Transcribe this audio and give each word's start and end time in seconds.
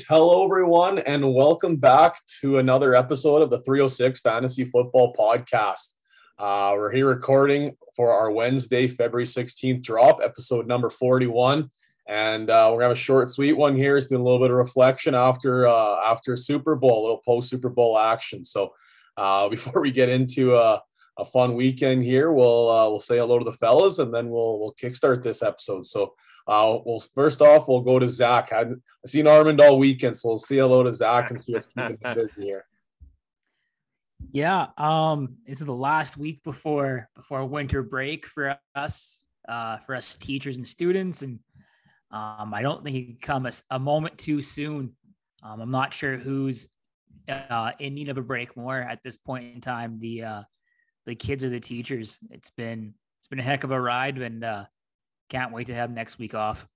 Hello, 0.00 0.42
everyone, 0.42 1.00
and 1.00 1.34
welcome 1.34 1.76
back 1.76 2.18
to 2.40 2.56
another 2.56 2.94
episode 2.94 3.42
of 3.42 3.50
the 3.50 3.60
306 3.60 4.20
Fantasy 4.20 4.64
Football 4.64 5.12
Podcast. 5.12 5.92
Uh, 6.38 6.72
we're 6.74 6.90
here 6.90 7.06
recording 7.06 7.76
for 7.94 8.10
our 8.10 8.30
Wednesday, 8.30 8.88
February 8.88 9.26
16th 9.26 9.82
drop, 9.82 10.20
episode 10.24 10.66
number 10.66 10.88
41. 10.88 11.68
And 12.08 12.48
uh, 12.48 12.70
we're 12.72 12.78
gonna 12.78 12.88
have 12.88 12.96
a 12.96 13.00
short, 13.00 13.28
sweet 13.28 13.52
one 13.52 13.76
here. 13.76 13.98
It's 13.98 14.06
doing 14.06 14.22
a 14.22 14.24
little 14.24 14.40
bit 14.40 14.50
of 14.50 14.56
reflection 14.56 15.14
after 15.14 15.66
uh, 15.66 15.96
after 16.10 16.36
Super 16.36 16.74
Bowl, 16.74 17.00
a 17.00 17.02
little 17.02 17.22
post 17.22 17.50
Super 17.50 17.68
Bowl 17.68 17.98
action. 17.98 18.46
So 18.46 18.72
uh, 19.18 19.48
before 19.50 19.82
we 19.82 19.90
get 19.90 20.08
into 20.08 20.54
uh, 20.54 20.80
a 21.18 21.24
fun 21.26 21.54
weekend 21.54 22.02
here, 22.02 22.32
we'll 22.32 22.70
uh, 22.70 22.88
we'll 22.88 22.98
say 22.98 23.18
hello 23.18 23.38
to 23.38 23.44
the 23.44 23.52
fellas, 23.52 23.98
and 23.98 24.12
then 24.12 24.30
we'll 24.30 24.58
we'll 24.58 24.74
kickstart 24.74 25.22
this 25.22 25.42
episode. 25.42 25.84
So 25.86 26.14
uh, 26.46 26.78
well, 26.84 27.02
first 27.14 27.40
off, 27.40 27.68
we'll 27.68 27.80
go 27.80 27.98
to 27.98 28.08
Zach. 28.08 28.52
I've 28.52 28.74
seen 29.06 29.26
Armand 29.26 29.60
all 29.60 29.78
weekend, 29.78 30.16
so 30.16 30.30
we'll 30.30 30.38
say 30.38 30.56
hello 30.56 30.82
to 30.82 30.92
Zach 30.92 31.30
and 31.30 31.42
see 31.42 31.52
what's 31.52 31.66
keeping 31.66 31.98
him 32.02 32.14
busy 32.14 32.44
here. 32.44 32.64
Yeah, 34.32 34.68
um, 34.78 35.36
this 35.46 35.60
is 35.60 35.66
the 35.66 35.74
last 35.74 36.16
week 36.16 36.42
before 36.42 37.08
before 37.14 37.44
winter 37.44 37.82
break 37.82 38.26
for 38.26 38.56
us, 38.74 39.24
uh, 39.48 39.78
for 39.78 39.94
us 39.94 40.14
teachers 40.14 40.56
and 40.56 40.66
students, 40.66 41.22
and 41.22 41.38
um, 42.10 42.54
I 42.54 42.62
don't 42.62 42.82
think 42.82 42.96
it 42.96 43.06
can 43.06 43.18
come 43.20 43.46
a, 43.46 43.52
a 43.70 43.78
moment 43.78 44.16
too 44.18 44.40
soon. 44.40 44.94
Um, 45.42 45.60
I'm 45.60 45.70
not 45.70 45.92
sure 45.92 46.16
who's 46.16 46.68
uh, 47.28 47.72
in 47.78 47.94
need 47.94 48.08
of 48.08 48.18
a 48.18 48.22
break 48.22 48.56
more 48.56 48.80
at 48.80 49.00
this 49.04 49.16
point 49.16 49.54
in 49.54 49.60
time. 49.60 49.98
The 49.98 50.22
uh, 50.22 50.42
the 51.06 51.14
kids 51.14 51.44
or 51.44 51.48
the 51.48 51.60
teachers. 51.60 52.18
It's 52.30 52.50
been 52.50 52.94
it's 53.20 53.28
been 53.28 53.40
a 53.40 53.42
heck 53.44 53.64
of 53.64 53.70
a 53.70 53.80
ride, 53.80 54.18
and 54.18 54.44
uh, 54.44 54.64
can't 55.32 55.52
wait 55.52 55.66
to 55.68 55.74
have 55.74 55.90
next 55.90 56.18
week 56.18 56.34
off. 56.34 56.66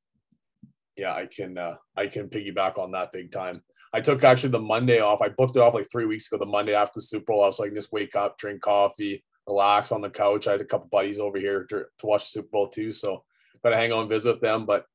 Yeah, 0.96 1.12
I 1.12 1.26
can 1.26 1.58
uh, 1.58 1.76
I 1.94 2.06
can 2.06 2.28
piggyback 2.28 2.78
on 2.78 2.90
that 2.92 3.12
big 3.12 3.30
time. 3.30 3.62
I 3.92 4.00
took 4.00 4.24
actually 4.24 4.50
the 4.50 4.60
Monday 4.60 5.00
off. 5.00 5.20
I 5.20 5.28
booked 5.28 5.56
it 5.56 5.62
off 5.62 5.74
like 5.74 5.90
three 5.90 6.06
weeks 6.06 6.26
ago. 6.26 6.38
The 6.38 6.50
Monday 6.50 6.74
after 6.74 6.94
the 6.96 7.02
Super 7.02 7.26
Bowl, 7.26 7.44
I 7.44 7.46
was 7.46 7.58
like, 7.58 7.74
just 7.74 7.92
wake 7.92 8.16
up, 8.16 8.38
drink 8.38 8.62
coffee, 8.62 9.22
relax 9.46 9.92
on 9.92 10.00
the 10.00 10.10
couch. 10.10 10.46
I 10.46 10.52
had 10.52 10.62
a 10.62 10.64
couple 10.64 10.88
buddies 10.90 11.18
over 11.18 11.38
here 11.38 11.64
to, 11.64 11.84
to 11.98 12.06
watch 12.06 12.24
the 12.24 12.28
Super 12.30 12.48
Bowl 12.50 12.68
too, 12.68 12.92
so 12.92 13.24
gotta 13.62 13.76
hang 13.76 13.92
out 13.92 14.00
and 14.00 14.08
visit 14.08 14.32
with 14.32 14.40
them. 14.40 14.64
But 14.64 14.86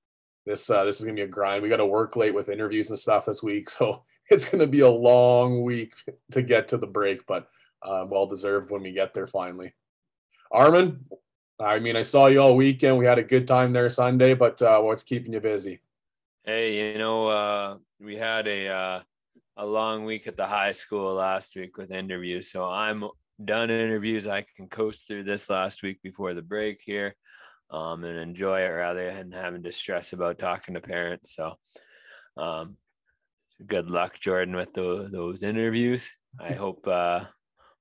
this 0.48 0.68
uh, 0.68 0.84
this 0.84 1.00
is 1.00 1.06
gonna 1.06 1.16
be 1.16 1.22
a 1.22 1.28
grind. 1.28 1.62
We 1.62 1.70
got 1.70 1.78
to 1.78 1.86
work 1.86 2.16
late 2.16 2.34
with 2.34 2.50
interviews 2.50 2.90
and 2.90 2.98
stuff 2.98 3.26
this 3.26 3.44
week, 3.44 3.70
so 3.78 4.04
it's 4.32 4.50
gonna 4.50 4.66
be 4.66 4.80
a 4.80 4.90
long 4.90 5.62
week 5.62 5.94
to 6.32 6.42
get 6.42 6.70
to 6.70 6.78
the 6.78 6.88
break, 6.88 7.28
but 7.28 7.48
uh, 7.84 8.06
well 8.10 8.26
deserved 8.26 8.72
when 8.72 8.82
we 8.82 8.92
get 8.92 9.14
there 9.14 9.28
finally. 9.28 9.74
Armin, 10.52 11.06
I 11.62 11.80
mean, 11.80 11.96
I 11.96 12.02
saw 12.02 12.28
you 12.28 12.40
all 12.40 12.56
weekend. 12.56 12.98
We 12.98 13.06
had 13.06 13.20
a 13.20 13.24
good 13.24 13.48
time 13.48 13.72
there 13.72 13.90
Sunday, 13.90 14.34
but 14.34 14.62
uh, 14.62 14.80
what's 14.80 15.04
keeping 15.04 15.34
you 15.34 15.40
busy? 15.40 15.82
Hey, 16.44 16.94
you 16.94 16.98
know, 16.98 17.28
uh, 17.28 17.78
we 18.00 18.18
had 18.18 18.48
a 18.48 18.68
uh, 18.68 19.02
a 19.58 19.66
long 19.66 20.06
week 20.06 20.28
at 20.28 20.38
the 20.38 20.48
high 20.48 20.72
school 20.72 21.14
last 21.14 21.56
week 21.56 21.78
with 21.78 21.92
interviews, 21.92 22.50
so 22.50 22.66
I'm 22.66 23.04
done 23.44 23.70
interviews. 23.70 24.28
I 24.28 24.46
can 24.56 24.68
coast 24.68 25.08
through 25.08 25.24
this 25.24 25.50
last 25.50 25.84
week 25.84 26.02
before 26.02 26.34
the 26.34 26.42
break 26.42 26.82
here, 26.84 27.16
um, 27.70 28.04
and 28.04 28.18
enjoy 28.18 28.62
it 28.62 28.70
rather 28.70 29.14
than 29.14 29.32
having 29.32 29.64
to 29.64 29.72
stress 29.72 30.14
about 30.14 30.40
talking 30.40 30.74
to 30.74 30.82
parents. 30.82 31.36
So, 31.36 31.58
um, 32.38 32.78
good 33.66 33.90
luck, 33.90 34.20
Jordan, 34.20 34.56
with 34.56 34.74
the, 34.74 35.10
those 35.12 35.44
interviews. 35.44 36.12
I 36.40 36.54
hope 36.64 36.88
uh, 36.88 37.26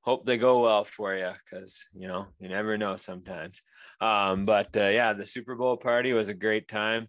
hope 0.02 0.24
they 0.24 0.38
go 0.38 0.60
well 0.60 0.84
for 0.84 1.14
you 1.14 1.30
because 1.44 1.84
you 1.94 2.08
know 2.08 2.26
you 2.38 2.48
never 2.48 2.78
know 2.78 2.96
sometimes. 2.96 3.62
Um, 4.00 4.44
but 4.44 4.76
uh, 4.76 4.88
yeah 4.88 5.12
the 5.12 5.26
super 5.26 5.54
bowl 5.54 5.76
party 5.76 6.12
was 6.12 6.28
a 6.28 6.34
great 6.34 6.68
time. 6.68 7.08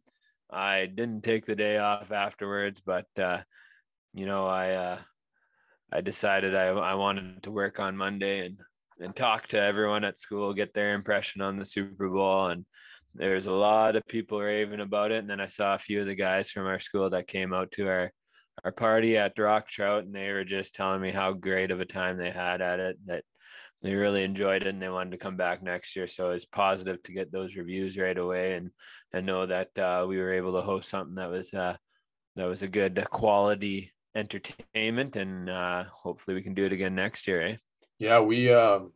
I 0.50 0.86
didn't 0.86 1.24
take 1.24 1.46
the 1.46 1.56
day 1.56 1.78
off 1.78 2.12
afterwards 2.12 2.82
but 2.86 3.08
uh, 3.18 3.40
you 4.14 4.26
know 4.26 4.46
i 4.46 4.72
uh, 4.72 4.98
i 5.92 6.02
decided 6.02 6.56
I, 6.56 6.68
I 6.68 6.96
wanted 6.96 7.44
to 7.44 7.52
work 7.52 7.80
on 7.80 7.98
monday 7.98 8.46
and 8.46 8.60
and 9.00 9.16
talk 9.16 9.48
to 9.48 9.60
everyone 9.60 10.04
at 10.04 10.20
school 10.20 10.54
get 10.54 10.74
their 10.74 10.94
impression 10.94 11.42
on 11.42 11.58
the 11.58 11.66
super 11.66 12.10
bowl 12.10 12.48
and 12.48 12.66
there's 13.16 13.48
a 13.48 13.52
lot 13.52 13.96
of 13.96 14.08
people 14.08 14.40
raving 14.40 14.80
about 14.80 15.12
it. 15.12 15.18
And 15.18 15.30
then 15.30 15.42
i 15.42 15.48
saw 15.48 15.76
a 15.76 15.80
few 15.80 16.00
of 16.02 16.06
the 16.06 16.16
guys 16.16 16.50
from 16.50 16.66
our 16.66 16.80
school 16.80 17.10
that 17.10 17.28
came 17.28 17.54
out 17.54 17.72
to 17.74 17.88
our 17.88 18.12
our 18.64 18.72
party 18.72 19.18
at 19.18 19.38
Rock 19.38 19.68
Trout, 19.68 20.04
and 20.04 20.14
they 20.14 20.32
were 20.32 20.44
just 20.44 20.76
telling 20.76 21.02
me 21.02 21.12
how 21.12 21.34
great 21.34 21.72
of 21.72 21.80
a 21.80 21.86
time 21.86 22.18
they 22.18 22.30
had 22.30 22.62
at 22.62 22.80
it. 22.80 22.98
That 23.06 23.24
they 23.82 23.96
really 23.96 24.24
enjoyed 24.24 24.62
it, 24.64 24.68
and 24.68 24.82
they 24.82 24.90
wanted 24.90 25.12
to 25.12 25.18
come 25.18 25.38
back 25.38 25.64
next 25.64 25.96
year. 25.96 26.08
So 26.08 26.32
it's 26.32 26.46
positive 26.46 27.02
to 27.04 27.14
get 27.14 27.32
those 27.32 27.56
reviews 27.56 27.98
right 27.98 28.18
away, 28.18 28.54
and 28.56 28.72
and 29.14 29.26
know 29.26 29.46
that 29.46 29.78
uh, 29.78 30.06
we 30.08 30.18
were 30.18 30.34
able 30.34 30.54
to 30.54 30.62
host 30.62 30.90
something 30.90 31.16
that 31.16 31.30
was 31.30 31.54
uh, 31.54 31.76
that 32.36 32.46
was 32.46 32.62
a 32.62 32.68
good 32.68 33.04
quality 33.10 33.92
entertainment, 34.16 35.16
and 35.16 35.50
uh, 35.50 35.86
hopefully 35.92 36.36
we 36.36 36.44
can 36.44 36.54
do 36.54 36.66
it 36.66 36.74
again 36.74 36.96
next 36.96 37.28
year. 37.28 37.42
Eh? 37.42 37.56
Yeah, 38.00 38.20
we. 38.20 38.54
Um 38.54 38.94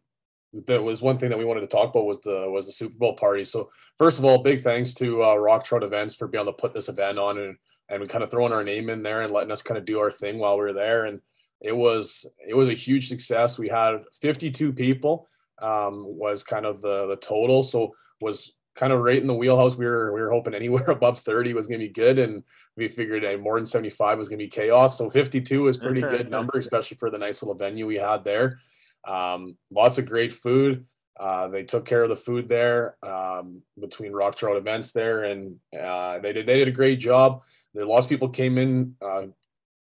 that 0.68 0.82
was 0.82 1.02
one 1.02 1.18
thing 1.18 1.30
that 1.30 1.38
we 1.38 1.46
wanted 1.46 1.62
to 1.62 1.68
talk 1.68 1.90
about 1.90 2.06
was 2.06 2.22
the 2.22 2.50
was 2.50 2.66
the 2.66 2.72
Super 2.72 2.96
Bowl 2.98 3.16
party. 3.16 3.44
So 3.44 3.70
first 3.98 4.20
of 4.20 4.26
all, 4.26 4.42
big 4.42 4.62
thanks 4.62 4.94
to 4.96 5.24
uh, 5.24 5.36
Rock 5.36 5.64
Trout 5.64 5.84
Events 5.84 6.16
for 6.16 6.28
being 6.28 6.44
able 6.44 6.54
to 6.54 6.62
put 6.62 6.74
this 6.74 6.88
event 6.88 7.20
on 7.20 7.38
and 7.38 7.58
and 7.90 8.02
we 8.02 8.08
kind 8.08 8.24
of 8.24 8.32
throwing 8.32 8.54
our 8.54 8.64
name 8.64 8.90
in 8.90 9.04
there 9.04 9.22
and 9.22 9.34
letting 9.34 9.52
us 9.52 9.62
kind 9.62 9.78
of 9.78 9.86
do 9.86 10.00
our 10.00 10.12
thing 10.12 10.40
while 10.40 10.58
we 10.58 10.64
were 10.64 10.74
there. 10.74 11.06
And 11.06 11.22
it 11.62 11.76
was 11.76 12.26
it 12.48 12.56
was 12.56 12.70
a 12.70 12.74
huge 12.74 13.08
success. 13.08 13.60
We 13.60 13.70
had 13.70 14.04
52 14.22 14.74
people 14.74 15.28
um, 15.62 16.04
was 16.06 16.44
kind 16.44 16.66
of 16.66 16.82
the 16.82 17.08
the 17.08 17.18
total. 17.18 17.64
So 17.64 17.96
was 18.22 18.54
kind 18.76 18.92
of 18.92 19.00
right 19.00 19.20
in 19.20 19.28
the 19.28 19.34
wheelhouse. 19.34 19.76
We 19.76 19.86
were 19.86 20.14
we 20.14 20.22
were 20.22 20.32
hoping 20.32 20.54
anywhere 20.54 20.84
above 20.92 21.20
30 21.20 21.54
was 21.54 21.68
going 21.68 21.80
to 21.80 21.88
be 21.88 21.94
good, 21.94 22.20
and 22.20 22.44
we 22.76 22.88
figured 22.88 23.24
a 23.24 23.38
more 23.38 23.58
than 23.58 23.66
75 23.66 24.18
was 24.18 24.30
going 24.30 24.40
to 24.40 24.46
be 24.46 24.50
chaos. 24.50 24.98
So 24.98 25.10
52 25.10 25.64
was 25.64 25.78
pretty 25.78 26.02
good 26.16 26.30
number, 26.30 26.58
especially 26.58 26.98
for 26.98 27.10
the 27.10 27.18
nice 27.18 27.42
little 27.42 27.56
venue 27.56 27.88
we 27.88 27.96
had 27.96 28.24
there. 28.24 28.60
Um, 29.08 29.58
lots 29.72 29.98
of 29.98 30.06
great 30.06 30.34
food. 30.34 30.86
Uh, 31.18 31.48
they 31.48 31.64
took 31.64 31.86
care 31.86 32.04
of 32.04 32.10
the 32.10 32.16
food 32.16 32.50
there 32.50 32.98
um, 33.02 33.62
between 33.80 34.12
Rock 34.12 34.36
Trout 34.36 34.58
events 34.58 34.92
there, 34.92 35.24
and 35.24 35.56
uh, 35.80 36.20
they 36.20 36.34
did 36.34 36.46
they 36.46 36.58
did 36.58 36.68
a 36.68 36.72
great 36.72 37.00
job. 37.00 37.42
There 37.76 37.86
lots 37.86 38.06
of 38.06 38.10
people 38.10 38.30
came 38.30 38.58
in, 38.58 38.96
uh, 39.02 39.28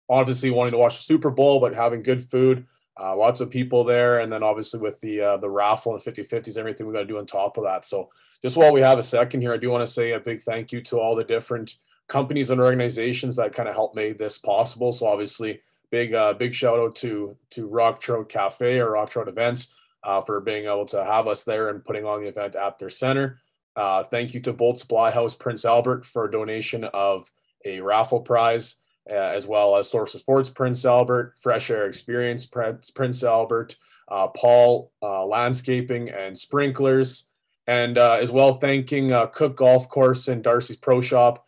obviously 0.10 0.52
wanting 0.52 0.74
to 0.74 0.78
watch 0.78 0.98
the 0.98 1.04
Super 1.04 1.30
Bowl, 1.30 1.60
but 1.60 1.74
having 1.74 2.04
good 2.04 2.30
food. 2.30 2.66
Uh, 3.00 3.16
lots 3.16 3.42
of 3.42 3.50
people 3.50 3.84
there, 3.84 4.20
and 4.20 4.32
then 4.32 4.42
obviously 4.44 4.80
with 4.80 5.00
the 5.02 5.20
uh, 5.20 5.38
the 5.38 5.50
raffle 5.50 5.94
and 5.94 6.02
50-50s, 6.02 6.58
everything 6.58 6.88
we 6.88 6.94
got 6.94 7.00
to 7.00 7.06
do 7.06 7.18
on 7.18 7.26
top 7.26 7.58
of 7.58 7.64
that. 7.64 7.86
So 7.86 8.10
just 8.42 8.56
while 8.56 8.72
we 8.72 8.80
have 8.82 9.00
a 9.00 9.04
second 9.04 9.42
here, 9.42 9.54
I 9.54 9.58
do 9.58 9.70
want 9.70 9.86
to 9.86 9.92
say 9.92 10.14
a 10.14 10.20
big 10.20 10.42
thank 10.42 10.72
you 10.72 10.82
to 10.82 11.00
all 11.00 11.16
the 11.16 11.24
different 11.24 11.76
companies 12.08 12.52
and 12.52 12.62
organizations 12.62 13.36
that 13.36 13.54
kind 13.54 13.68
of 13.68 13.76
helped 13.76 13.96
make 13.96 14.18
this 14.18 14.38
possible. 14.38 14.92
So 14.92 15.08
obviously, 15.08 15.62
big 15.92 16.14
uh, 16.14 16.34
big 16.34 16.54
shout 16.54 16.80
out 16.80 16.96
to 16.98 17.36
to 17.52 17.68
Rock 17.68 18.00
Trout 18.00 18.30
Cafe 18.30 18.80
or 18.80 18.92
Rock 18.92 19.10
Trout 19.10 19.28
Events 19.28 19.74
uh, 20.04 20.22
for 20.22 20.40
being 20.40 20.66
able 20.66 20.86
to 20.86 21.04
have 21.04 21.28
us 21.28 21.44
there 21.44 21.70
and 21.70 21.84
putting 21.84 22.06
on 22.06 22.22
the 22.22 22.30
event 22.30 22.56
at 22.56 22.80
their 22.80 22.90
center. 22.90 23.42
Uh, 23.76 24.04
thank 24.04 24.34
you 24.34 24.40
to 24.40 24.54
Bolt 24.54 24.80
Supply 24.80 25.12
House 25.12 25.36
Prince 25.36 25.66
Albert 25.66 26.06
for 26.06 26.26
a 26.26 26.32
donation 26.32 26.86
of 26.86 27.30
a 27.66 27.80
raffle 27.82 28.22
prize, 28.22 28.76
uh, 29.10 29.14
as 29.14 29.48
well 29.48 29.76
as 29.76 29.90
Source 29.90 30.14
of 30.14 30.22
Sports 30.22 30.50
Prince 30.50 30.86
Albert, 30.86 31.36
Fresh 31.42 31.70
Air 31.72 31.88
Experience 31.88 32.46
Prince 32.46 32.92
Prince 32.92 33.24
Albert, 33.24 33.76
uh, 34.08 34.28
Paul 34.28 34.92
uh, 35.02 35.26
Landscaping 35.26 36.10
and 36.10 36.38
Sprinklers, 36.38 37.28
and 37.68 37.98
uh, 37.98 38.18
as 38.22 38.32
well 38.32 38.54
thanking 38.54 39.12
uh, 39.12 39.28
Cooke 39.28 39.58
Golf 39.58 39.90
Course 39.90 40.28
and 40.28 40.44
Darcy's 40.44 40.78
Pro 40.78 41.02
Shop. 41.02 41.46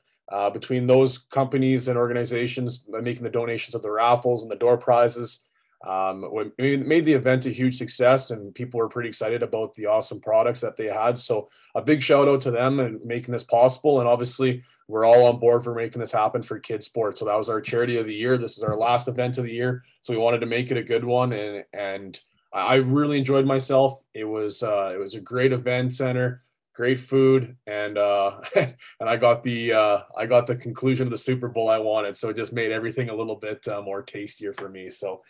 between 0.53 0.87
those 0.87 1.19
companies 1.19 1.87
and 1.87 1.97
organizations 1.97 2.83
making 2.89 3.23
the 3.23 3.29
donations 3.29 3.75
of 3.75 3.81
the 3.81 3.91
raffles 3.91 4.41
and 4.41 4.51
the 4.51 4.55
door 4.55 4.77
prizes, 4.77 5.43
um, 5.85 6.51
made 6.57 7.05
the 7.05 7.13
event 7.13 7.45
a 7.45 7.49
huge 7.49 7.77
success 7.77 8.31
and 8.31 8.53
people 8.55 8.79
were 8.79 8.89
pretty 8.89 9.09
excited 9.09 9.43
about 9.43 9.73
the 9.75 9.85
awesome 9.85 10.19
products 10.19 10.59
that 10.61 10.75
they 10.75 10.87
had. 10.87 11.17
So 11.17 11.49
a 11.75 11.81
big 11.81 12.01
shout 12.01 12.27
out 12.27 12.41
to 12.41 12.51
them 12.51 12.79
and 12.79 13.03
making 13.05 13.31
this 13.31 13.43
possible. 13.43 13.99
And 13.99 14.09
obviously 14.09 14.63
we're 14.87 15.05
all 15.05 15.25
on 15.25 15.39
board 15.39 15.63
for 15.63 15.75
making 15.75 15.99
this 15.99 16.11
happen 16.11 16.41
for 16.41 16.59
kids 16.59 16.85
sports. 16.85 17.19
So 17.19 17.25
that 17.25 17.37
was 17.37 17.49
our 17.49 17.59
charity 17.59 17.97
of 17.97 18.05
the 18.05 18.15
year. 18.15 18.37
This 18.37 18.57
is 18.57 18.63
our 18.63 18.77
last 18.77 19.07
event 19.07 19.37
of 19.37 19.43
the 19.43 19.53
year. 19.53 19.83
So 20.01 20.13
we 20.13 20.19
wanted 20.19 20.39
to 20.39 20.45
make 20.45 20.71
it 20.71 20.77
a 20.77 20.83
good 20.83 21.03
one. 21.03 21.33
And, 21.33 21.65
and 21.73 22.19
I 22.53 22.75
really 22.75 23.17
enjoyed 23.17 23.45
myself. 23.45 24.01
It 24.13 24.23
was, 24.23 24.63
uh, 24.63 24.91
it 24.93 24.97
was 24.97 25.15
a 25.15 25.21
great 25.21 25.51
event 25.51 25.93
center, 25.93 26.43
great 26.73 26.99
food. 26.99 27.57
And, 27.67 27.97
uh, 27.97 28.39
and 28.55 28.75
I 29.01 29.17
got 29.17 29.43
the, 29.43 29.73
uh, 29.73 29.99
I 30.17 30.25
got 30.25 30.47
the 30.47 30.55
conclusion 30.55 31.07
of 31.07 31.11
the 31.11 31.17
Super 31.17 31.49
Bowl 31.49 31.69
I 31.69 31.79
wanted. 31.79 32.15
So 32.15 32.29
it 32.29 32.37
just 32.37 32.53
made 32.53 32.71
everything 32.71 33.09
a 33.09 33.15
little 33.15 33.35
bit 33.35 33.67
uh, 33.67 33.81
more 33.81 34.01
tastier 34.01 34.53
for 34.53 34.69
me. 34.69 34.89
So, 34.89 35.21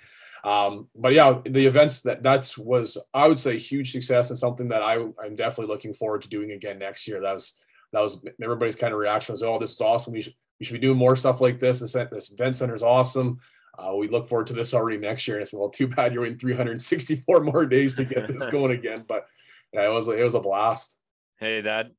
um, 0.44 0.88
but 0.95 1.13
yeah, 1.13 1.39
the 1.45 1.65
events 1.65 2.01
that 2.01 2.21
that 2.21 2.54
was, 2.59 2.95
I 3.12 3.27
would 3.27 3.39
say, 3.39 3.57
huge 3.57 3.92
success 3.92 4.30
and 4.30 4.38
something 4.38 4.68
that 4.68 4.83
I, 4.83 4.94
I'm 5.21 5.36
definitely 5.36 5.74
looking 5.74 5.95
forward 5.95 6.21
to 6.21 6.30
doing 6.30 6.51
again 6.51 6.77
next 6.77 7.07
year. 7.07 7.19
That 7.21 7.33
was 7.33 7.59
that 7.93 8.01
was 8.01 8.19
everybody's 8.41 8.75
kind 8.75 8.93
of 8.93 8.99
reaction 8.99 9.33
was, 9.33 9.43
oh, 9.43 9.59
this 9.59 9.73
is 9.73 9.81
awesome. 9.81 10.13
We 10.13 10.21
should 10.21 10.35
we 10.59 10.65
should 10.65 10.73
be 10.73 10.79
doing 10.79 10.97
more 10.97 11.15
stuff 11.15 11.41
like 11.41 11.59
this. 11.59 11.79
This, 11.79 11.93
this 11.93 12.31
event 12.31 12.55
center 12.55 12.75
is 12.75 12.83
awesome. 12.83 13.39
Uh, 13.77 13.95
we 13.95 14.07
look 14.07 14.27
forward 14.27 14.47
to 14.47 14.53
this 14.53 14.73
already 14.73 14.97
next 14.97 15.27
year. 15.27 15.37
And 15.37 15.41
I 15.41 15.43
said, 15.45 15.59
well, 15.59 15.69
too 15.69 15.87
bad 15.87 16.13
you're 16.13 16.23
waiting 16.23 16.39
364 16.39 17.41
more 17.41 17.65
days 17.65 17.95
to 17.95 18.05
get 18.05 18.27
this 18.27 18.45
going 18.51 18.71
again. 18.71 19.05
But 19.07 19.27
yeah, 19.73 19.85
it 19.85 19.91
was 19.91 20.07
it 20.07 20.23
was 20.23 20.35
a 20.35 20.39
blast. 20.39 20.97
Hey, 21.39 21.61
that 21.61 21.91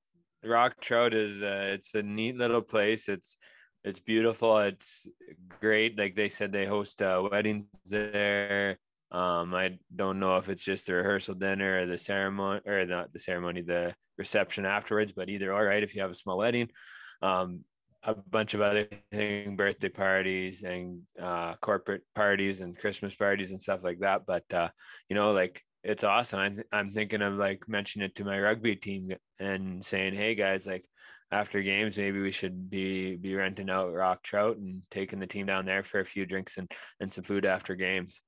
Rock 0.45 0.81
Trout 0.81 1.15
is 1.15 1.43
uh, 1.43 1.71
it's 1.75 1.95
a 1.95 2.03
neat 2.03 2.37
little 2.37 2.63
place. 2.63 3.09
It's 3.09 3.37
it's 3.85 4.01
beautiful. 4.01 4.59
It's 4.59 5.07
great. 5.61 5.97
Like 5.97 6.17
they 6.17 6.29
said, 6.29 6.53
they 6.53 6.67
host 6.67 7.01
uh, 7.01 7.27
weddings 7.31 7.67
there. 7.87 8.79
Um, 9.11 9.55
I 9.55 9.79
don't 9.95 10.21
know 10.21 10.37
if 10.37 10.49
it's 10.49 10.65
just 10.65 10.87
the 10.87 10.95
rehearsal 10.95 11.35
dinner 11.35 11.83
or 11.83 11.87
the 11.87 11.99
ceremony 11.99 12.61
or 12.67 12.85
not 12.85 13.13
the 13.13 13.19
ceremony, 13.19 13.63
the 13.63 13.95
reception 14.19 14.67
afterwards, 14.67 15.13
but 15.13 15.31
either 15.31 15.53
all 15.53 15.63
right 15.65 15.83
if 15.83 15.95
you 15.95 16.03
have 16.03 16.11
a 16.11 16.15
small 16.15 16.39
wedding. 16.39 16.69
Um, 17.23 17.65
a 18.03 18.15
bunch 18.15 18.55
of 18.55 18.61
other 18.61 18.87
thing, 19.11 19.57
birthday 19.57 19.89
parties 19.89 20.63
and 20.63 21.03
uh, 21.21 21.55
corporate 21.61 22.03
parties 22.15 22.61
and 22.61 22.79
Christmas 22.79 23.15
parties 23.15 23.51
and 23.51 23.61
stuff 23.61 23.81
like 23.83 24.01
that. 24.01 24.23
But 24.27 24.45
uh, 24.53 24.69
you 25.09 25.17
know, 25.17 25.33
like 25.33 25.63
it's 25.83 26.05
awesome. 26.05 26.39
I'm, 26.39 26.63
I'm 26.71 26.89
thinking 26.89 27.23
of 27.23 27.35
like 27.35 27.69
mentioning 27.69 28.07
it 28.07 28.15
to 28.17 28.25
my 28.25 28.39
rugby 28.39 28.77
team 28.77 29.13
and 29.41 29.85
saying, 29.85 30.15
hey 30.15 30.35
guys, 30.35 30.67
like 30.67 30.85
after 31.31 31.61
games, 31.61 31.99
maybe 31.99 32.21
we 32.21 32.31
should 32.31 32.71
be 32.71 33.17
be 33.17 33.35
renting 33.35 33.71
out 33.71 33.93
Rock 33.93 34.23
Trout 34.23 34.57
and 34.57 34.83
taking 34.91 35.19
the 35.19 35.27
team 35.27 35.47
down 35.47 35.67
there 35.67 35.83
for 35.83 36.01
a 36.01 36.05
few 36.05 36.25
drinks 36.25 36.57
and 36.57 36.71
and 37.01 37.13
some 37.13 37.25
food 37.25 37.45
after 37.45 37.75
games. 37.75 38.21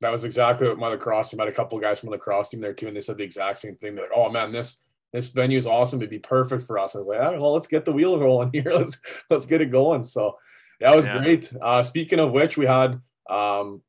That 0.00 0.10
was 0.10 0.24
exactly 0.24 0.66
what 0.66 0.78
my 0.78 0.88
lacrosse 0.88 1.30
team 1.30 1.40
had 1.40 1.48
a 1.48 1.52
couple 1.52 1.76
of 1.76 1.82
guys 1.82 2.00
from 2.00 2.08
the 2.08 2.12
lacrosse 2.12 2.48
team 2.48 2.60
there 2.60 2.72
too, 2.72 2.88
and 2.88 2.96
they 2.96 3.00
said 3.00 3.18
the 3.18 3.24
exact 3.24 3.58
same 3.58 3.76
thing. 3.76 3.94
They're 3.94 4.06
like, 4.06 4.16
"Oh 4.16 4.30
man, 4.30 4.52
this 4.52 4.82
this 5.12 5.28
venue 5.28 5.58
is 5.58 5.66
awesome. 5.66 6.00
It'd 6.00 6.10
be 6.10 6.18
perfect 6.18 6.62
for 6.62 6.78
us." 6.78 6.96
I 6.96 7.00
was 7.00 7.08
like, 7.08 7.18
"Well, 7.18 7.52
let's 7.52 7.66
get 7.66 7.84
the 7.84 7.92
wheel 7.92 8.18
rolling 8.18 8.50
here. 8.52 8.64
Let's 8.66 9.00
let's 9.28 9.46
get 9.46 9.60
it 9.60 9.70
going." 9.70 10.04
So 10.04 10.38
that 10.80 10.96
was 10.96 11.06
yeah. 11.06 11.18
great. 11.18 11.52
Uh, 11.60 11.82
speaking 11.82 12.18
of 12.18 12.32
which, 12.32 12.56
we 12.56 12.66
had 12.66 13.00
um, 13.28 13.82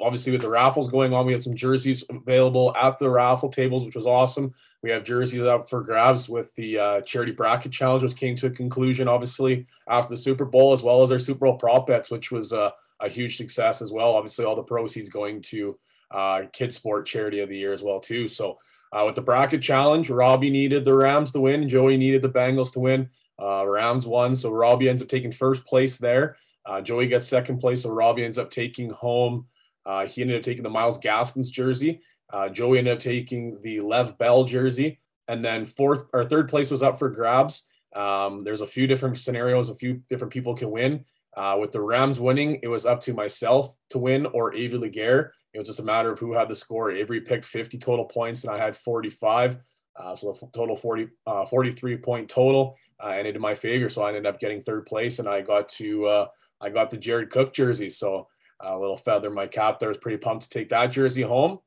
obviously 0.00 0.32
with 0.32 0.40
the 0.40 0.48
raffles 0.48 0.90
going 0.90 1.14
on, 1.14 1.26
we 1.26 1.32
had 1.32 1.42
some 1.42 1.54
jerseys 1.54 2.04
available 2.10 2.74
at 2.76 2.98
the 2.98 3.08
raffle 3.08 3.48
tables, 3.48 3.84
which 3.84 3.94
was 3.94 4.06
awesome. 4.06 4.52
We 4.82 4.90
have 4.90 5.04
jerseys 5.04 5.42
up 5.42 5.68
for 5.68 5.82
grabs 5.82 6.28
with 6.28 6.52
the 6.56 6.78
uh, 6.78 7.00
charity 7.02 7.32
bracket 7.32 7.72
challenge, 7.72 8.02
which 8.02 8.16
came 8.16 8.34
to 8.36 8.46
a 8.46 8.50
conclusion 8.50 9.06
obviously 9.06 9.66
after 9.88 10.10
the 10.10 10.16
Super 10.16 10.44
Bowl, 10.44 10.72
as 10.72 10.82
well 10.82 11.02
as 11.02 11.12
our 11.12 11.18
Super 11.18 11.46
Bowl 11.46 11.56
prop 11.56 11.86
bets, 11.86 12.10
which 12.10 12.32
was 12.32 12.52
uh, 12.52 12.70
a 13.02 13.08
huge 13.08 13.36
success 13.36 13.82
as 13.82 13.92
well. 13.92 14.14
Obviously, 14.14 14.44
all 14.44 14.56
the 14.56 14.62
proceeds 14.62 15.08
going 15.08 15.42
to 15.42 15.78
uh, 16.10 16.42
Kid 16.52 16.72
Sport 16.72 17.06
Charity 17.06 17.40
of 17.40 17.48
the 17.48 17.58
Year 17.58 17.72
as 17.72 17.82
well 17.82 18.00
too. 18.00 18.28
So 18.28 18.58
uh, 18.92 19.04
with 19.04 19.14
the 19.14 19.22
bracket 19.22 19.62
challenge, 19.62 20.10
Robbie 20.10 20.50
needed 20.50 20.84
the 20.84 20.94
Rams 20.94 21.32
to 21.32 21.40
win, 21.40 21.68
Joey 21.68 21.96
needed 21.96 22.22
the 22.22 22.28
Bengals 22.28 22.72
to 22.74 22.80
win. 22.80 23.08
Uh, 23.42 23.66
Rams 23.66 24.06
won, 24.06 24.34
so 24.36 24.50
Robbie 24.50 24.88
ends 24.88 25.02
up 25.02 25.08
taking 25.08 25.32
first 25.32 25.64
place 25.64 25.98
there. 25.98 26.36
Uh, 26.64 26.80
Joey 26.80 27.08
gets 27.08 27.26
second 27.26 27.58
place, 27.58 27.82
so 27.82 27.90
Robbie 27.90 28.24
ends 28.24 28.38
up 28.38 28.50
taking 28.50 28.90
home. 28.90 29.46
Uh, 29.84 30.06
he 30.06 30.22
ended 30.22 30.36
up 30.36 30.42
taking 30.42 30.62
the 30.62 30.70
Myles 30.70 30.98
Gaskins 30.98 31.50
jersey. 31.50 32.00
Uh, 32.32 32.48
Joey 32.48 32.78
ended 32.78 32.94
up 32.94 33.00
taking 33.00 33.58
the 33.62 33.80
Lev 33.80 34.16
Bell 34.18 34.44
jersey, 34.44 35.00
and 35.26 35.44
then 35.44 35.64
fourth 35.64 36.04
or 36.12 36.22
third 36.22 36.48
place 36.48 36.70
was 36.70 36.82
up 36.82 36.98
for 36.98 37.08
grabs. 37.08 37.64
Um, 37.96 38.40
there's 38.40 38.60
a 38.60 38.66
few 38.66 38.86
different 38.86 39.18
scenarios, 39.18 39.68
a 39.68 39.74
few 39.74 40.02
different 40.08 40.32
people 40.32 40.54
can 40.54 40.70
win. 40.70 41.04
Uh, 41.36 41.56
with 41.58 41.72
the 41.72 41.80
Rams 41.80 42.20
winning, 42.20 42.60
it 42.62 42.68
was 42.68 42.84
up 42.84 43.00
to 43.00 43.14
myself 43.14 43.74
to 43.90 43.98
win 43.98 44.26
or 44.26 44.54
Avery 44.54 44.78
Laguerre. 44.78 45.32
It 45.54 45.58
was 45.58 45.68
just 45.68 45.80
a 45.80 45.84
matter 45.84 46.12
of 46.12 46.18
who 46.18 46.32
had 46.32 46.48
the 46.48 46.54
score. 46.54 46.90
Avery 46.90 47.20
picked 47.20 47.44
50 47.44 47.78
total 47.78 48.04
points, 48.04 48.44
and 48.44 48.52
I 48.52 48.58
had 48.58 48.76
45. 48.76 49.58
Uh, 49.96 50.14
so 50.14 50.32
the 50.32 50.46
total 50.54 50.76
40, 50.76 51.08
uh, 51.26 51.44
43 51.44 51.96
point 51.98 52.28
total 52.28 52.76
uh, 53.02 53.08
ended 53.08 53.36
in 53.36 53.42
my 53.42 53.54
favor. 53.54 53.88
So 53.88 54.02
I 54.02 54.08
ended 54.08 54.26
up 54.26 54.40
getting 54.40 54.62
third 54.62 54.86
place, 54.86 55.18
and 55.18 55.28
I 55.28 55.40
got 55.42 55.68
to 55.70 56.06
uh, 56.06 56.26
I 56.60 56.70
got 56.70 56.90
the 56.90 56.96
Jared 56.96 57.30
Cook 57.30 57.52
jersey. 57.52 57.90
So 57.90 58.28
a 58.62 58.78
little 58.78 58.96
feather 58.96 59.28
in 59.28 59.34
my 59.34 59.46
cap 59.46 59.78
there. 59.78 59.88
I 59.88 59.90
was 59.90 59.98
pretty 59.98 60.18
pumped 60.18 60.44
to 60.44 60.50
take 60.50 60.68
that 60.70 60.86
jersey 60.88 61.22
home. 61.22 61.58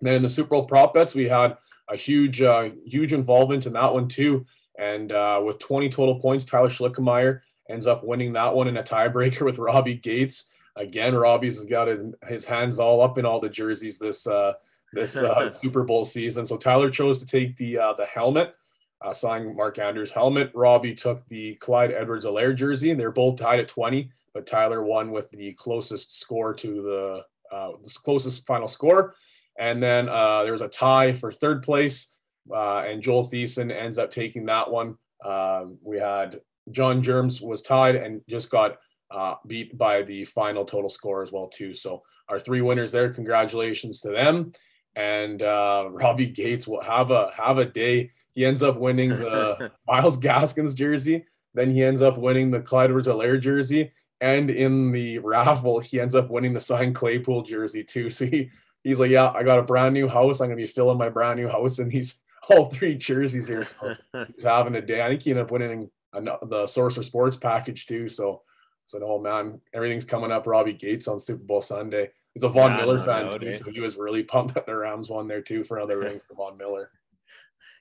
And 0.00 0.08
then 0.08 0.14
in 0.14 0.22
the 0.22 0.28
Super 0.28 0.50
Bowl 0.50 0.64
prop 0.64 0.94
bets, 0.94 1.14
we 1.14 1.28
had 1.28 1.56
a 1.88 1.96
huge, 1.96 2.40
uh, 2.40 2.70
huge 2.84 3.12
involvement 3.12 3.66
in 3.66 3.72
that 3.74 3.92
one 3.92 4.08
too. 4.08 4.46
And 4.78 5.12
uh, 5.12 5.42
with 5.44 5.58
20 5.58 5.88
total 5.90 6.20
points, 6.20 6.44
Tyler 6.44 6.68
Schlickemeyer 6.68 7.40
ends 7.70 7.86
up 7.86 8.04
winning 8.04 8.32
that 8.32 8.54
one 8.54 8.68
in 8.68 8.76
a 8.76 8.82
tiebreaker 8.82 9.44
with 9.46 9.58
Robbie 9.58 9.94
Gates. 9.94 10.46
Again, 10.76 11.14
Robbie's 11.14 11.64
got 11.64 11.88
his, 11.88 12.04
his 12.26 12.44
hands 12.44 12.78
all 12.78 13.02
up 13.02 13.18
in 13.18 13.26
all 13.26 13.40
the 13.40 13.48
jerseys 13.48 13.98
this 13.98 14.26
uh, 14.26 14.54
this 14.92 15.16
uh, 15.16 15.52
Super 15.52 15.82
Bowl 15.82 16.04
season. 16.04 16.46
So 16.46 16.56
Tyler 16.56 16.90
chose 16.90 17.18
to 17.20 17.26
take 17.26 17.56
the 17.56 17.78
uh, 17.78 17.92
the 17.94 18.06
helmet, 18.06 18.54
uh, 19.02 19.12
signing 19.12 19.56
Mark 19.56 19.78
Andrews 19.78 20.10
helmet. 20.10 20.50
Robbie 20.54 20.94
took 20.94 21.26
the 21.28 21.54
Clyde 21.56 21.92
Edwards-Helaire 21.92 22.54
jersey, 22.54 22.90
and 22.90 23.00
they're 23.00 23.10
both 23.10 23.38
tied 23.38 23.60
at 23.60 23.68
20. 23.68 24.10
But 24.32 24.46
Tyler 24.46 24.82
won 24.84 25.10
with 25.10 25.30
the 25.30 25.52
closest 25.54 26.18
score 26.18 26.54
to 26.54 26.82
the 26.82 27.24
uh, 27.54 27.72
closest 28.04 28.46
final 28.46 28.68
score. 28.68 29.14
And 29.58 29.82
then 29.82 30.08
uh, 30.08 30.44
there 30.44 30.52
was 30.52 30.60
a 30.60 30.68
tie 30.68 31.12
for 31.12 31.32
third 31.32 31.62
place, 31.62 32.14
uh, 32.50 32.78
and 32.78 33.02
Joel 33.02 33.24
Thiessen 33.24 33.72
ends 33.72 33.98
up 33.98 34.10
taking 34.10 34.46
that 34.46 34.70
one. 34.70 34.96
Um, 35.24 35.78
we 35.82 35.98
had 35.98 36.40
John 36.70 37.02
Germs 37.02 37.40
was 37.40 37.62
tied 37.62 37.96
and 37.96 38.20
just 38.28 38.50
got 38.50 38.76
uh, 39.10 39.34
beat 39.46 39.76
by 39.76 40.02
the 40.02 40.24
final 40.24 40.64
total 40.64 40.90
score 40.90 41.22
as 41.22 41.32
well 41.32 41.48
too. 41.48 41.74
So 41.74 42.02
our 42.28 42.38
three 42.38 42.60
winners 42.60 42.92
there, 42.92 43.12
congratulations 43.12 44.00
to 44.00 44.10
them. 44.10 44.52
And 44.96 45.42
uh, 45.42 45.88
Robbie 45.90 46.28
Gates 46.28 46.66
will 46.66 46.82
have 46.82 47.10
a 47.10 47.30
have 47.34 47.58
a 47.58 47.64
day. 47.64 48.10
He 48.34 48.44
ends 48.44 48.62
up 48.62 48.78
winning 48.78 49.10
the 49.10 49.70
Myles 49.86 50.16
Gaskins 50.16 50.74
jersey. 50.74 51.24
Then 51.54 51.70
he 51.70 51.82
ends 51.82 52.00
up 52.00 52.16
winning 52.16 52.50
the 52.50 52.60
Clyde 52.60 52.90
Edwards-Helaire 52.90 53.40
jersey. 53.40 53.92
And 54.20 54.50
in 54.50 54.92
the 54.92 55.18
raffle, 55.18 55.80
he 55.80 55.98
ends 55.98 56.14
up 56.14 56.30
winning 56.30 56.52
the 56.52 56.60
signed 56.60 56.94
Claypool 56.94 57.42
jersey 57.42 57.82
too. 57.82 58.10
So 58.10 58.26
he 58.26 58.50
he's 58.84 59.00
like, 59.00 59.10
yeah, 59.10 59.30
I 59.30 59.42
got 59.42 59.58
a 59.58 59.64
brand 59.64 59.94
new 59.94 60.08
house. 60.08 60.40
I'm 60.40 60.48
gonna 60.48 60.56
be 60.56 60.66
filling 60.66 60.98
my 60.98 61.08
brand 61.08 61.40
new 61.40 61.48
house 61.48 61.78
in 61.78 61.88
these 61.88 62.20
all 62.50 62.70
three 62.70 62.94
jerseys 62.94 63.48
here. 63.48 63.64
So 63.64 63.94
he's 64.34 64.44
having 64.44 64.76
a 64.76 64.80
day. 64.80 65.02
I 65.02 65.08
think 65.08 65.22
he 65.22 65.30
ended 65.30 65.46
up 65.46 65.50
winning 65.50 65.90
the 66.12 66.66
Source 66.66 66.96
for 66.96 67.02
Sports 67.02 67.36
package 67.36 67.86
too. 67.86 68.08
So 68.08 68.34
I 68.34 68.86
said, 68.86 69.02
oh 69.04 69.20
man, 69.20 69.60
everything's 69.72 70.04
coming 70.04 70.32
up. 70.32 70.46
Robbie 70.46 70.72
Gates 70.72 71.08
on 71.08 71.18
Super 71.18 71.44
Bowl 71.44 71.60
Sunday. 71.60 72.10
He's 72.34 72.42
a 72.42 72.48
Von 72.48 72.72
yeah, 72.72 72.76
Miller 72.78 72.98
fan 72.98 73.30
too, 73.30 73.50
so 73.52 73.70
he 73.70 73.80
was 73.80 73.96
really 73.96 74.22
pumped 74.24 74.54
that 74.54 74.66
the 74.66 74.76
Rams 74.76 75.10
won 75.10 75.26
there 75.26 75.42
too 75.42 75.64
for 75.64 75.76
another 75.76 75.98
ring 75.98 76.20
for 76.26 76.34
Von 76.34 76.56
Miller. 76.56 76.90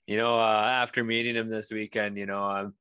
You 0.07 0.17
know, 0.17 0.39
uh, 0.39 0.63
after 0.65 1.03
meeting 1.03 1.35
him 1.35 1.49
this 1.49 1.71
weekend, 1.71 2.17
you 2.17 2.25
know, 2.25 2.43
I'm 2.43 2.73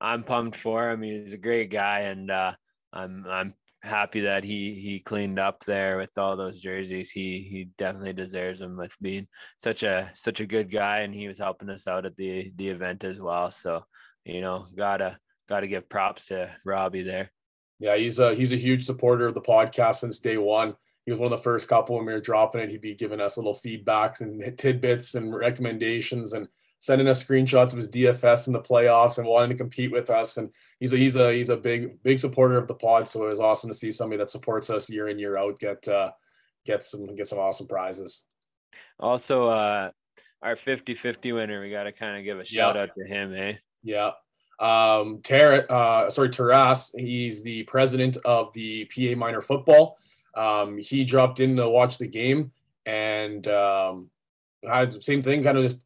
I'm 0.00 0.22
pumped 0.22 0.56
for 0.56 0.90
him. 0.90 1.02
He's 1.02 1.32
a 1.32 1.38
great 1.38 1.70
guy, 1.70 2.00
and 2.00 2.30
uh, 2.30 2.52
I'm 2.92 3.26
I'm 3.28 3.54
happy 3.82 4.20
that 4.20 4.44
he 4.44 4.74
he 4.74 5.00
cleaned 5.00 5.38
up 5.38 5.64
there 5.64 5.96
with 5.96 6.16
all 6.16 6.36
those 6.36 6.60
jerseys. 6.60 7.10
He 7.10 7.40
he 7.40 7.70
definitely 7.76 8.12
deserves 8.12 8.60
them 8.60 8.76
with 8.76 8.94
being 9.00 9.26
such 9.58 9.82
a 9.82 10.12
such 10.14 10.40
a 10.40 10.46
good 10.46 10.70
guy, 10.70 11.00
and 11.00 11.14
he 11.14 11.26
was 11.26 11.38
helping 11.38 11.70
us 11.70 11.88
out 11.88 12.06
at 12.06 12.16
the 12.16 12.52
the 12.56 12.68
event 12.68 13.02
as 13.02 13.20
well. 13.20 13.50
So 13.50 13.84
you 14.26 14.40
know, 14.40 14.66
gotta 14.76 15.18
gotta 15.48 15.66
give 15.66 15.88
props 15.88 16.26
to 16.26 16.50
Robbie 16.64 17.02
there. 17.02 17.30
Yeah, 17.78 17.96
he's 17.96 18.18
a 18.18 18.34
he's 18.34 18.52
a 18.52 18.56
huge 18.56 18.84
supporter 18.84 19.26
of 19.26 19.34
the 19.34 19.40
podcast 19.40 19.96
since 19.96 20.18
day 20.18 20.36
one. 20.36 20.74
He 21.04 21.12
was 21.12 21.20
one 21.20 21.32
of 21.32 21.38
the 21.38 21.42
first 21.42 21.68
couple 21.68 21.96
when 21.96 22.06
we 22.06 22.12
were 22.12 22.20
dropping 22.20 22.62
it. 22.62 22.70
He'd 22.70 22.80
be 22.80 22.94
giving 22.94 23.20
us 23.20 23.36
little 23.36 23.54
feedbacks 23.54 24.20
and 24.20 24.58
tidbits 24.58 25.14
and 25.14 25.34
recommendations 25.34 26.32
and 26.32 26.48
sending 26.80 27.06
us 27.06 27.22
screenshots 27.22 27.72
of 27.72 27.78
his 27.78 27.88
DFS 27.88 28.48
in 28.48 28.52
the 28.52 28.60
playoffs 28.60 29.18
and 29.18 29.26
wanting 29.26 29.50
to 29.50 29.56
compete 29.56 29.92
with 29.92 30.10
us. 30.10 30.36
And 30.36 30.50
he's 30.80 30.92
a 30.92 30.96
he's 30.96 31.16
a 31.16 31.32
he's 31.32 31.50
a 31.50 31.56
big 31.56 32.02
big 32.02 32.18
supporter 32.18 32.58
of 32.58 32.66
the 32.66 32.74
pod. 32.74 33.08
So 33.08 33.24
it 33.26 33.30
was 33.30 33.40
awesome 33.40 33.70
to 33.70 33.74
see 33.74 33.92
somebody 33.92 34.18
that 34.18 34.30
supports 34.30 34.70
us 34.70 34.90
year 34.90 35.08
in 35.08 35.18
year 35.18 35.36
out 35.36 35.60
get 35.60 35.86
uh, 35.86 36.10
get 36.64 36.82
some 36.82 37.14
get 37.14 37.28
some 37.28 37.38
awesome 37.38 37.68
prizes. 37.68 38.24
Also, 38.98 39.48
uh, 39.48 39.90
our 40.42 40.54
50-50 40.54 41.34
winner, 41.34 41.60
we 41.60 41.70
got 41.70 41.84
to 41.84 41.92
kind 41.92 42.18
of 42.18 42.24
give 42.24 42.38
a 42.38 42.44
shout 42.44 42.74
yeah. 42.74 42.82
out 42.82 42.90
to 42.96 43.04
him, 43.04 43.34
eh? 43.34 43.54
Yeah. 43.86 44.10
Um, 44.58 45.20
Ter- 45.22 45.66
uh, 45.70 46.10
sorry, 46.10 46.30
Taras, 46.30 46.92
he's 46.96 47.42
the 47.42 47.62
president 47.64 48.16
of 48.24 48.52
the 48.52 48.86
PA 48.86 49.16
Minor 49.16 49.40
Football. 49.40 49.98
Um, 50.34 50.78
he 50.78 51.04
dropped 51.04 51.40
in 51.40 51.56
to 51.56 51.68
watch 51.68 51.98
the 51.98 52.06
game 52.06 52.52
and 52.84 53.46
um, 53.48 54.10
had 54.66 54.92
the 54.92 55.00
same 55.00 55.22
thing, 55.22 55.42
kind 55.42 55.56
of 55.56 55.64
just 55.64 55.84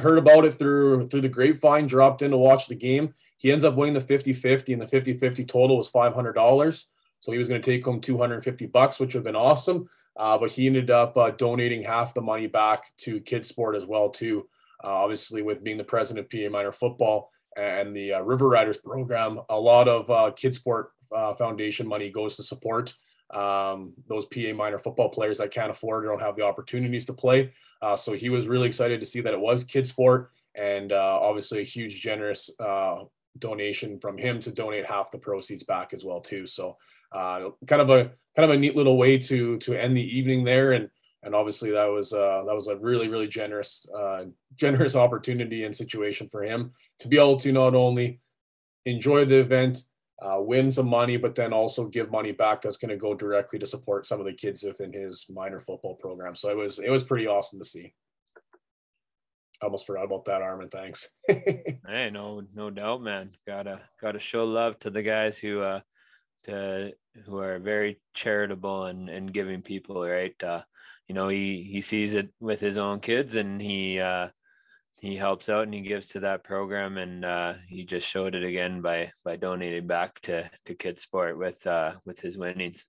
heard 0.00 0.18
about 0.18 0.44
it 0.44 0.52
through 0.52 1.06
through 1.08 1.20
the 1.22 1.28
grapevine, 1.28 1.86
dropped 1.86 2.22
in 2.22 2.30
to 2.32 2.36
watch 2.36 2.68
the 2.68 2.74
game. 2.74 3.14
He 3.38 3.50
ends 3.50 3.64
up 3.64 3.74
winning 3.74 3.94
the 3.94 4.00
50-50 4.00 4.74
and 4.74 4.82
the 4.82 4.86
50-50 4.86 5.48
total 5.48 5.78
was 5.78 5.90
$500. 5.90 6.84
So 7.20 7.32
he 7.32 7.38
was 7.38 7.48
going 7.48 7.60
to 7.60 7.70
take 7.70 7.84
home 7.84 8.00
250 8.00 8.66
bucks, 8.66 9.00
which 9.00 9.14
would 9.14 9.20
have 9.20 9.24
been 9.24 9.36
awesome. 9.36 9.88
Uh, 10.16 10.36
but 10.36 10.50
he 10.50 10.66
ended 10.66 10.90
up 10.90 11.16
uh, 11.16 11.30
donating 11.30 11.82
half 11.82 12.12
the 12.12 12.20
money 12.20 12.46
back 12.46 12.92
to 12.98 13.20
Kids 13.20 13.48
Sport 13.48 13.76
as 13.76 13.86
well, 13.86 14.10
too. 14.10 14.46
Uh, 14.82 14.88
obviously, 14.88 15.42
with 15.42 15.62
being 15.62 15.78
the 15.78 15.84
president 15.84 16.26
of 16.26 16.30
PA 16.30 16.50
Minor 16.50 16.72
Football 16.72 17.30
and 17.56 17.94
the 17.94 18.14
uh, 18.14 18.20
River 18.20 18.48
Riders 18.48 18.78
program, 18.78 19.40
a 19.48 19.58
lot 19.58 19.88
of 19.88 20.10
uh, 20.10 20.30
Kids 20.36 20.58
Sport 20.58 20.92
Foundation 21.36 21.86
money 21.86 22.10
goes 22.10 22.36
to 22.36 22.42
support 22.42 22.94
um, 23.34 23.92
those 24.08 24.26
PA 24.26 24.52
minor 24.54 24.78
football 24.78 25.08
players 25.08 25.38
that 25.38 25.50
can't 25.50 25.70
afford 25.70 26.04
or 26.04 26.08
don't 26.08 26.20
have 26.20 26.36
the 26.36 26.42
opportunities 26.42 27.04
to 27.06 27.12
play. 27.12 27.52
Uh, 27.82 27.96
so 27.96 28.12
he 28.12 28.28
was 28.28 28.48
really 28.48 28.66
excited 28.66 29.00
to 29.00 29.06
see 29.06 29.20
that 29.20 29.34
it 29.34 29.40
was 29.40 29.64
kid 29.64 29.86
sport 29.86 30.30
and 30.56 30.92
uh, 30.92 31.18
obviously 31.20 31.60
a 31.60 31.64
huge 31.64 32.00
generous 32.00 32.50
uh, 32.58 33.04
donation 33.38 33.98
from 34.00 34.18
him 34.18 34.40
to 34.40 34.50
donate 34.50 34.84
half 34.84 35.10
the 35.10 35.18
proceeds 35.18 35.62
back 35.62 35.92
as 35.92 36.04
well 36.04 36.20
too. 36.20 36.46
So 36.46 36.76
kind 37.12 37.82
of 37.82 37.90
a 37.90 38.10
kind 38.36 38.48
of 38.48 38.50
a 38.50 38.56
neat 38.56 38.76
little 38.76 38.96
way 38.96 39.18
to 39.18 39.58
to 39.58 39.74
end 39.74 39.96
the 39.96 40.18
evening 40.18 40.44
there 40.44 40.72
and 40.72 40.88
and 41.22 41.34
obviously 41.34 41.70
that 41.70 41.86
was 41.86 42.12
uh, 42.12 42.42
that 42.46 42.54
was 42.54 42.68
a 42.68 42.76
really 42.76 43.08
really 43.08 43.28
generous 43.28 43.86
uh, 43.96 44.24
generous 44.56 44.96
opportunity 45.04 45.64
and 45.64 45.74
situation 45.74 46.28
for 46.28 46.42
him 46.42 46.72
to 46.98 47.08
be 47.08 47.16
able 47.16 47.38
to 47.40 47.52
not 47.52 47.74
only 47.74 48.20
enjoy 48.86 49.24
the 49.24 49.38
event 49.38 49.84
uh, 50.22 50.38
win 50.38 50.70
some 50.70 50.88
money, 50.88 51.16
but 51.16 51.34
then 51.34 51.52
also 51.52 51.86
give 51.86 52.10
money 52.10 52.32
back 52.32 52.60
that's 52.60 52.76
going 52.76 52.90
to 52.90 52.96
go 52.96 53.14
directly 53.14 53.58
to 53.58 53.66
support 53.66 54.04
some 54.04 54.20
of 54.20 54.26
the 54.26 54.32
kids 54.32 54.62
within 54.62 54.92
his 54.92 55.26
minor 55.30 55.58
football 55.58 55.94
program. 55.94 56.34
So 56.34 56.50
it 56.50 56.56
was 56.56 56.78
it 56.78 56.90
was 56.90 57.04
pretty 57.04 57.26
awesome 57.26 57.58
to 57.58 57.64
see. 57.64 57.94
I 59.62 59.66
almost 59.66 59.86
forgot 59.86 60.04
about 60.04 60.24
that, 60.26 60.42
Armin. 60.42 60.68
Thanks. 60.68 61.08
hey, 61.28 62.10
no, 62.12 62.42
no 62.54 62.70
doubt, 62.70 63.02
man. 63.02 63.30
Gotta 63.46 63.80
gotta 64.00 64.18
show 64.18 64.44
love 64.44 64.78
to 64.80 64.90
the 64.90 65.02
guys 65.02 65.38
who 65.38 65.60
uh 65.60 65.80
to 66.44 66.92
who 67.24 67.38
are 67.38 67.58
very 67.58 68.00
charitable 68.14 68.86
and 68.86 69.08
and 69.08 69.32
giving 69.32 69.62
people, 69.62 70.06
right? 70.06 70.34
Uh, 70.42 70.62
you 71.10 71.14
know, 71.14 71.26
he 71.26 71.64
he 71.64 71.80
sees 71.80 72.14
it 72.14 72.28
with 72.38 72.60
his 72.60 72.78
own 72.78 73.00
kids 73.00 73.34
and 73.34 73.60
he 73.60 73.98
uh 73.98 74.28
he 75.00 75.16
helps 75.16 75.48
out 75.48 75.64
and 75.64 75.74
he 75.74 75.80
gives 75.80 76.06
to 76.10 76.20
that 76.20 76.44
program 76.44 76.98
and 76.98 77.24
uh, 77.24 77.54
he 77.66 77.82
just 77.82 78.06
showed 78.06 78.36
it 78.36 78.44
again 78.44 78.80
by 78.80 79.10
by 79.24 79.34
donating 79.34 79.88
back 79.88 80.20
to 80.20 80.48
to 80.66 80.74
kids 80.76 81.02
sport 81.02 81.36
with 81.36 81.66
uh, 81.66 81.94
with 82.04 82.20
his 82.20 82.38
winnings. 82.38 82.86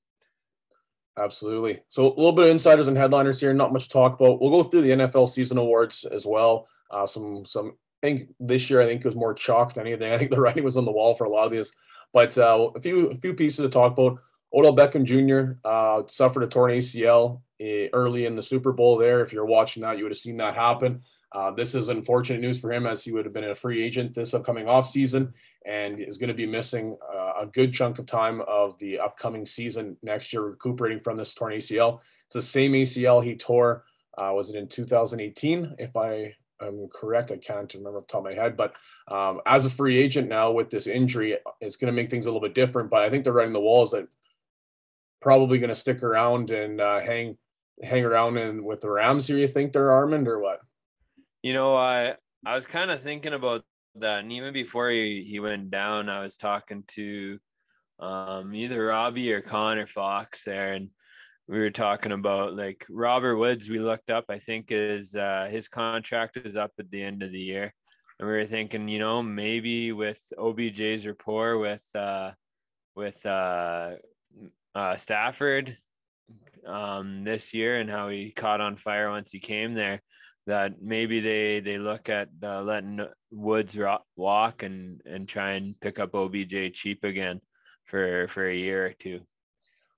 Absolutely. 1.17 1.81
So 1.89 2.09
a 2.09 2.13
little 2.13 2.31
bit 2.31 2.45
of 2.45 2.51
insiders 2.51 2.87
and 2.87 2.95
headliners 2.95 3.39
here 3.39 3.55
not 3.55 3.73
much 3.73 3.85
to 3.85 3.89
talk 3.89 4.19
about. 4.19 4.39
We'll 4.39 4.51
go 4.51 4.61
through 4.61 4.83
the 4.83 4.91
nfl 4.91 5.27
season 5.27 5.57
awards 5.57 6.05
as 6.05 6.23
well. 6.23 6.67
Uh, 6.91 7.07
some 7.07 7.43
some 7.43 7.73
i 8.03 8.07
think 8.07 8.29
this 8.39 8.69
year 8.69 8.83
i 8.83 8.85
think 8.85 9.01
it 9.01 9.05
was 9.05 9.15
more 9.15 9.33
chalk 9.33 9.73
than 9.73 9.87
anything. 9.87 10.13
I 10.13 10.19
think 10.19 10.29
the 10.29 10.39
writing 10.39 10.63
was 10.63 10.77
on 10.77 10.85
the 10.85 10.91
wall 10.91 11.15
for 11.15 11.23
a 11.23 11.29
lot 11.29 11.47
of 11.47 11.51
these. 11.51 11.73
But 12.13 12.37
uh, 12.37 12.69
a 12.75 12.81
few 12.81 13.07
a 13.07 13.15
few 13.15 13.33
pieces 13.33 13.63
to 13.65 13.69
talk 13.69 13.93
about. 13.93 14.19
Odell 14.53 14.75
beckham 14.75 15.05
jr 15.05 15.57
uh, 15.67 16.03
suffered 16.05 16.43
a 16.43 16.47
torn 16.47 16.71
acl 16.71 17.41
early 17.94 18.25
in 18.25 18.36
the 18.36 18.44
super 18.44 18.72
bowl 18.72 18.98
there 18.98 19.22
if 19.22 19.32
you're 19.32 19.46
watching 19.46 19.84
that 19.84 19.98
you 19.98 20.03
would 20.03 20.12
have 20.12 20.18
seen 20.18 20.38
that 20.38 20.56
happen 20.56 21.01
uh, 21.34 21.51
this 21.51 21.75
is 21.75 21.89
unfortunate 21.89 22.41
news 22.41 22.60
for 22.60 22.72
him 22.74 22.86
as 22.86 23.06
he 23.06 23.12
would 23.12 23.25
have 23.25 23.34
been 23.34 23.46
a 23.46 23.56
free 23.56 23.84
agent 23.84 24.13
this 24.13 24.34
upcoming 24.34 24.65
offseason 24.65 25.32
and 25.65 26.00
is 26.00 26.18
going 26.18 26.27
to 26.27 26.34
be 26.34 26.46
missing 26.46 26.98
uh, 27.13 27.34
a 27.41 27.46
good 27.46 27.74
chunk 27.74 28.00
of 28.00 28.06
time 28.06 28.41
of 28.48 28.77
the 28.80 29.00
upcoming 29.00 29.46
season 29.46 29.96
next 30.01 30.34
year, 30.34 30.44
recuperating 30.44 31.00
from 31.00 31.18
this 31.18 31.36
torn 31.36 31.53
ACL. 31.53 32.00
It's 32.25 32.36
the 32.36 32.41
same 32.41 32.74
ACL 32.74 33.24
he 33.24 33.36
tore, 33.36 33.84
uh, 34.18 34.32
was 34.34 34.50
it 34.50 34.56
in 34.56 34.68
2018? 34.68 35.75
If 35.77 35.96
I 35.96 36.34
am 36.62 36.88
correct, 36.91 37.32
I 37.32 37.38
can't 37.38 37.72
remember 37.74 38.00
off 38.00 38.08
the 38.08 38.12
top 38.12 38.25
of 38.25 38.36
my 38.36 38.41
head. 38.41 38.58
But 38.58 38.75
um, 39.08 39.41
as 39.46 39.65
a 39.65 39.70
free 39.70 39.98
agent 40.00 40.27
now 40.27 40.51
with 40.51 40.70
this 40.70 40.88
injury, 40.88 41.38
it's 41.60 41.75
going 41.75 41.94
to 41.94 41.96
make 41.96 42.10
things 42.10 42.25
a 42.25 42.30
little 42.30 42.41
bit 42.41 42.56
different. 42.56 42.89
But 42.89 43.03
I 43.03 43.10
think 43.10 43.24
they're 43.24 43.34
writing 43.34 43.53
the 43.53 43.60
walls 43.60 43.91
that 43.91 44.08
probably 45.22 45.60
going 45.60 45.70
to 45.70 45.75
stick 45.75 46.01
around 46.01 46.50
and 46.50 46.82
uh, 46.82 47.00
hang 47.00 47.38
hang 47.83 48.05
around 48.05 48.38
and 48.38 48.63
with 48.63 48.81
the 48.81 48.89
Rams 48.89 49.27
here. 49.27 49.38
You 49.38 49.47
think 49.47 49.73
they're 49.73 49.91
Armand 49.91 50.27
or 50.27 50.39
what? 50.39 50.59
You 51.41 51.53
know, 51.53 51.75
I 51.75 52.15
I 52.45 52.55
was 52.55 52.65
kind 52.65 52.91
of 52.91 53.01
thinking 53.01 53.33
about 53.33 53.63
that, 53.95 54.19
and 54.19 54.31
even 54.31 54.53
before 54.53 54.89
he, 54.89 55.23
he 55.23 55.39
went 55.39 55.69
down, 55.69 56.09
I 56.09 56.21
was 56.21 56.38
talking 56.38 56.83
to 56.89 57.39
um, 58.00 58.53
either 58.53 58.85
Robbie 58.85 59.33
or 59.33 59.41
Connor 59.41 59.88
Fox 59.88 60.43
there, 60.43 60.73
and 60.73 60.89
we 61.47 61.59
were 61.59 61.71
talking 61.71 62.11
about 62.11 62.55
like 62.55 62.85
Robert 62.89 63.38
Woods. 63.38 63.69
We 63.69 63.79
looked 63.79 64.09
up, 64.09 64.25
I 64.29 64.39
think, 64.39 64.67
is 64.71 65.15
uh, 65.15 65.47
his 65.51 65.67
contract 65.67 66.38
is 66.38 66.55
up 66.55 66.71
at 66.79 66.89
the 66.89 67.03
end 67.03 67.23
of 67.23 67.31
the 67.31 67.39
year, 67.39 67.73
and 68.19 68.27
we 68.27 68.35
were 68.35 68.45
thinking, 68.45 68.88
you 68.88 69.00
know, 69.00 69.21
maybe 69.21 69.91
with 69.91 70.21
OBJ's 70.38 71.05
rapport 71.05 71.57
with 71.57 71.85
uh, 71.95 72.31
with 72.95 73.25
uh, 73.25 73.91
uh, 74.75 74.95
Stafford 74.95 75.77
um, 76.68 77.24
this 77.24 77.53
year 77.53 77.80
and 77.80 77.89
how 77.89 78.10
he 78.10 78.32
caught 78.32 78.62
on 78.62 78.75
fire 78.75 79.10
once 79.10 79.32
he 79.32 79.39
came 79.39 79.74
there 79.74 80.01
that 80.48 80.82
maybe 80.82 81.20
they 81.20 81.60
they 81.60 81.77
look 81.77 82.10
at 82.10 82.30
uh, 82.44 82.62
letting 82.62 83.06
Woods 83.32 83.77
walk 84.15 84.63
and 84.63 85.01
and 85.06 85.27
try 85.27 85.51
and 85.51 85.80
pick 85.80 86.00
up 86.00 86.15
OBJ 86.15 86.74
cheap 86.74 87.03
again 87.03 87.41
for 87.86 88.27
for 88.27 88.48
a 88.48 88.56
year 88.56 88.88
or 88.88 88.94
two. 88.94 89.22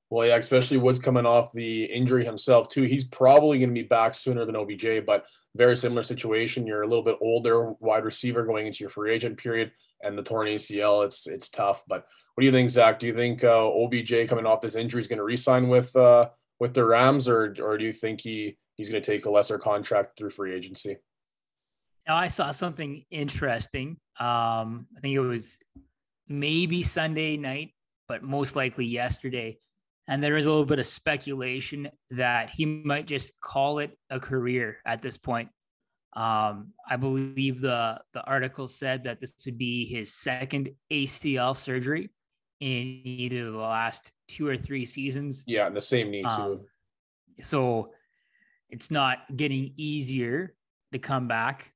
Well, 0.09 0.27
yeah, 0.27 0.35
especially 0.35 0.77
Woods 0.77 0.99
coming 0.99 1.25
off 1.25 1.53
the 1.53 1.85
injury 1.85 2.23
himself 2.23 2.69
too. 2.69 2.83
He's 2.83 3.05
probably 3.05 3.57
going 3.57 3.69
to 3.69 3.81
be 3.81 3.87
back 3.87 4.13
sooner 4.13 4.45
than 4.45 4.55
OBJ, 4.55 5.05
but 5.07 5.25
very 5.55 5.75
similar 5.75 6.03
situation. 6.03 6.67
You're 6.67 6.83
a 6.83 6.87
little 6.87 7.03
bit 7.03 7.17
older 7.21 7.71
wide 7.79 8.03
receiver 8.03 8.45
going 8.45 8.67
into 8.67 8.79
your 8.81 8.89
free 8.89 9.13
agent 9.13 9.37
period, 9.37 9.71
and 10.03 10.17
the 10.17 10.23
torn 10.23 10.47
ACL. 10.47 11.05
It's 11.05 11.25
it's 11.25 11.49
tough. 11.49 11.83
But 11.87 12.05
what 12.35 12.41
do 12.41 12.45
you 12.45 12.51
think, 12.51 12.69
Zach? 12.69 12.99
Do 12.99 13.07
you 13.07 13.15
think 13.15 13.43
uh, 13.43 13.69
OBJ 13.69 14.27
coming 14.27 14.45
off 14.45 14.61
this 14.61 14.75
injury 14.75 14.99
is 14.99 15.07
going 15.07 15.17
to 15.17 15.23
resign 15.23 15.69
with 15.69 15.95
uh, 15.95 16.29
with 16.63 16.73
the 16.73 16.85
Rams, 16.85 17.27
or 17.27 17.53
or 17.61 17.77
do 17.77 17.83
you 17.83 17.91
think 17.91 18.21
he 18.21 18.57
he's 18.77 18.89
going 18.89 19.03
to 19.03 19.11
take 19.11 19.25
a 19.25 19.29
lesser 19.29 19.59
contract 19.59 20.17
through 20.17 20.29
free 20.29 20.55
agency. 20.55 20.95
Now, 22.07 22.15
I 22.15 22.29
saw 22.29 22.51
something 22.51 23.03
interesting. 23.11 23.97
Um, 24.17 24.87
I 24.95 25.01
think 25.01 25.13
it 25.13 25.19
was 25.19 25.57
maybe 26.29 26.81
Sunday 26.81 27.35
night, 27.35 27.73
but 28.07 28.23
most 28.23 28.55
likely 28.55 28.85
yesterday. 28.85 29.57
And 30.07 30.23
there 30.23 30.37
is 30.37 30.45
a 30.45 30.49
little 30.49 30.65
bit 30.65 30.79
of 30.79 30.87
speculation 30.87 31.89
that 32.11 32.49
he 32.49 32.65
might 32.65 33.07
just 33.07 33.41
call 33.41 33.79
it 33.79 33.97
a 34.09 34.21
career 34.21 34.77
at 34.85 35.01
this 35.01 35.17
point. 35.17 35.49
Um, 36.15 36.71
I 36.89 36.95
believe 36.95 37.59
the 37.59 37.99
the 38.13 38.23
article 38.23 38.69
said 38.69 39.03
that 39.03 39.19
this 39.19 39.33
would 39.45 39.57
be 39.57 39.85
his 39.85 40.13
second 40.13 40.69
ACL 40.89 41.57
surgery 41.57 42.09
in 42.61 43.01
either 43.03 43.51
the 43.51 43.57
last 43.57 44.12
two 44.27 44.47
or 44.47 44.57
three 44.57 44.85
seasons. 44.85 45.43
Yeah, 45.47 45.67
and 45.67 45.75
the 45.75 45.81
same 45.81 46.11
knee 46.11 46.23
too. 46.23 46.27
Um, 46.27 46.61
so 47.41 47.91
it's 48.69 48.91
not 48.91 49.19
getting 49.35 49.73
easier 49.77 50.55
to 50.91 50.99
come 50.99 51.27
back. 51.27 51.71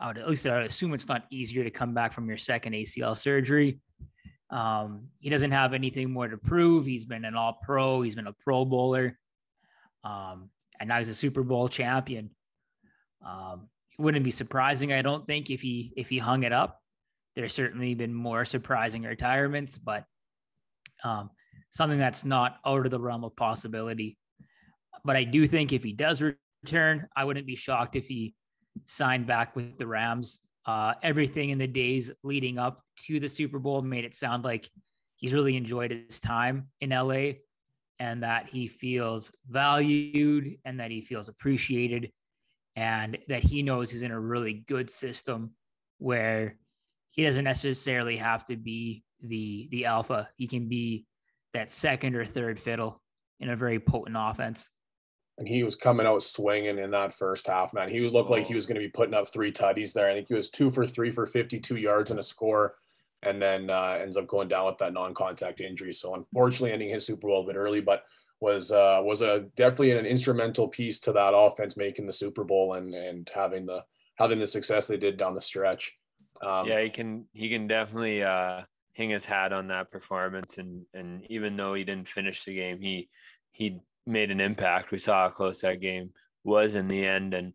I 0.00 0.08
would, 0.08 0.18
at 0.18 0.28
least 0.28 0.46
I 0.46 0.56
would 0.56 0.66
assume 0.66 0.94
it's 0.94 1.08
not 1.08 1.24
easier 1.30 1.62
to 1.64 1.70
come 1.70 1.94
back 1.94 2.12
from 2.12 2.26
your 2.26 2.36
second 2.36 2.72
ACL 2.72 3.16
surgery. 3.16 3.80
Um, 4.50 5.08
he 5.20 5.30
doesn't 5.30 5.52
have 5.52 5.72
anything 5.72 6.10
more 6.10 6.28
to 6.28 6.36
prove. 6.36 6.84
He's 6.84 7.04
been 7.04 7.24
an 7.24 7.34
all 7.34 7.58
pro, 7.62 8.02
he's 8.02 8.14
been 8.14 8.26
a 8.26 8.34
pro 8.34 8.64
bowler, 8.64 9.18
um, 10.04 10.50
and 10.78 10.88
now 10.88 10.98
he's 10.98 11.08
a 11.08 11.14
Super 11.14 11.42
Bowl 11.42 11.68
champion. 11.68 12.30
Um, 13.24 13.68
it 13.98 14.02
wouldn't 14.02 14.24
be 14.24 14.30
surprising, 14.30 14.92
I 14.92 15.02
don't 15.02 15.26
think, 15.26 15.50
if 15.50 15.62
he 15.62 15.92
if 15.96 16.08
he 16.10 16.18
hung 16.18 16.42
it 16.42 16.52
up. 16.52 16.80
There's 17.34 17.54
certainly 17.54 17.94
been 17.94 18.12
more 18.12 18.44
surprising 18.44 19.04
retirements, 19.04 19.78
but 19.78 20.04
um, 21.04 21.30
something 21.72 21.98
that's 21.98 22.24
not 22.24 22.58
out 22.64 22.84
of 22.86 22.92
the 22.92 23.00
realm 23.00 23.24
of 23.24 23.34
possibility. 23.34 24.16
But 25.04 25.16
I 25.16 25.24
do 25.24 25.46
think 25.46 25.72
if 25.72 25.82
he 25.82 25.92
does 25.92 26.22
return, 26.22 27.08
I 27.16 27.24
wouldn't 27.24 27.46
be 27.46 27.56
shocked 27.56 27.96
if 27.96 28.06
he 28.06 28.34
signed 28.86 29.26
back 29.26 29.56
with 29.56 29.78
the 29.78 29.86
Rams. 29.86 30.40
Uh, 30.64 30.94
everything 31.02 31.50
in 31.50 31.58
the 31.58 31.66
days 31.66 32.12
leading 32.22 32.58
up 32.58 32.84
to 33.06 33.18
the 33.18 33.28
Super 33.28 33.58
Bowl 33.58 33.82
made 33.82 34.04
it 34.04 34.14
sound 34.14 34.44
like 34.44 34.70
he's 35.16 35.34
really 35.34 35.56
enjoyed 35.56 35.90
his 35.90 36.20
time 36.20 36.68
in 36.80 36.90
LA 36.90 37.32
and 37.98 38.22
that 38.22 38.48
he 38.48 38.68
feels 38.68 39.32
valued 39.48 40.56
and 40.64 40.78
that 40.78 40.90
he 40.90 41.00
feels 41.00 41.28
appreciated 41.28 42.12
and 42.76 43.18
that 43.28 43.42
he 43.42 43.62
knows 43.62 43.90
he's 43.90 44.02
in 44.02 44.12
a 44.12 44.20
really 44.20 44.64
good 44.66 44.90
system 44.90 45.50
where 45.98 46.56
he 47.10 47.24
doesn't 47.24 47.44
necessarily 47.44 48.16
have 48.16 48.46
to 48.46 48.56
be 48.56 49.04
the 49.22 49.68
the 49.70 49.84
alpha. 49.84 50.28
He 50.36 50.46
can 50.46 50.68
be 50.68 51.06
that 51.54 51.70
second 51.70 52.14
or 52.14 52.24
third 52.24 52.58
fiddle 52.58 53.00
in 53.40 53.50
a 53.50 53.56
very 53.56 53.78
potent 53.78 54.16
offense 54.18 54.70
and 55.38 55.48
he 55.48 55.62
was 55.62 55.76
coming 55.76 56.06
out 56.06 56.22
swinging 56.22 56.78
in 56.78 56.90
that 56.90 57.12
first 57.12 57.46
half, 57.46 57.72
man. 57.72 57.88
He 57.88 58.00
looked 58.08 58.30
like 58.30 58.46
he 58.46 58.54
was 58.54 58.66
going 58.66 58.74
to 58.74 58.86
be 58.86 58.90
putting 58.90 59.14
up 59.14 59.28
three 59.28 59.50
tutties 59.50 59.92
there. 59.92 60.08
I 60.08 60.14
think 60.14 60.28
he 60.28 60.34
was 60.34 60.50
two 60.50 60.70
for 60.70 60.86
three 60.86 61.10
for 61.10 61.26
52 61.26 61.76
yards 61.76 62.10
and 62.10 62.20
a 62.20 62.22
score, 62.22 62.74
and 63.22 63.40
then 63.40 63.70
uh, 63.70 63.98
ends 64.00 64.16
up 64.16 64.26
going 64.26 64.48
down 64.48 64.66
with 64.66 64.78
that 64.78 64.92
non-contact 64.92 65.60
injury. 65.60 65.92
So 65.92 66.14
unfortunately, 66.14 66.72
ending 66.72 66.90
his 66.90 67.06
Super 67.06 67.28
Bowl 67.28 67.42
a 67.42 67.46
bit 67.46 67.56
early, 67.56 67.80
but 67.80 68.04
was 68.40 68.72
uh, 68.72 69.00
was 69.02 69.22
a 69.22 69.46
definitely 69.56 69.92
an 69.92 70.04
instrumental 70.04 70.68
piece 70.68 70.98
to 71.00 71.12
that 71.12 71.34
offense 71.34 71.76
making 71.76 72.06
the 72.06 72.12
Super 72.12 72.44
Bowl 72.44 72.74
and 72.74 72.94
and 72.94 73.30
having 73.34 73.64
the 73.64 73.82
having 74.16 74.38
the 74.38 74.46
success 74.46 74.86
they 74.86 74.98
did 74.98 75.16
down 75.16 75.34
the 75.34 75.40
stretch. 75.40 75.96
Um, 76.42 76.66
yeah, 76.66 76.82
he 76.82 76.90
can 76.90 77.24
he 77.32 77.48
can 77.48 77.66
definitely 77.66 78.22
uh, 78.22 78.62
hang 78.94 79.10
his 79.10 79.24
hat 79.24 79.52
on 79.52 79.68
that 79.68 79.90
performance, 79.90 80.58
and 80.58 80.84
and 80.94 81.24
even 81.30 81.56
though 81.56 81.74
he 81.74 81.84
didn't 81.84 82.08
finish 82.08 82.44
the 82.44 82.54
game, 82.54 82.80
he 82.80 83.08
he 83.52 83.80
made 84.06 84.30
an 84.30 84.40
impact. 84.40 84.90
We 84.90 84.98
saw 84.98 85.28
how 85.28 85.34
close 85.34 85.60
that 85.60 85.80
game 85.80 86.10
was 86.44 86.74
in 86.74 86.88
the 86.88 87.06
end, 87.06 87.34
and 87.34 87.52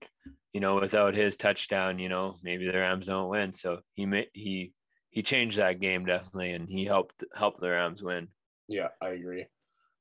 you 0.54 0.62
know, 0.62 0.76
without 0.80 1.14
his 1.14 1.38
touchdown, 1.38 2.00
you 2.00 2.10
know, 2.10 2.34
maybe 2.44 2.66
the 2.66 2.78
Rams 2.78 3.08
don't 3.08 3.30
win. 3.30 3.54
So 3.54 3.80
he 3.94 4.08
he 4.34 4.74
he 5.10 5.24
changed 5.24 5.58
that 5.58 5.80
game 5.80 6.06
definitely, 6.06 6.52
and 6.52 6.70
he 6.70 6.86
helped 6.86 7.24
help 7.38 7.60
the 7.60 7.70
Rams 7.70 8.02
win. 8.02 8.28
Yeah, 8.68 8.90
I 9.02 9.10
agree. 9.10 9.46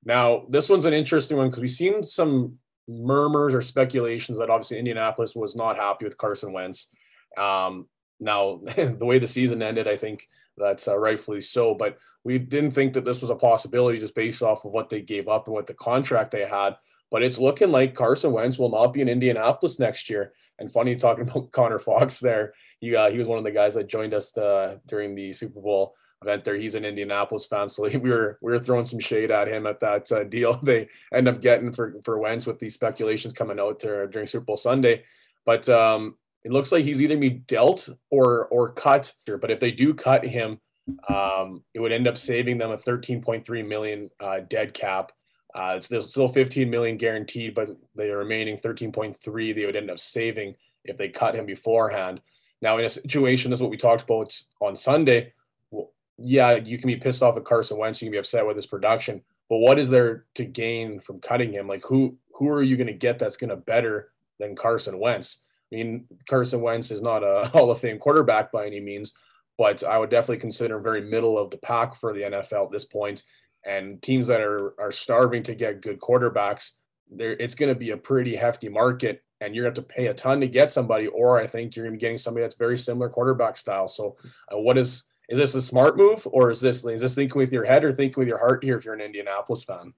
Now 0.05 0.45
this 0.49 0.69
one's 0.69 0.85
an 0.85 0.95
interesting 0.95 1.37
one 1.37 1.49
because 1.49 1.61
we've 1.62 1.71
seen 1.71 2.02
some 2.02 2.59
murmurs 2.88 3.55
or 3.55 3.61
speculations 3.61 4.38
that 4.38 4.50
obviously 4.50 4.78
Indianapolis 4.78 5.35
was 5.35 5.57
not 5.57 5.76
happy 5.76 6.05
with 6.05 6.16
Carson 6.16 6.52
Wentz. 6.52 6.90
Um, 7.37 7.88
now, 8.20 8.61
the 8.76 8.99
way 9.00 9.18
the 9.18 9.28
season 9.28 9.62
ended, 9.62 9.88
I 9.88 9.96
think 9.96 10.28
that's 10.56 10.88
uh, 10.88 10.99
rightfully 10.99 11.40
so. 11.40 11.75
But 11.75 11.99
we 12.25 12.38
didn't 12.38 12.73
think 12.73 12.94
that 12.94 13.04
this 13.04 13.20
was 13.20 13.30
a 13.30 13.37
possibility 13.37 13.99
just 13.99 14.14
based 14.14 14.42
off 14.42 14.64
of 14.64 14.73
what 14.73 14.88
they 14.88 15.00
gave 15.00 15.28
up 15.28 15.46
and 15.46 15.54
what 15.54 15.66
the 15.66 15.75
contract 15.75 16.30
they 16.30 16.44
had. 16.44 16.76
But 17.11 17.23
it's 17.23 17.38
looking 17.38 17.70
like 17.70 17.94
Carson 17.94 18.32
Wentz 18.32 18.58
will 18.58 18.70
not 18.70 18.92
be 18.92 19.00
in 19.00 19.08
Indianapolis 19.08 19.78
next 19.78 20.11
year. 20.11 20.32
And 20.58 20.73
funny 20.73 20.96
talking 20.96 21.28
about 21.28 21.52
Connor 21.52 21.78
Fox 21.78 22.18
there. 22.18 22.54
He, 22.80 22.94
uh, 22.94 23.11
he 23.11 23.18
was 23.18 23.28
one 23.28 23.38
of 23.38 23.44
the 23.44 23.50
guys 23.52 23.75
that 23.75 23.88
joined 23.88 24.14
us 24.14 24.37
uh, 24.37 24.76
during 24.87 25.14
the 25.14 25.32
Super 25.32 25.61
Bowl 25.61 25.94
event 26.23 26.44
there. 26.44 26.56
He's 26.56 26.75
an 26.75 26.85
Indianapolis 26.85 27.46
fan, 27.46 27.68
so 27.68 27.85
we 27.88 27.99
were 27.99 28.38
we 28.40 28.52
were 28.52 28.62
throwing 28.62 28.85
some 28.85 29.00
shade 29.00 29.30
at 29.30 29.49
him 29.49 29.66
at 29.66 29.80
that 29.80 30.11
uh, 30.12 30.25
deal 30.25 30.58
they 30.62 30.88
end 31.12 31.28
up 31.28 31.40
getting 31.40 31.73
for 31.73 31.94
for 32.04 32.18
Wentz 32.18 32.46
with 32.46 32.58
these 32.58 32.75
speculations 32.75 33.32
coming 33.32 33.61
out 33.61 33.78
there 33.80 34.06
during 34.06 34.26
Super 34.26 34.44
Bowl 34.44 34.56
Sunday. 34.56 35.04
But 35.44 35.68
um, 35.68 36.16
it 36.45 36.52
looks 36.52 36.71
like 36.73 36.85
he's 36.85 37.02
either 37.02 37.16
be 37.16 37.31
dealt 37.31 37.88
or 38.11 38.47
or 38.47 38.71
cut. 38.73 39.12
But 39.26 39.50
if 39.50 39.61
they 39.61 39.71
do 39.71 39.95
cut 39.95 40.25
him, 40.25 40.61
um, 41.09 41.62
it 41.75 41.81
would 41.81 41.93
end 41.93 42.07
up 42.07 42.16
saving 42.16 42.59
them 42.59 42.71
a 42.71 42.76
13.3 42.76 43.66
million 43.66 44.09
uh, 44.21 44.40
dead 44.49 44.73
cap. 44.75 45.12
Uh, 45.55 45.75
it's 45.76 46.11
still 46.11 46.28
15 46.28 46.69
million 46.69 46.97
guaranteed, 46.97 47.55
but 47.55 47.69
the 47.95 48.05
remaining 48.14 48.59
13.3 48.59 49.55
they 49.55 49.66
would 49.66 49.76
end 49.76 49.90
up 49.90 49.99
saving 49.99 50.55
if 50.85 50.97
they 50.97 51.09
cut 51.09 51.35
him 51.35 51.47
beforehand. 51.47 52.21
Now, 52.62 52.78
in 52.78 52.85
a 52.85 52.90
situation, 52.90 53.50
this 53.50 53.59
is 53.59 53.62
what 53.62 53.71
we 53.71 53.76
talked 53.76 54.02
about 54.02 54.35
on 54.61 54.76
Sunday. 54.76 55.33
Well, 55.71 55.93
yeah, 56.19 56.55
you 56.55 56.78
can 56.78 56.87
be 56.87 56.97
pissed 56.97 57.23
off 57.23 57.37
at 57.37 57.45
Carson 57.45 57.78
Wentz. 57.78 58.00
You 58.00 58.07
can 58.07 58.12
be 58.12 58.19
upset 58.19 58.47
with 58.47 58.57
his 58.57 58.66
production, 58.66 59.23
but 59.49 59.59
what 59.59 59.78
is 59.78 59.90
there 59.90 60.26
to 60.35 60.45
gain 60.45 61.00
from 61.00 61.21
cutting 61.21 61.52
him? 61.52 61.66
Like, 61.69 61.85
who 61.85 62.16
who 62.35 62.49
are 62.49 62.62
you 62.62 62.76
going 62.76 62.87
to 62.87 62.93
get 62.93 63.19
that's 63.19 63.37
going 63.37 63.50
to 63.50 63.57
better 63.57 64.12
than 64.38 64.57
Carson 64.57 64.99
Wentz? 64.99 65.40
I 65.73 65.76
mean, 65.76 66.06
Carson 66.28 66.61
Wentz 66.61 66.90
is 66.90 67.02
not 67.02 67.23
a 67.23 67.49
Hall 67.52 67.70
of 67.70 67.80
Fame 67.80 67.99
quarterback 67.99 68.52
by 68.52 68.66
any 68.66 68.80
means, 68.80 69.12
but 69.58 69.82
I 69.82 69.99
would 69.99 70.11
definitely 70.11 70.40
consider 70.40 70.78
very 70.78 71.00
middle 71.00 71.38
of 71.38 71.50
the 71.50 71.58
pack 71.58 71.94
for 71.94 72.12
the 72.12 72.23
NFL 72.23 72.66
at 72.66 72.73
this 72.73 72.85
point. 72.85 73.23
And 73.64 74.00
teams 74.00 74.28
that 74.28 74.40
are 74.40 74.75
are 74.80 74.92
starving 74.92 75.42
to 75.44 75.54
get 75.54 75.80
good 75.80 75.99
quarterbacks, 75.99 76.73
there 77.11 77.32
it's 77.32 77.56
going 77.56 77.73
to 77.73 77.78
be 77.78 77.90
a 77.90 77.96
pretty 77.96 78.37
hefty 78.37 78.68
market, 78.68 79.23
and 79.40 79.54
you're 79.54 79.64
going 79.64 79.75
to 79.75 79.80
have 79.80 79.88
to 79.88 79.94
pay 79.94 80.06
a 80.06 80.14
ton 80.14 80.40
to 80.40 80.46
get 80.46 80.70
somebody. 80.70 81.08
Or 81.08 81.40
I 81.40 81.49
think 81.49 81.75
you're 81.75 81.85
going 81.85 81.94
to 81.94 81.99
be 81.99 82.00
getting 82.00 82.18
somebody 82.18 82.44
that's 82.44 82.54
very 82.54 82.78
similar 82.78 83.08
quarterback 83.08 83.56
style. 83.56 83.88
So, 83.88 84.16
uh, 84.52 84.58
what 84.58 84.78
is 84.78 85.04
is 85.28 85.38
this 85.38 85.56
a 85.56 85.62
smart 85.62 85.96
move, 85.96 86.28
or 86.30 86.50
is 86.50 86.61
this 86.61 86.85
is 86.85 87.00
this 87.00 87.16
thinking 87.16 87.40
with 87.40 87.52
your 87.52 87.64
head 87.64 87.82
or 87.82 87.92
thinking 87.92 88.20
with 88.20 88.28
your 88.28 88.38
heart 88.38 88.62
here? 88.62 88.76
If 88.76 88.85
you're 88.85 88.94
an 88.94 89.00
Indianapolis 89.00 89.64
fan. 89.64 89.92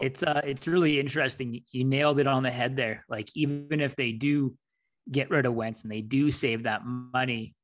It's 0.00 0.22
uh 0.22 0.40
it's 0.44 0.66
really 0.66 1.00
interesting. 1.00 1.62
You 1.72 1.84
nailed 1.84 2.20
it 2.20 2.26
on 2.26 2.42
the 2.42 2.50
head 2.50 2.76
there. 2.76 3.04
Like 3.08 3.28
even 3.34 3.80
if 3.80 3.96
they 3.96 4.12
do 4.12 4.56
get 5.10 5.30
rid 5.30 5.46
of 5.46 5.54
Wentz 5.54 5.82
and 5.82 5.92
they 5.92 6.02
do 6.02 6.30
save 6.30 6.64
that 6.64 6.82
money, 6.84 7.54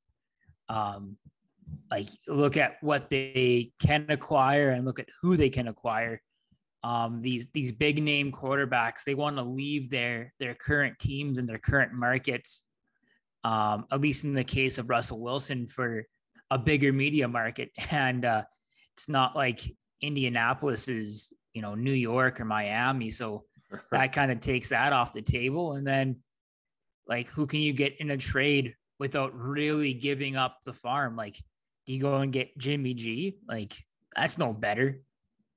um, 0.68 1.16
like 1.90 2.08
look 2.26 2.56
at 2.56 2.76
what 2.80 3.10
they 3.10 3.72
can 3.78 4.06
acquire 4.08 4.70
and 4.70 4.84
look 4.84 4.98
at 4.98 5.08
who 5.20 5.36
they 5.36 5.50
can 5.50 5.68
acquire. 5.68 6.20
Um, 6.82 7.22
these 7.22 7.48
these 7.54 7.72
big 7.72 8.02
name 8.02 8.30
quarterbacks, 8.30 9.04
they 9.04 9.14
want 9.14 9.36
to 9.36 9.42
leave 9.42 9.90
their 9.90 10.32
their 10.38 10.54
current 10.54 10.98
teams 10.98 11.38
and 11.38 11.48
their 11.48 11.58
current 11.58 11.92
markets. 11.92 12.64
Um, 13.42 13.86
at 13.92 14.00
least 14.00 14.24
in 14.24 14.32
the 14.32 14.44
case 14.44 14.78
of 14.78 14.88
Russell 14.88 15.20
Wilson 15.20 15.66
for 15.66 16.06
a 16.50 16.58
bigger 16.58 16.92
media 16.92 17.28
market, 17.28 17.70
and 17.90 18.24
uh, 18.24 18.42
it's 18.96 19.08
not 19.08 19.36
like 19.36 19.60
Indianapolis 20.00 20.88
is 20.88 21.32
you 21.54 21.62
know 21.62 21.74
New 21.74 21.92
York 21.92 22.40
or 22.40 22.44
Miami, 22.44 23.10
so 23.10 23.44
that 23.90 24.12
kind 24.12 24.30
of 24.30 24.40
takes 24.40 24.68
that 24.68 24.92
off 24.92 25.12
the 25.12 25.22
table. 25.22 25.74
And 25.74 25.86
then 25.86 26.16
like 27.06 27.28
who 27.28 27.46
can 27.46 27.60
you 27.60 27.72
get 27.72 28.00
in 28.00 28.10
a 28.10 28.16
trade 28.16 28.74
without 28.98 29.34
really 29.38 29.94
giving 29.94 30.36
up 30.36 30.58
the 30.64 30.72
farm? 30.72 31.16
Like 31.16 31.40
do 31.86 31.92
you 31.92 32.00
go 32.00 32.16
and 32.16 32.32
get 32.32 32.56
Jimmy 32.58 32.94
G? 32.94 33.38
Like 33.48 33.72
that's 34.14 34.38
no 34.38 34.52
better. 34.52 35.00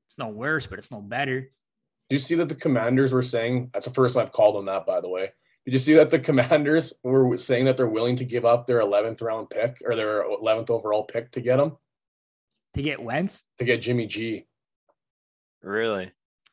It's 0.08 0.18
no 0.18 0.30
worse, 0.30 0.68
but 0.68 0.80
it's 0.80 0.92
no 0.92 1.02
better. 1.02 1.42
Do 1.42 2.16
you 2.16 2.20
see 2.20 2.36
that 2.36 2.48
the 2.48 2.56
commanders 2.56 3.12
were 3.12 3.22
saying 3.22 3.72
that's 3.74 3.86
the 3.86 3.94
first 3.94 4.16
I've 4.18 4.32
called 4.32 4.56
on 4.56 4.66
that, 4.66 4.86
by 4.86 5.02
the 5.02 5.10
way. 5.10 5.32
Did 5.66 5.74
you 5.74 5.80
see 5.80 5.96
that 5.96 6.12
the 6.12 6.20
commanders 6.20 6.94
were 7.04 7.38
saying 7.38 7.66
that 7.66 7.76
they're 7.76 7.90
willing 7.90 8.16
to 8.18 8.26
give 8.26 8.46
up 8.46 8.66
their 8.66 8.80
11th 8.80 9.22
round 9.22 9.50
pick 9.50 9.82
or 9.86 9.96
their 9.96 10.24
11th 10.24 10.70
overall 10.70 11.04
pick 11.04 11.32
to 11.32 11.42
get 11.42 11.58
them? 11.58 11.76
To 12.76 12.82
get 12.82 13.02
Wentz? 13.04 13.46
To 13.58 13.66
get 13.66 13.82
Jimmy 13.82 14.06
G. 14.06 14.46
Really? 15.68 16.12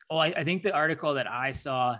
Oh, 0.09 0.17
I, 0.17 0.27
I 0.27 0.43
think 0.43 0.61
the 0.61 0.73
article 0.73 1.13
that 1.13 1.25
I 1.31 1.51
saw 1.51 1.97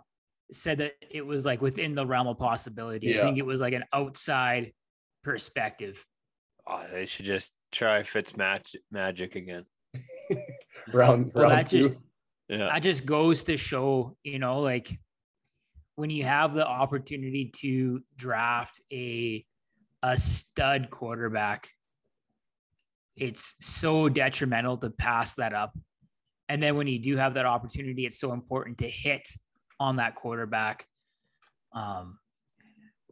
said 0.52 0.78
that 0.80 0.94
it 1.10 1.26
was 1.26 1.46
like 1.46 1.62
within 1.62 1.96
the 1.96 2.06
realm 2.06 2.28
of 2.28 2.38
possibility. 2.38 3.08
Yeah. 3.08 3.22
I 3.22 3.24
think 3.24 3.38
it 3.38 3.46
was 3.46 3.62
like 3.62 3.74
an 3.74 3.86
outside 3.94 4.74
perspective. 5.24 6.06
Oh, 6.68 6.84
they 6.92 7.06
should 7.06 7.26
just 7.26 7.54
try 7.72 8.04
Fitz 8.04 8.36
match 8.36 8.76
magic 8.92 9.36
again. 9.36 9.66
round, 10.94 11.32
well, 11.34 11.46
round 11.46 11.52
that 11.52 11.68
two. 11.68 11.80
just 11.80 11.94
yeah. 12.50 12.68
that 12.68 12.80
just 12.80 13.06
goes 13.06 13.44
to 13.44 13.56
show, 13.56 14.18
you 14.24 14.40
know, 14.40 14.60
like 14.60 15.00
when 15.96 16.10
you 16.10 16.26
have 16.26 16.54
the 16.54 16.68
opportunity 16.68 17.52
to 17.62 18.02
draft 18.18 18.82
a 18.92 19.46
a 20.04 20.18
stud 20.18 20.90
quarterback, 20.90 21.70
it's 23.16 23.56
so 23.62 24.10
detrimental 24.10 24.78
to 24.78 24.90
pass 24.90 25.34
that 25.36 25.54
up. 25.54 25.76
And 26.50 26.62
then 26.62 26.76
when 26.78 26.88
you 26.88 27.00
do 27.00 27.18
have 27.18 27.34
that 27.36 27.46
opportunity, 27.46 28.06
it's 28.06 28.20
so 28.20 28.32
important 28.32 28.78
to 28.80 28.90
hit 28.90 29.28
on 29.80 29.96
that 29.98 30.16
quarterback. 30.16 30.86
Um, 31.74 32.20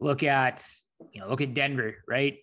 look 0.00 0.22
at 0.22 0.66
you 1.12 1.20
know 1.20 1.28
look 1.28 1.40
at 1.40 1.54
Denver, 1.54 1.96
right? 2.08 2.36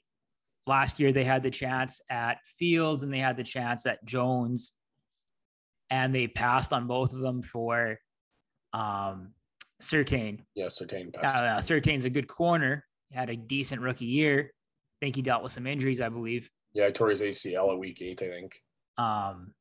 Last 0.68 1.00
year 1.00 1.12
they 1.12 1.24
had 1.24 1.44
the 1.44 1.50
chance 1.50 2.02
at 2.10 2.38
Fields 2.58 3.04
and 3.04 3.14
they 3.14 3.20
had 3.20 3.38
the 3.38 3.44
chance 3.44 3.86
at 3.86 4.04
Jones, 4.06 4.74
and 5.90 6.14
they 6.14 6.28
passed 6.28 6.74
on 6.74 6.88
both 6.88 7.14
of 7.14 7.22
them 7.22 7.42
for 7.42 7.98
um, 8.74 9.34
Surtain. 9.82 10.40
Yeah, 10.56 10.66
Surtain. 10.66 11.16
Uh, 11.18 11.28
uh, 11.28 11.62
Surtain's 11.62 12.06
a 12.06 12.10
good 12.10 12.28
corner. 12.28 12.86
He 13.10 13.18
had 13.18 13.30
a 13.30 13.36
decent 13.36 13.82
rookie 13.82 14.06
year. 14.06 14.52
I 15.02 15.06
think 15.06 15.16
he 15.16 15.22
dealt 15.22 15.44
with 15.44 15.52
some 15.52 15.66
injuries, 15.66 16.00
I 16.00 16.10
believe. 16.10 16.50
Yeah, 16.74 16.86
I 16.86 16.92
tore 16.92 17.10
his 17.10 17.22
ACL 17.22 17.74
at 17.74 17.80
week 17.80 18.02
eight, 18.02 18.22
I 18.22 18.30
think. 18.30 18.56
Um, 18.98 19.54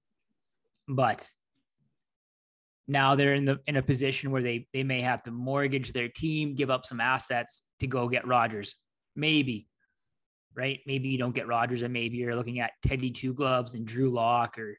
but 0.90 1.26
now 2.88 3.14
they're 3.14 3.34
in 3.34 3.44
the 3.44 3.58
in 3.66 3.76
a 3.76 3.82
position 3.82 4.30
where 4.30 4.42
they 4.42 4.66
they 4.72 4.82
may 4.82 5.00
have 5.00 5.22
to 5.22 5.30
mortgage 5.30 5.92
their 5.92 6.08
team, 6.08 6.54
give 6.54 6.70
up 6.70 6.84
some 6.84 7.00
assets 7.00 7.62
to 7.78 7.86
go 7.86 8.08
get 8.08 8.26
Rodgers. 8.26 8.74
Maybe, 9.14 9.68
right? 10.54 10.80
Maybe 10.86 11.08
you 11.08 11.18
don't 11.18 11.34
get 11.34 11.46
Rodgers, 11.46 11.82
and 11.82 11.92
maybe 11.92 12.16
you're 12.16 12.36
looking 12.36 12.60
at 12.60 12.72
Teddy 12.86 13.10
Two 13.10 13.32
Gloves 13.32 13.74
and 13.74 13.86
Drew 13.86 14.10
Lock 14.10 14.58
or 14.58 14.78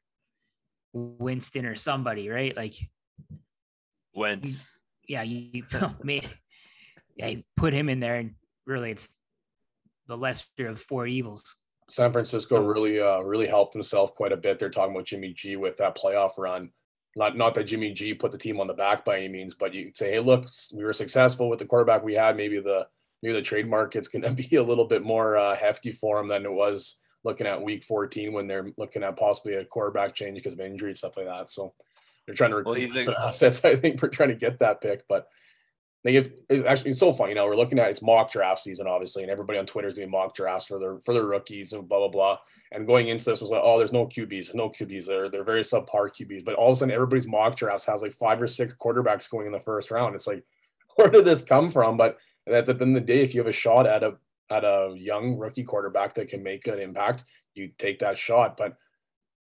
Winston 0.93 1.65
or 1.65 1.75
somebody, 1.75 2.29
right? 2.29 2.55
Like 2.55 2.75
Wentz. 4.13 4.63
Yeah, 5.07 5.23
you 5.23 5.63
may 6.03 6.21
yeah, 7.15 7.27
you 7.27 7.43
put 7.55 7.73
him 7.73 7.89
in 7.89 7.99
there, 7.99 8.15
and 8.15 8.35
really, 8.65 8.91
it's 8.91 9.13
the 10.07 10.17
lesser 10.17 10.67
of 10.67 10.81
four 10.81 11.07
evils. 11.07 11.55
San 11.91 12.11
Francisco 12.11 12.55
so, 12.55 12.61
really, 12.61 12.99
uh, 12.99 13.19
really 13.19 13.47
helped 13.47 13.73
himself 13.73 14.15
quite 14.15 14.31
a 14.31 14.37
bit. 14.37 14.59
They're 14.59 14.69
talking 14.69 14.95
about 14.95 15.05
Jimmy 15.05 15.33
G 15.33 15.55
with 15.55 15.77
that 15.77 15.97
playoff 15.97 16.37
run 16.37 16.71
not 17.15 17.37
not 17.37 17.53
that 17.55 17.65
Jimmy 17.65 17.91
G 17.91 18.13
put 18.13 18.31
the 18.31 18.37
team 18.37 18.59
on 18.59 18.67
the 18.67 18.73
back 18.73 19.03
by 19.03 19.17
any 19.17 19.27
means, 19.27 19.53
but 19.53 19.73
you 19.73 19.85
could 19.85 19.95
say, 19.95 20.11
hey, 20.11 20.19
look, 20.19 20.45
we 20.73 20.83
were 20.83 20.93
successful 20.93 21.49
with 21.49 21.59
the 21.59 21.65
quarterback 21.65 22.03
we 22.03 22.13
had. 22.13 22.37
Maybe 22.37 22.59
the 22.59 22.87
maybe 23.21 23.33
the 23.33 23.41
trade 23.41 23.67
market's 23.67 24.07
going 24.07 24.21
to 24.23 24.31
be 24.31 24.55
a 24.55 24.63
little 24.63 24.85
bit 24.85 25.03
more 25.03 25.37
uh, 25.37 25.55
hefty 25.55 25.91
for 25.91 26.19
him 26.19 26.27
than 26.27 26.45
it 26.45 26.51
was 26.51 26.99
looking 27.23 27.45
at 27.45 27.61
week 27.61 27.83
14 27.83 28.33
when 28.33 28.47
they're 28.47 28.71
looking 28.77 29.03
at 29.03 29.17
possibly 29.17 29.55
a 29.55 29.65
quarterback 29.65 30.15
change 30.15 30.35
because 30.35 30.53
of 30.53 30.59
injury 30.59 30.89
and 30.89 30.97
stuff 30.97 31.17
like 31.17 31.27
that. 31.27 31.49
So 31.49 31.73
they're 32.25 32.33
trying 32.33 32.49
to 32.51 32.57
recruit 32.57 32.95
well, 32.95 33.15
assets, 33.27 33.63
I 33.63 33.75
think, 33.75 33.99
for 33.99 34.07
trying 34.07 34.29
to 34.29 34.35
get 34.35 34.59
that 34.59 34.81
pick. 34.81 35.03
But 35.07 35.27
like 36.03 36.15
if 36.15 36.29
it's 36.49 36.65
actually 36.65 36.91
it's 36.91 36.99
so 36.99 37.13
funny, 37.13 37.31
you 37.31 37.35
know, 37.35 37.45
we're 37.45 37.55
looking 37.55 37.77
at 37.77 37.91
it's 37.91 38.01
mock 38.01 38.31
draft 38.31 38.61
season, 38.61 38.87
obviously, 38.87 39.21
and 39.21 39.31
everybody 39.31 39.59
on 39.59 39.67
Twitter 39.67 39.87
is 39.87 39.95
doing 39.95 40.09
mock 40.09 40.33
drafts 40.33 40.65
for 40.65 40.79
their 40.79 40.99
for 41.01 41.13
their 41.13 41.25
rookies 41.25 41.73
and 41.73 41.87
blah 41.87 41.99
blah 41.99 42.07
blah. 42.07 42.37
And 42.71 42.87
going 42.87 43.09
into 43.09 43.25
this 43.25 43.41
was 43.41 43.51
like, 43.51 43.61
oh, 43.63 43.77
there's 43.77 43.93
no 43.93 44.07
QBs, 44.07 44.29
there's 44.29 44.55
no 44.55 44.69
QBs. 44.69 45.05
They're 45.05 45.29
they're 45.29 45.43
very 45.43 45.61
subpar 45.61 46.09
QBs. 46.09 46.43
But 46.43 46.55
all 46.55 46.71
of 46.71 46.77
a 46.77 46.79
sudden, 46.79 46.93
everybody's 46.93 47.27
mock 47.27 47.55
drafts 47.55 47.85
has 47.85 48.01
like 48.01 48.13
five 48.13 48.41
or 48.41 48.47
six 48.47 48.73
quarterbacks 48.73 49.29
going 49.29 49.45
in 49.45 49.51
the 49.51 49.59
first 49.59 49.91
round. 49.91 50.15
It's 50.15 50.27
like, 50.27 50.43
where 50.95 51.09
did 51.09 51.25
this 51.25 51.43
come 51.43 51.69
from? 51.69 51.97
But 51.97 52.17
at 52.47 52.65
the 52.65 52.71
end 52.71 52.81
of 52.81 52.93
the 52.93 53.01
day, 53.01 53.21
if 53.21 53.35
you 53.35 53.41
have 53.41 53.47
a 53.47 53.51
shot 53.51 53.85
at 53.85 54.03
a 54.03 54.15
at 54.49 54.63
a 54.63 54.95
young 54.97 55.37
rookie 55.37 55.63
quarterback 55.63 56.15
that 56.15 56.29
can 56.29 56.41
make 56.41 56.65
an 56.65 56.79
impact, 56.79 57.25
you 57.53 57.69
take 57.77 57.99
that 57.99 58.17
shot. 58.17 58.57
But 58.57 58.75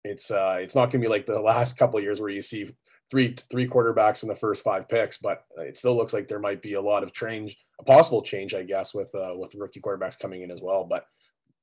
it's 0.03 0.29
uh 0.29 0.57
it's 0.59 0.75
not 0.75 0.91
gonna 0.91 1.01
be 1.01 1.09
like 1.09 1.25
the 1.25 1.39
last 1.41 1.77
couple 1.77 1.99
years 1.99 2.21
where 2.21 2.29
you 2.29 2.41
see 2.41 2.67
three 3.11 3.35
three 3.51 3.67
quarterbacks 3.67 4.23
in 4.23 4.29
the 4.29 4.35
first 4.35 4.63
five 4.63 4.87
picks, 4.89 5.17
but 5.17 5.43
it 5.57 5.77
still 5.77 5.95
looks 5.95 6.13
like 6.13 6.27
there 6.27 6.39
might 6.39 6.61
be 6.61 6.73
a 6.73 6.81
lot 6.81 7.03
of 7.03 7.13
change, 7.13 7.57
a 7.79 7.83
possible 7.83 8.21
change, 8.21 8.53
I 8.53 8.63
guess, 8.63 8.93
with 8.93 9.13
uh, 9.15 9.33
with 9.35 9.55
rookie 9.55 9.81
quarterbacks 9.81 10.19
coming 10.19 10.41
in 10.41 10.51
as 10.51 10.61
well. 10.61 10.83
But 10.83 11.05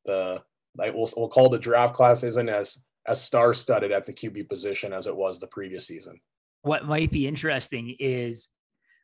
the 0.05 0.43
we'll 0.77 1.11
we'll 1.17 1.29
call 1.29 1.49
the 1.49 1.59
draft 1.59 1.95
class 1.95 2.23
isn't 2.23 2.49
as 2.49 2.85
as 3.07 3.21
star 3.21 3.53
studded 3.53 3.93
at 3.93 4.05
the 4.05 4.13
QB 4.13 4.49
position 4.49 4.93
as 4.93 5.07
it 5.07 5.17
was 5.17 5.39
the 5.39 5.47
previous 5.47 5.87
season. 5.87 6.21
What 6.63 6.87
might 6.87 7.11
be 7.11 7.27
interesting 7.27 7.97
is 7.99 8.51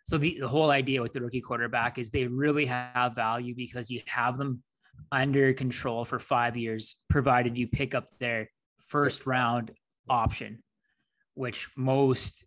so 0.04 0.18
the, 0.18 0.38
the 0.38 0.46
whole 0.46 0.70
idea 0.70 1.02
with 1.02 1.12
the 1.12 1.20
rookie 1.20 1.40
quarterback 1.40 1.98
is 1.98 2.10
they 2.10 2.26
really 2.26 2.66
have 2.66 3.14
value 3.16 3.54
because 3.56 3.90
you 3.90 4.00
have 4.06 4.38
them 4.38 4.62
under 5.10 5.52
control 5.52 6.04
for 6.04 6.18
five 6.18 6.56
years, 6.56 6.96
provided 7.10 7.58
you 7.58 7.66
pick 7.66 7.94
up 7.94 8.08
their 8.18 8.48
first 8.86 9.26
round 9.26 9.72
option, 10.08 10.62
which 11.36 11.68
most 11.76 12.44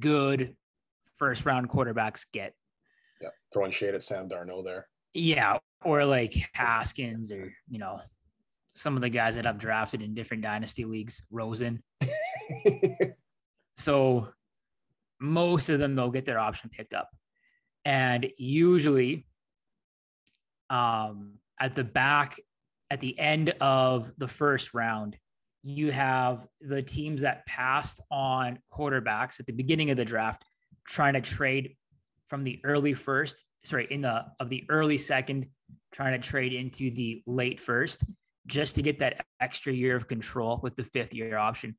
good 0.00 0.56
first 1.18 1.44
round 1.44 1.68
quarterbacks 1.68 2.26
get. 2.32 2.54
Yeah, 3.20 3.28
throwing 3.52 3.70
shade 3.70 3.94
at 3.94 4.02
Sam 4.02 4.28
Darnold 4.28 4.64
there. 4.64 4.88
Yeah, 5.12 5.58
or 5.84 6.04
like 6.04 6.34
Haskins 6.54 7.30
or 7.30 7.52
you 7.68 7.78
know 7.78 8.00
some 8.74 8.96
of 8.96 9.02
the 9.02 9.08
guys 9.08 9.36
that 9.36 9.46
I've 9.46 9.58
drafted 9.58 10.02
in 10.02 10.14
different 10.14 10.42
dynasty 10.42 10.84
leagues, 10.84 11.22
Rosen. 11.30 11.82
so 13.76 14.28
most 15.20 15.68
of 15.68 15.78
them 15.78 15.94
they'll 15.94 16.10
get 16.10 16.24
their 16.24 16.40
option 16.40 16.70
picked 16.70 16.94
up. 16.94 17.10
And 17.84 18.26
usually 18.36 19.26
um 20.70 21.34
at 21.60 21.74
the 21.74 21.84
back 21.84 22.40
at 22.90 23.00
the 23.00 23.18
end 23.18 23.50
of 23.60 24.12
the 24.18 24.28
first 24.28 24.74
round, 24.74 25.16
you 25.64 25.90
have 25.90 26.46
the 26.60 26.82
teams 26.82 27.22
that 27.22 27.44
passed 27.46 27.98
on 28.10 28.58
quarterbacks 28.70 29.40
at 29.40 29.46
the 29.46 29.52
beginning 29.52 29.90
of 29.90 29.96
the 29.96 30.04
draft 30.04 30.44
trying 30.86 31.14
to 31.14 31.20
trade 31.22 31.74
from 32.28 32.44
the 32.44 32.60
early 32.64 32.92
first, 32.92 33.44
sorry, 33.64 33.86
in 33.90 34.02
the 34.02 34.26
of 34.40 34.50
the 34.50 34.64
early 34.68 34.98
second, 34.98 35.46
trying 35.90 36.12
to 36.20 36.28
trade 36.28 36.52
into 36.52 36.90
the 36.90 37.22
late 37.26 37.58
first 37.58 38.04
just 38.46 38.74
to 38.74 38.82
get 38.82 38.98
that 38.98 39.24
extra 39.40 39.72
year 39.72 39.96
of 39.96 40.06
control 40.06 40.60
with 40.62 40.76
the 40.76 40.84
fifth 40.84 41.14
year 41.14 41.38
option. 41.38 41.74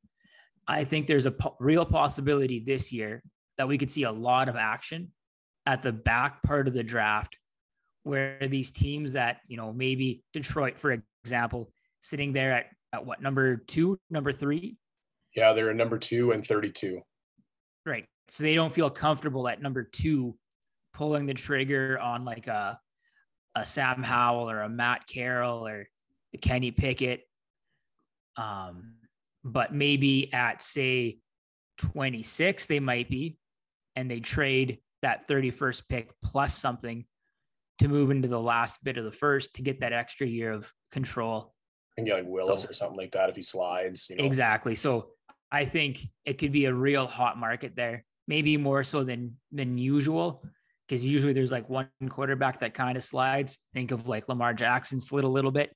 I 0.66 0.82
think 0.82 1.06
there's 1.06 1.26
a 1.26 1.30
po- 1.30 1.56
real 1.60 1.84
possibility 1.84 2.58
this 2.58 2.92
year 2.92 3.22
that 3.56 3.68
we 3.68 3.78
could 3.78 3.90
see 3.90 4.02
a 4.02 4.10
lot 4.10 4.48
of 4.48 4.56
action 4.56 5.12
at 5.64 5.82
the 5.82 5.92
back 5.92 6.42
part 6.42 6.66
of 6.66 6.74
the 6.74 6.82
draft 6.82 7.38
where 8.02 8.48
these 8.48 8.72
teams 8.72 9.12
that, 9.12 9.38
you 9.46 9.56
know, 9.56 9.72
maybe 9.72 10.24
Detroit, 10.32 10.78
for 10.78 11.00
example, 11.24 11.72
sitting 12.00 12.32
there 12.32 12.52
at, 12.52 12.66
at 12.96 13.06
what 13.06 13.22
number 13.22 13.56
two, 13.56 13.98
number 14.10 14.32
three? 14.32 14.76
Yeah, 15.34 15.52
they're 15.52 15.70
at 15.70 15.76
number 15.76 15.98
two 15.98 16.32
and 16.32 16.44
32. 16.44 17.00
Right. 17.84 18.06
So 18.28 18.42
they 18.42 18.54
don't 18.54 18.72
feel 18.72 18.90
comfortable 18.90 19.46
at 19.48 19.62
number 19.62 19.84
two 19.84 20.36
pulling 20.92 21.26
the 21.26 21.34
trigger 21.34 21.98
on 22.00 22.24
like 22.24 22.46
a 22.46 22.78
a 23.54 23.64
Sam 23.64 24.02
Howell 24.02 24.50
or 24.50 24.60
a 24.60 24.68
Matt 24.68 25.02
Corral 25.12 25.66
or 25.66 25.86
a 26.34 26.38
Kenny 26.38 26.70
Pickett. 26.70 27.22
Um, 28.36 28.96
but 29.44 29.72
maybe 29.72 30.32
at 30.32 30.60
say 30.60 31.18
26, 31.78 32.66
they 32.66 32.80
might 32.80 33.08
be, 33.08 33.38
and 33.94 34.10
they 34.10 34.20
trade 34.20 34.78
that 35.00 35.26
31st 35.26 35.82
pick 35.88 36.10
plus 36.22 36.54
something 36.54 37.06
to 37.78 37.88
move 37.88 38.10
into 38.10 38.28
the 38.28 38.40
last 38.40 38.82
bit 38.84 38.98
of 38.98 39.04
the 39.04 39.12
first 39.12 39.54
to 39.54 39.62
get 39.62 39.80
that 39.80 39.92
extra 39.94 40.26
year 40.26 40.52
of 40.52 40.70
control. 40.90 41.54
And 41.96 42.06
get 42.06 42.16
like 42.16 42.26
Willis 42.26 42.62
so, 42.62 42.68
or 42.68 42.72
something 42.72 42.96
like 42.96 43.12
that 43.12 43.30
if 43.30 43.36
he 43.36 43.42
slides. 43.42 44.08
You 44.10 44.16
know? 44.16 44.24
Exactly. 44.24 44.74
So 44.74 45.08
I 45.50 45.64
think 45.64 46.00
it 46.24 46.38
could 46.38 46.52
be 46.52 46.66
a 46.66 46.74
real 46.74 47.06
hot 47.06 47.38
market 47.38 47.74
there, 47.74 48.04
maybe 48.28 48.56
more 48.56 48.82
so 48.82 49.04
than 49.04 49.36
than 49.52 49.78
usual. 49.78 50.42
Because 50.86 51.04
usually 51.04 51.32
there's 51.32 51.50
like 51.50 51.68
one 51.68 51.88
quarterback 52.08 52.60
that 52.60 52.74
kind 52.74 52.96
of 52.96 53.02
slides. 53.02 53.58
Think 53.74 53.90
of 53.90 54.06
like 54.06 54.28
Lamar 54.28 54.54
Jackson 54.54 55.00
slid 55.00 55.24
a 55.24 55.28
little 55.28 55.50
bit, 55.50 55.74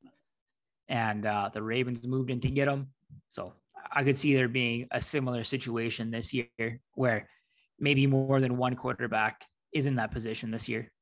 and 0.88 1.26
uh, 1.26 1.50
the 1.52 1.62
Ravens 1.62 2.06
moved 2.06 2.30
in 2.30 2.40
to 2.40 2.48
get 2.48 2.68
him. 2.68 2.88
So 3.28 3.54
I 3.92 4.04
could 4.04 4.16
see 4.16 4.35
there 4.35 4.48
being 4.48 4.87
a 4.92 5.00
similar 5.00 5.42
situation 5.42 6.11
this 6.11 6.33
year 6.33 6.80
where 6.94 7.28
maybe 7.78 8.06
more 8.06 8.40
than 8.40 8.56
one 8.56 8.76
quarterback 8.76 9.42
is 9.72 9.87
in 9.87 9.96
that 9.96 10.12
position 10.12 10.50
this 10.50 10.68
year. 10.68 10.92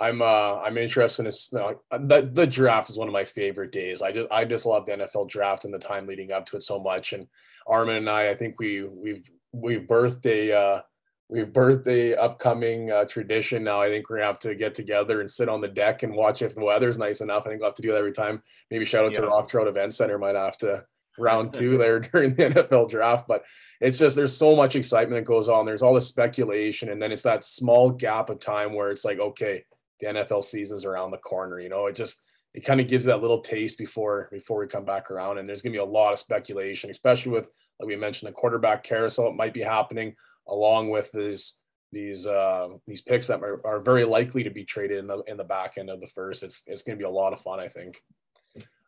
I'm 0.00 0.22
uh 0.22 0.56
I'm 0.56 0.78
interested 0.78 1.26
in. 1.26 1.58
Uh, 1.60 1.74
the 1.98 2.30
the 2.32 2.46
draft 2.46 2.88
is 2.88 2.96
one 2.96 3.06
of 3.06 3.12
my 3.12 3.24
favorite 3.24 3.70
days. 3.70 4.00
I 4.00 4.12
just 4.12 4.28
I 4.30 4.46
just 4.46 4.64
love 4.64 4.86
the 4.86 4.92
NFL 4.92 5.28
draft 5.28 5.66
and 5.66 5.74
the 5.74 5.78
time 5.78 6.06
leading 6.06 6.32
up 6.32 6.46
to 6.46 6.56
it 6.56 6.62
so 6.62 6.80
much. 6.80 7.12
And 7.12 7.26
Armin 7.66 7.96
and 7.96 8.10
I, 8.10 8.30
I 8.30 8.34
think 8.34 8.58
we 8.58 8.88
we've 8.88 9.30
we've 9.52 9.82
birthed 9.82 10.24
a 10.24 10.56
uh, 10.56 10.80
we've 11.28 11.52
birthed 11.52 11.86
a 11.86 12.16
upcoming 12.16 12.90
uh, 12.90 13.04
tradition 13.04 13.62
now. 13.62 13.82
I 13.82 13.88
think 13.88 14.08
we're 14.08 14.16
gonna 14.16 14.28
have 14.28 14.40
to 14.40 14.54
get 14.54 14.74
together 14.74 15.20
and 15.20 15.30
sit 15.30 15.50
on 15.50 15.60
the 15.60 15.68
deck 15.68 16.02
and 16.02 16.14
watch 16.14 16.40
if 16.40 16.54
the 16.54 16.64
weather's 16.64 16.98
nice 16.98 17.20
enough. 17.20 17.42
I 17.44 17.50
think 17.50 17.60
we'll 17.60 17.68
have 17.68 17.76
to 17.76 17.82
do 17.82 17.92
that 17.92 17.98
every 17.98 18.12
time. 18.12 18.42
Maybe 18.70 18.86
shout 18.86 19.04
out 19.04 19.12
yeah. 19.12 19.20
to 19.20 19.26
Rock 19.26 19.48
Trout 19.48 19.68
Event 19.68 19.94
Center. 19.94 20.18
Might 20.18 20.34
have 20.34 20.56
to 20.58 20.82
round 21.18 21.52
two 21.52 21.76
there 21.76 22.00
during 22.00 22.34
the 22.34 22.48
NFL 22.48 22.88
draft. 22.88 23.28
But 23.28 23.44
it's 23.82 23.98
just 23.98 24.16
there's 24.16 24.34
so 24.34 24.56
much 24.56 24.76
excitement 24.76 25.20
that 25.20 25.30
goes 25.30 25.50
on. 25.50 25.66
There's 25.66 25.82
all 25.82 25.92
the 25.92 26.00
speculation, 26.00 26.88
and 26.88 27.02
then 27.02 27.12
it's 27.12 27.22
that 27.22 27.44
small 27.44 27.90
gap 27.90 28.30
of 28.30 28.40
time 28.40 28.72
where 28.72 28.90
it's 28.90 29.04
like, 29.04 29.20
okay, 29.20 29.64
the 30.00 30.06
NFL 30.06 30.44
season's 30.44 30.84
around 30.84 31.10
the 31.10 31.18
corner. 31.18 31.60
You 31.60 31.68
know, 31.68 31.86
it 31.86 31.96
just 31.96 32.20
it 32.52 32.64
kind 32.64 32.80
of 32.80 32.88
gives 32.88 33.04
that 33.04 33.20
little 33.20 33.40
taste 33.40 33.78
before 33.78 34.28
before 34.32 34.60
we 34.60 34.66
come 34.66 34.84
back 34.84 35.10
around. 35.10 35.38
And 35.38 35.48
there's 35.48 35.62
gonna 35.62 35.72
be 35.72 35.78
a 35.78 35.84
lot 35.84 36.12
of 36.12 36.18
speculation, 36.18 36.90
especially 36.90 37.32
with 37.32 37.50
like 37.78 37.88
we 37.88 37.96
mentioned 37.96 38.28
the 38.28 38.34
quarterback 38.34 38.82
carousel. 38.82 39.28
It 39.28 39.36
might 39.36 39.54
be 39.54 39.62
happening 39.62 40.14
along 40.48 40.90
with 40.90 41.10
these 41.12 41.58
these 41.92 42.26
uh, 42.26 42.68
these 42.86 43.02
picks 43.02 43.26
that 43.28 43.42
are, 43.42 43.64
are 43.66 43.80
very 43.80 44.04
likely 44.04 44.42
to 44.44 44.50
be 44.50 44.64
traded 44.64 44.98
in 44.98 45.06
the 45.06 45.22
in 45.26 45.36
the 45.36 45.44
back 45.44 45.74
end 45.78 45.90
of 45.90 46.00
the 46.00 46.06
first. 46.06 46.42
It's 46.42 46.62
it's 46.66 46.82
gonna 46.82 46.98
be 46.98 47.04
a 47.04 47.10
lot 47.10 47.32
of 47.32 47.40
fun, 47.40 47.60
I 47.60 47.68
think. 47.68 48.02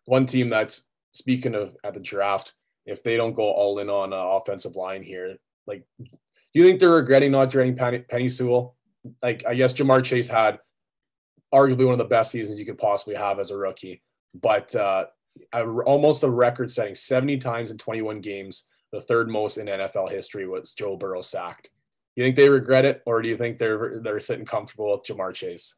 One 0.07 0.27
team 0.27 0.51
that's 0.51 0.85
speaking 1.13 1.55
of 1.55 1.77
at 1.85 1.95
the 1.95 2.01
draft, 2.01 2.55
if 2.87 3.03
they 3.03 3.17
don't 3.17 3.35
go 3.35 3.45
all 3.45 3.79
in 3.79 3.89
on 3.89 4.13
uh, 4.13 4.17
offensive 4.17 4.77
line 4.77 5.03
here, 5.03 5.37
like, 5.67 5.85
do 6.01 6.09
you 6.55 6.65
think 6.65 6.81
they're 6.81 6.91
regretting 6.91 7.33
not 7.33 7.51
drafting 7.51 7.77
Penny, 7.77 7.99
Penei 8.01 8.31
Sewell? 8.31 8.77
Like, 9.23 9.45
I 9.47 9.55
guess 9.55 9.73
Ja'Marr 9.73 10.05
Chase 10.05 10.29
had 10.29 10.59
arguably 11.53 11.85
one 11.85 11.93
of 11.93 11.99
the 11.99 12.05
best 12.05 12.31
seasons 12.31 12.59
you 12.59 12.67
could 12.67 12.79
possibly 12.79 13.15
have 13.15 13.39
as 13.39 13.51
a 13.51 13.57
rookie, 13.57 14.03
but 14.35 14.75
uh, 14.75 15.07
almost 15.85 16.23
a 16.23 16.31
record 16.31 16.71
setting 16.71 16.95
70 16.95 17.39
times 17.39 17.71
in 17.71 17.79
21 17.79 18.21
games. 18.21 18.65
The 18.93 19.01
third 19.01 19.31
most 19.31 19.57
in 19.57 19.67
NFL 19.67 20.11
history 20.11 20.47
was 20.47 20.75
Joe 20.75 20.97
Burrow 20.97 21.23
sacked. 21.23 21.71
You 22.15 22.25
think 22.25 22.37
they 22.37 22.51
regret 22.51 22.85
it, 22.85 23.03
or 23.07 23.23
do 23.23 23.29
you 23.29 23.39
think 23.39 23.57
they're 23.59 24.01
they're 24.03 24.21
sitting 24.21 24.45
comfortable 24.45 24.93
with 24.93 25.07
Ja'Marr 25.07 25.33
Chase? 25.33 25.77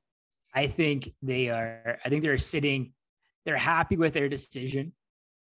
I 0.52 0.66
think 0.66 1.12
they 1.22 1.48
are. 1.48 1.98
I 2.04 2.08
think 2.08 2.22
they're 2.24 2.38
sitting. 2.38 2.92
They're 3.44 3.56
happy 3.56 3.96
with 3.96 4.14
their 4.14 4.28
decision. 4.28 4.92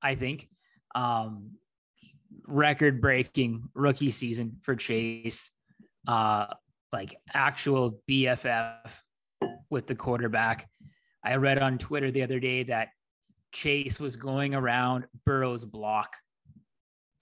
I 0.01 0.15
think. 0.15 0.49
Um, 0.95 1.57
record 2.47 3.01
breaking 3.01 3.69
rookie 3.75 4.11
season 4.11 4.59
for 4.63 4.77
Chase. 4.77 5.51
Uh, 6.07 6.47
like 6.93 7.17
actual 7.35 8.01
BFF 8.09 8.77
with 9.71 9.87
the 9.87 9.95
quarterback. 9.95 10.69
I 11.25 11.37
read 11.37 11.59
on 11.59 11.79
Twitter 11.79 12.11
the 12.11 12.23
other 12.23 12.41
day 12.41 12.63
that 12.65 12.89
Chase 13.53 13.99
was 13.99 14.17
going 14.17 14.55
around 14.55 15.07
Burrow's 15.25 15.65
block 15.65 16.15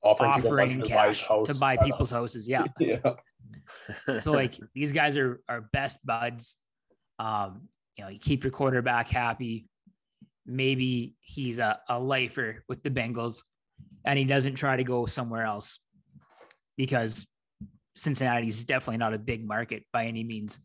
offering, 0.03 0.31
offering 0.31 0.83
cash 0.83 1.27
to 1.27 1.55
buy, 1.59 1.77
people's 1.79 2.11
houses. 2.11 2.47
Yeah. 2.47 2.65
yeah. 2.79 3.15
so 4.21 4.33
like 4.33 4.59
these 4.75 4.93
guys 4.93 5.17
are 5.17 5.41
are 5.49 5.63
best 5.73 5.99
buds. 6.05 6.57
Um, 7.19 7.69
you 7.97 8.05
know, 8.05 8.11
you 8.11 8.19
keep 8.19 8.43
your 8.43 8.51
quarterback 8.51 9.09
happy 9.09 9.69
maybe 10.47 11.15
he's 11.21 11.59
a, 11.59 11.81
a 11.89 11.99
lifer 11.99 12.63
with 12.69 12.83
the 12.83 12.91
Bengals 12.91 13.43
and 14.05 14.19
he 14.19 14.25
doesn't 14.25 14.55
try 14.55 14.77
to 14.77 14.85
go 14.85 15.07
somewhere 15.07 15.45
else 15.45 15.81
because 16.77 17.27
Cincinnati 17.97 18.49
is 18.49 18.65
definitely 18.65 18.99
not 18.99 19.15
a 19.15 19.19
big 19.19 19.47
market 19.47 19.85
by 19.93 20.07
any 20.07 20.25
means. 20.25 20.61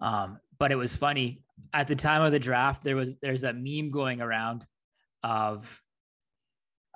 Um, 0.00 0.38
but 0.62 0.70
it 0.70 0.76
was 0.76 0.94
funny 0.94 1.42
at 1.72 1.88
the 1.88 1.96
time 1.96 2.22
of 2.22 2.30
the 2.30 2.38
draft. 2.38 2.84
There 2.84 2.94
was 2.94 3.14
there's 3.20 3.40
that 3.40 3.56
meme 3.56 3.90
going 3.90 4.20
around 4.20 4.64
of 5.24 5.82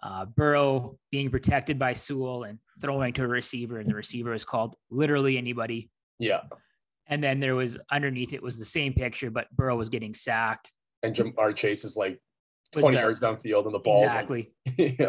uh, 0.05 0.26
Burrow 0.26 0.96
being 1.11 1.31
protected 1.31 1.76
by 1.76 1.92
Sewell 1.92 2.44
and 2.44 2.61
throwing 2.81 3.12
to 3.14 3.24
a 3.24 3.26
receiver, 3.26 3.81
and 3.81 3.90
the 3.90 3.96
receiver 3.96 4.35
is 4.35 4.44
called 4.44 4.76
literally 4.88 5.37
anybody. 5.37 5.90
Yeah. 6.20 6.42
And 7.09 7.20
then 7.20 7.40
there 7.40 7.57
was 7.57 7.76
underneath 7.90 8.33
it 8.33 8.40
was 8.40 8.57
the 8.57 8.64
same 8.64 8.92
picture, 8.92 9.33
but 9.33 9.48
Burrow 9.57 9.74
was 9.74 9.88
getting 9.88 10.14
sacked 10.14 10.70
and 11.02 11.12
Ja'Marr 11.12 11.57
Chase 11.57 11.85
is 11.85 11.96
like 11.96 12.20
20 12.70 12.96
yards 12.96 13.20
downfield 13.20 13.64
and 13.64 13.74
the 13.74 13.81
ball. 13.81 14.05
Exactly. 14.05 14.52
Like, 14.79 14.96
yeah. 15.00 15.09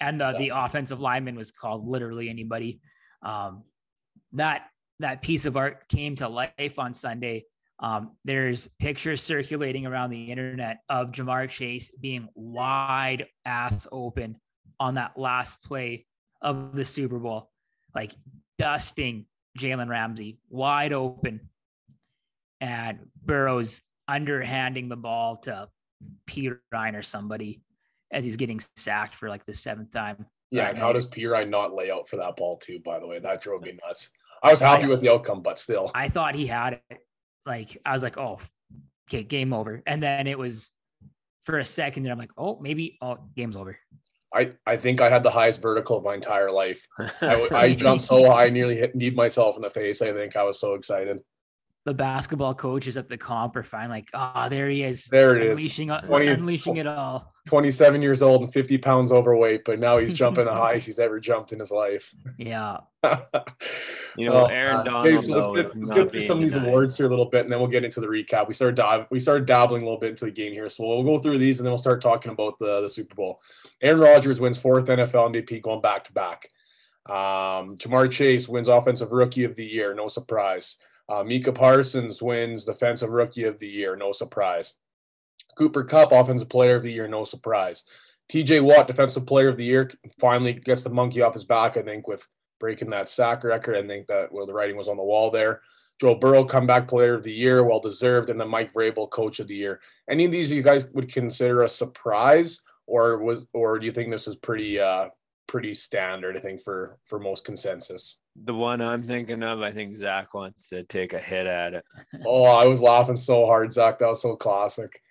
And 0.00 0.18
the, 0.18 0.32
yeah. 0.32 0.38
the 0.38 0.52
offensive 0.54 1.00
lineman 1.00 1.36
was 1.36 1.50
called 1.50 1.86
literally 1.86 2.30
anybody. 2.30 2.80
Um, 3.22 3.64
that 4.32 4.68
that 5.00 5.20
piece 5.22 5.44
of 5.44 5.56
art 5.56 5.86
came 5.88 6.16
to 6.16 6.28
life 6.28 6.78
on 6.78 6.92
Sunday. 6.94 7.44
Um, 7.80 8.12
there's 8.24 8.68
pictures 8.80 9.22
circulating 9.22 9.86
around 9.86 10.10
the 10.10 10.24
internet 10.24 10.80
of 10.88 11.12
Ja'Marr 11.12 11.48
Chase 11.48 11.90
being 12.00 12.28
wide 12.34 13.26
ass 13.44 13.86
open 13.92 14.36
on 14.80 14.94
that 14.94 15.16
last 15.16 15.62
play 15.62 16.06
of 16.42 16.74
the 16.74 16.84
Super 16.84 17.18
Bowl, 17.18 17.50
like 17.94 18.12
dusting 18.58 19.26
Jalen 19.58 19.88
Ramsey 19.88 20.38
wide 20.50 20.92
open. 20.92 21.40
And 22.60 22.98
Burrow's 23.24 23.82
underhanding 24.08 24.88
the 24.88 24.96
ball 24.96 25.36
to 25.36 25.68
Perine 26.28 26.96
or 26.96 27.02
somebody 27.02 27.60
as 28.12 28.24
he's 28.24 28.36
getting 28.36 28.60
sacked 28.76 29.14
for 29.14 29.28
like 29.28 29.44
the 29.46 29.54
seventh 29.54 29.92
time. 29.92 30.26
Yeah, 30.50 30.68
and 30.68 30.78
how 30.78 30.92
does 30.92 31.06
Perine 31.06 31.50
not 31.50 31.74
lay 31.74 31.90
out 31.90 32.08
for 32.08 32.16
that 32.16 32.36
ball 32.36 32.56
too? 32.56 32.80
By 32.84 32.98
the 32.98 33.06
way, 33.06 33.18
that 33.18 33.42
drove 33.42 33.62
me 33.62 33.78
nuts. 33.86 34.10
I 34.42 34.50
was 34.50 34.60
happy 34.60 34.84
I, 34.84 34.86
with 34.86 35.00
the 35.00 35.12
outcome, 35.12 35.42
but 35.42 35.58
still, 35.58 35.90
I 35.94 36.08
thought 36.08 36.34
he 36.34 36.46
had 36.46 36.80
it. 36.90 37.00
Like 37.48 37.78
I 37.84 37.92
was 37.92 38.02
like, 38.02 38.18
oh, 38.18 38.38
okay, 39.08 39.24
game 39.24 39.52
over. 39.52 39.82
And 39.86 40.02
then 40.02 40.26
it 40.26 40.38
was 40.38 40.70
for 41.42 41.58
a 41.58 41.64
second 41.64 42.04
there. 42.04 42.12
I'm 42.12 42.18
like, 42.18 42.30
oh, 42.36 42.58
maybe 42.60 42.98
oh, 43.02 43.18
game's 43.34 43.56
over. 43.56 43.76
I, 44.32 44.52
I 44.66 44.76
think 44.76 45.00
I 45.00 45.08
had 45.08 45.22
the 45.22 45.30
highest 45.30 45.62
vertical 45.62 45.96
of 45.96 46.04
my 46.04 46.14
entire 46.14 46.50
life. 46.50 46.86
I, 47.22 47.48
I 47.50 47.74
jumped 47.74 48.04
so 48.04 48.30
high, 48.30 48.44
I 48.44 48.50
nearly 48.50 48.76
hit 48.76 48.94
need 48.94 49.16
myself 49.16 49.56
in 49.56 49.62
the 49.62 49.70
face. 49.70 50.02
I 50.02 50.12
think 50.12 50.36
I 50.36 50.42
was 50.42 50.60
so 50.60 50.74
excited 50.74 51.20
the 51.84 51.94
basketball 51.94 52.54
coaches 52.54 52.96
at 52.96 53.08
the 53.08 53.16
comp 53.16 53.56
are 53.56 53.62
fine, 53.62 53.88
like, 53.88 54.10
ah, 54.12 54.44
oh, 54.46 54.48
there 54.48 54.68
he 54.68 54.82
is. 54.82 55.06
There 55.06 55.36
it 55.36 55.50
unleashing, 55.50 55.90
is. 55.90 56.04
20, 56.04 56.26
unleashing 56.26 56.76
it 56.76 56.86
all. 56.86 57.32
27 57.46 58.02
years 58.02 58.20
old 58.20 58.42
and 58.42 58.52
50 58.52 58.76
pounds 58.78 59.10
overweight, 59.10 59.64
but 59.64 59.78
now 59.78 59.96
he's 59.96 60.12
jumping 60.12 60.44
the 60.44 60.52
highest 60.52 60.86
he's 60.86 60.98
ever 60.98 61.18
jumped 61.18 61.52
in 61.52 61.58
his 61.58 61.70
life. 61.70 62.14
Yeah. 62.36 62.78
you 64.16 64.28
know, 64.28 64.46
Aaron 64.46 64.84
Donald. 64.84 65.06
Okay, 65.06 65.26
so 65.26 65.32
let's 65.32 65.72
get, 65.72 65.80
let's 65.80 65.92
get 65.92 66.10
through 66.10 66.20
some 66.20 66.38
of 66.38 66.44
these 66.44 66.56
awards 66.56 66.96
here 66.96 67.06
a 67.06 67.08
little 67.08 67.24
bit, 67.24 67.44
and 67.44 67.52
then 67.52 67.58
we'll 67.58 67.68
get 67.68 67.84
into 67.84 68.00
the 68.00 68.06
recap. 68.06 68.48
We 68.48 68.54
started 68.54 68.76
dive, 68.76 69.06
we 69.10 69.18
started 69.18 69.46
dabbling 69.46 69.82
a 69.82 69.84
little 69.86 70.00
bit 70.00 70.10
into 70.10 70.26
the 70.26 70.30
game 70.30 70.52
here, 70.52 70.68
so 70.68 70.86
we'll 70.86 71.04
go 71.04 71.18
through 71.18 71.38
these, 71.38 71.58
and 71.58 71.66
then 71.66 71.70
we'll 71.70 71.78
start 71.78 72.02
talking 72.02 72.32
about 72.32 72.58
the, 72.58 72.82
the 72.82 72.88
Super 72.88 73.14
Bowl. 73.14 73.40
Aaron 73.80 74.00
Rodgers 74.00 74.40
wins 74.40 74.58
fourth 74.58 74.86
NFL 74.86 75.34
MVP, 75.34 75.62
going 75.62 75.80
back 75.80 76.04
to 76.04 76.12
back. 76.12 76.50
Um, 77.08 77.76
Ja'Marr 77.76 78.10
Chase 78.10 78.46
wins 78.46 78.68
Offensive 78.68 79.12
Rookie 79.12 79.44
of 79.44 79.56
the 79.56 79.64
Year, 79.64 79.94
no 79.94 80.08
surprise. 80.08 80.76
Uh, 81.08 81.24
Micah 81.24 81.52
Parsons 81.52 82.22
wins 82.22 82.64
Defensive 82.64 83.10
Rookie 83.10 83.44
of 83.44 83.58
the 83.58 83.68
Year, 83.68 83.96
no 83.96 84.12
surprise. 84.12 84.74
Cooper 85.56 85.84
Kupp, 85.84 86.12
Offensive 86.12 86.48
Player 86.48 86.76
of 86.76 86.82
the 86.82 86.92
Year, 86.92 87.08
no 87.08 87.24
surprise. 87.24 87.84
TJ 88.30 88.62
Watt, 88.62 88.86
Defensive 88.86 89.26
Player 89.26 89.48
of 89.48 89.56
the 89.56 89.64
Year, 89.64 89.90
finally 90.20 90.52
gets 90.52 90.82
the 90.82 90.90
monkey 90.90 91.22
off 91.22 91.34
his 91.34 91.44
back, 91.44 91.76
I 91.76 91.82
think, 91.82 92.06
with 92.06 92.26
breaking 92.60 92.90
that 92.90 93.08
sack 93.08 93.44
record. 93.44 93.76
I 93.76 93.86
think 93.86 94.06
that 94.08 94.30
well, 94.30 94.46
the 94.46 94.52
writing 94.52 94.76
was 94.76 94.88
on 94.88 94.96
the 94.96 95.02
wall 95.02 95.30
there. 95.30 95.62
Joe 96.00 96.14
Burrow, 96.14 96.44
comeback 96.44 96.86
player 96.86 97.14
of 97.14 97.24
the 97.24 97.32
year, 97.32 97.64
well 97.64 97.80
deserved, 97.80 98.30
and 98.30 98.40
then 98.40 98.48
Mike 98.48 98.72
Vrabel, 98.72 99.10
coach 99.10 99.40
of 99.40 99.48
the 99.48 99.54
year. 99.54 99.80
Any 100.08 100.26
of 100.26 100.30
these 100.32 100.50
you 100.50 100.62
guys 100.62 100.86
would 100.92 101.12
consider 101.12 101.62
a 101.62 101.68
surprise, 101.68 102.60
or 102.86 103.18
was, 103.18 103.48
or 103.52 103.78
do 103.78 103.86
you 103.86 103.92
think 103.92 104.10
this 104.10 104.28
is 104.28 104.36
pretty, 104.36 104.78
uh, 104.78 105.08
pretty 105.48 105.74
standard? 105.74 106.36
I 106.36 106.40
think 106.40 106.60
for 106.60 106.98
for 107.06 107.18
most 107.18 107.44
consensus. 107.44 108.18
The 108.44 108.54
one 108.54 108.80
I'm 108.80 109.02
thinking 109.02 109.42
of, 109.42 109.62
I 109.62 109.72
think 109.72 109.96
Zach 109.96 110.32
wants 110.34 110.68
to 110.68 110.84
take 110.84 111.12
a 111.12 111.18
hit 111.18 111.46
at 111.46 111.74
it. 111.74 111.84
oh, 112.26 112.44
I 112.44 112.66
was 112.66 112.80
laughing 112.80 113.16
so 113.16 113.46
hard, 113.46 113.72
Zach. 113.72 113.98
That 113.98 114.08
was 114.08 114.22
so 114.22 114.36
classic. 114.36 115.02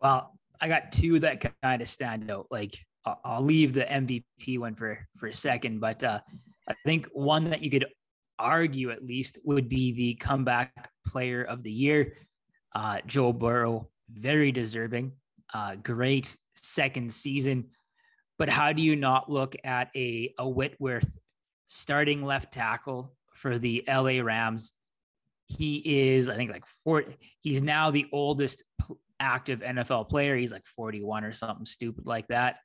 Well, 0.00 0.36
I 0.60 0.68
got 0.68 0.92
two 0.92 1.20
that 1.20 1.44
kind 1.62 1.82
of 1.82 1.88
stand 1.88 2.30
out. 2.30 2.46
Like 2.50 2.74
I'll, 3.04 3.20
I'll 3.24 3.42
leave 3.42 3.72
the 3.72 3.84
MVP 3.84 4.58
one 4.58 4.74
for 4.74 4.98
for 5.16 5.26
a 5.26 5.34
second, 5.34 5.80
but 5.80 6.02
uh, 6.02 6.20
I 6.68 6.74
think 6.84 7.08
one 7.12 7.50
that 7.50 7.62
you 7.62 7.70
could 7.70 7.86
argue 8.38 8.90
at 8.90 9.04
least 9.04 9.38
would 9.44 9.68
be 9.68 9.92
the 9.92 10.14
comeback 10.14 10.90
player 11.06 11.42
of 11.44 11.62
the 11.62 11.72
year, 11.72 12.14
uh, 12.74 12.98
Joe 13.06 13.32
Burrow. 13.32 13.88
Very 14.12 14.52
deserving. 14.52 15.12
Uh, 15.52 15.74
great 15.76 16.36
second 16.54 17.12
season. 17.12 17.64
But 18.38 18.48
how 18.48 18.72
do 18.72 18.82
you 18.82 18.94
not 18.94 19.30
look 19.30 19.56
at 19.64 19.90
a, 19.96 20.32
a 20.38 20.48
Whitworth 20.48 21.18
starting 21.68 22.22
left 22.24 22.52
tackle 22.52 23.14
for 23.34 23.58
the 23.58 23.84
LA 23.88 24.20
Rams? 24.22 24.72
He 25.46 25.76
is, 26.10 26.28
I 26.28 26.36
think, 26.36 26.50
like 26.50 26.66
40. 26.84 27.16
He's 27.40 27.62
now 27.62 27.90
the 27.90 28.06
oldest 28.12 28.64
active 29.20 29.60
NFL 29.60 30.08
player. 30.08 30.36
He's 30.36 30.52
like 30.52 30.66
41 30.66 31.24
or 31.24 31.32
something 31.32 31.66
stupid 31.66 32.06
like 32.06 32.26
that. 32.28 32.56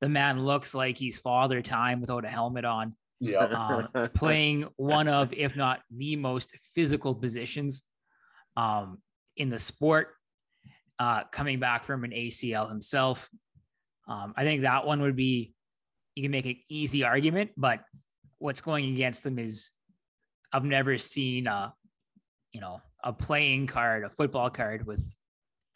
The 0.00 0.08
man 0.08 0.40
looks 0.40 0.74
like 0.74 0.98
he's 0.98 1.18
father 1.18 1.62
time 1.62 2.00
without 2.00 2.24
a 2.24 2.28
helmet 2.28 2.64
on. 2.64 2.94
Yeah. 3.20 3.44
Um, 3.94 4.08
playing 4.14 4.66
one 4.76 5.08
of, 5.08 5.32
if 5.32 5.56
not 5.56 5.80
the 5.90 6.16
most 6.16 6.54
physical 6.74 7.14
positions 7.14 7.84
um, 8.56 8.98
in 9.36 9.48
the 9.48 9.58
sport, 9.58 10.08
uh, 10.98 11.24
coming 11.32 11.58
back 11.58 11.84
from 11.84 12.04
an 12.04 12.10
ACL 12.10 12.68
himself. 12.68 13.28
Um, 14.08 14.34
I 14.36 14.42
think 14.44 14.62
that 14.62 14.86
one 14.86 15.00
would 15.02 15.16
be, 15.16 15.54
you 16.14 16.22
can 16.22 16.30
make 16.30 16.46
an 16.46 16.56
easy 16.68 17.02
argument, 17.02 17.50
but 17.56 17.80
what's 18.44 18.60
going 18.60 18.92
against 18.92 19.22
them 19.22 19.38
is 19.38 19.70
I've 20.52 20.66
never 20.66 20.98
seen 20.98 21.46
a, 21.46 21.72
you 22.52 22.60
know, 22.60 22.82
a 23.02 23.10
playing 23.10 23.66
card, 23.66 24.04
a 24.04 24.10
football 24.10 24.50
card 24.50 24.86
with 24.86 25.02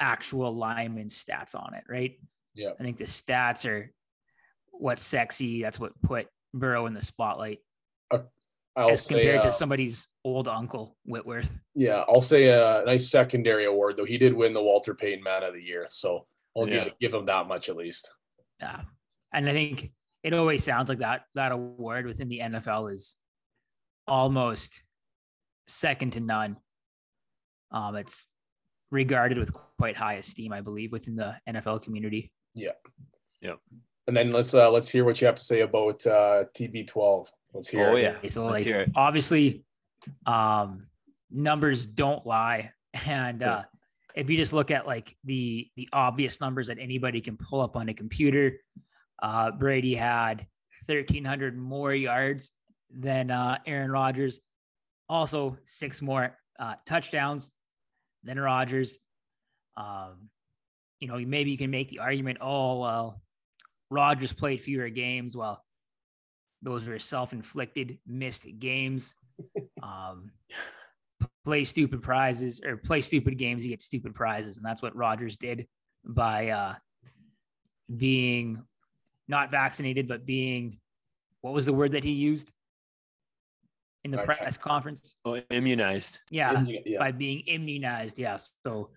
actual 0.00 0.54
lineman 0.54 1.08
stats 1.08 1.54
on 1.54 1.72
it, 1.72 1.84
right? 1.88 2.18
Yeah. 2.54 2.72
I 2.78 2.82
think 2.82 2.98
the 2.98 3.04
stats 3.04 3.66
are 3.66 3.90
what's 4.70 5.02
sexy. 5.02 5.62
That's 5.62 5.80
what 5.80 5.92
put 6.02 6.26
Burrow 6.52 6.84
in 6.84 6.92
the 6.92 7.00
spotlight. 7.00 7.60
Uh, 8.10 8.18
I'll 8.76 8.90
as 8.90 9.06
compared 9.06 9.36
say, 9.36 9.38
uh, 9.38 9.44
to 9.44 9.52
somebody's 9.52 10.06
old 10.22 10.46
uncle 10.46 10.94
Whitworth. 11.06 11.58
Yeah, 11.74 12.04
I'll 12.06 12.20
say 12.20 12.48
a 12.48 12.82
nice 12.84 13.10
secondary 13.10 13.64
award 13.64 13.96
though. 13.96 14.04
He 14.04 14.18
did 14.18 14.34
win 14.34 14.52
the 14.52 14.62
Walter 14.62 14.94
Payton 14.94 15.24
Man 15.24 15.42
of 15.42 15.54
the 15.54 15.62
Year, 15.62 15.86
so 15.88 16.26
I'll 16.54 16.68
yeah. 16.68 16.84
give 16.84 16.98
give 17.00 17.14
him 17.14 17.24
that 17.26 17.48
much 17.48 17.70
at 17.70 17.76
least. 17.76 18.10
Yeah, 18.60 18.82
and 19.32 19.48
I 19.48 19.52
think 19.52 19.90
it 20.22 20.34
always 20.34 20.64
sounds 20.64 20.88
like 20.88 20.98
that 20.98 21.22
that 21.34 21.52
award 21.52 22.06
within 22.06 22.28
the 22.28 22.40
NFL 22.40 22.92
is 22.92 23.16
almost 24.06 24.82
second 25.66 26.14
to 26.14 26.20
none. 26.20 26.56
Um, 27.70 27.96
it's 27.96 28.26
regarded 28.90 29.38
with 29.38 29.52
quite 29.78 29.96
high 29.96 30.14
esteem, 30.14 30.52
I 30.52 30.60
believe, 30.60 30.92
within 30.92 31.16
the 31.16 31.36
NFL 31.48 31.82
community. 31.82 32.32
Yeah. 32.54 32.72
Yeah. 33.40 33.54
And 34.06 34.16
then 34.16 34.30
let's 34.30 34.54
uh 34.54 34.70
let's 34.70 34.88
hear 34.88 35.04
what 35.04 35.20
you 35.20 35.26
have 35.26 35.36
to 35.36 35.44
say 35.44 35.60
about 35.60 36.06
uh 36.06 36.44
TB12. 36.54 37.28
Let's 37.52 37.68
hear. 37.68 37.90
Oh 37.90 37.96
yeah. 37.96 38.16
So 38.28 38.46
like 38.46 38.66
obviously 38.94 39.64
um 40.26 40.86
numbers 41.30 41.86
don't 41.86 42.24
lie 42.24 42.72
and 43.06 43.42
uh 43.42 43.64
if 44.14 44.30
you 44.30 44.36
just 44.36 44.52
look 44.52 44.70
at 44.70 44.86
like 44.86 45.14
the 45.24 45.68
the 45.76 45.88
obvious 45.92 46.40
numbers 46.40 46.66
that 46.68 46.78
anybody 46.80 47.20
can 47.20 47.36
pull 47.36 47.60
up 47.60 47.76
on 47.76 47.88
a 47.88 47.94
computer, 47.94 48.58
uh 49.22 49.50
Brady 49.52 49.94
had 49.94 50.46
1300 50.86 51.56
more 51.56 51.94
yards 51.94 52.52
than 52.90 53.30
uh 53.30 53.58
Aaron 53.66 53.90
Rodgers, 53.90 54.40
also 55.08 55.56
six 55.66 56.02
more 56.02 56.36
uh 56.58 56.74
touchdowns 56.86 57.50
than 58.24 58.38
Rodgers. 58.38 58.98
Um, 59.76 60.28
you 61.00 61.06
know, 61.06 61.18
maybe 61.18 61.50
you 61.50 61.58
can 61.58 61.70
make 61.70 61.88
the 61.88 62.00
argument, 62.00 62.38
oh, 62.40 62.80
well, 62.80 63.22
Rodgers 63.90 64.32
played 64.32 64.60
fewer 64.60 64.88
games. 64.88 65.36
Well, 65.36 65.64
those 66.62 66.84
were 66.84 66.98
self-inflicted 66.98 67.98
missed 68.06 68.46
games. 68.58 69.14
Um, 69.80 70.32
play 71.44 71.62
stupid 71.62 72.02
prizes 72.02 72.60
or 72.66 72.76
play 72.76 73.00
stupid 73.00 73.38
games, 73.38 73.64
you 73.64 73.70
get 73.70 73.80
stupid 73.80 74.12
prizes, 74.12 74.56
and 74.56 74.66
that's 74.66 74.82
what 74.82 74.94
Rodgers 74.96 75.36
did 75.36 75.66
by 76.04 76.48
uh, 76.48 76.74
being 77.96 78.62
not 79.28 79.50
vaccinated, 79.50 80.08
but 80.08 80.26
being 80.26 80.78
what 81.42 81.54
was 81.54 81.66
the 81.66 81.72
word 81.72 81.92
that 81.92 82.02
he 82.02 82.12
used 82.12 82.50
in 84.04 84.10
the 84.10 84.18
okay. 84.18 84.34
press 84.34 84.56
conference? 84.56 85.16
Oh, 85.24 85.36
immunized. 85.50 86.18
Yeah, 86.30 86.64
yeah, 86.66 86.98
by 86.98 87.12
being 87.12 87.40
immunized. 87.46 88.18
Yeah, 88.18 88.38
So 88.66 88.90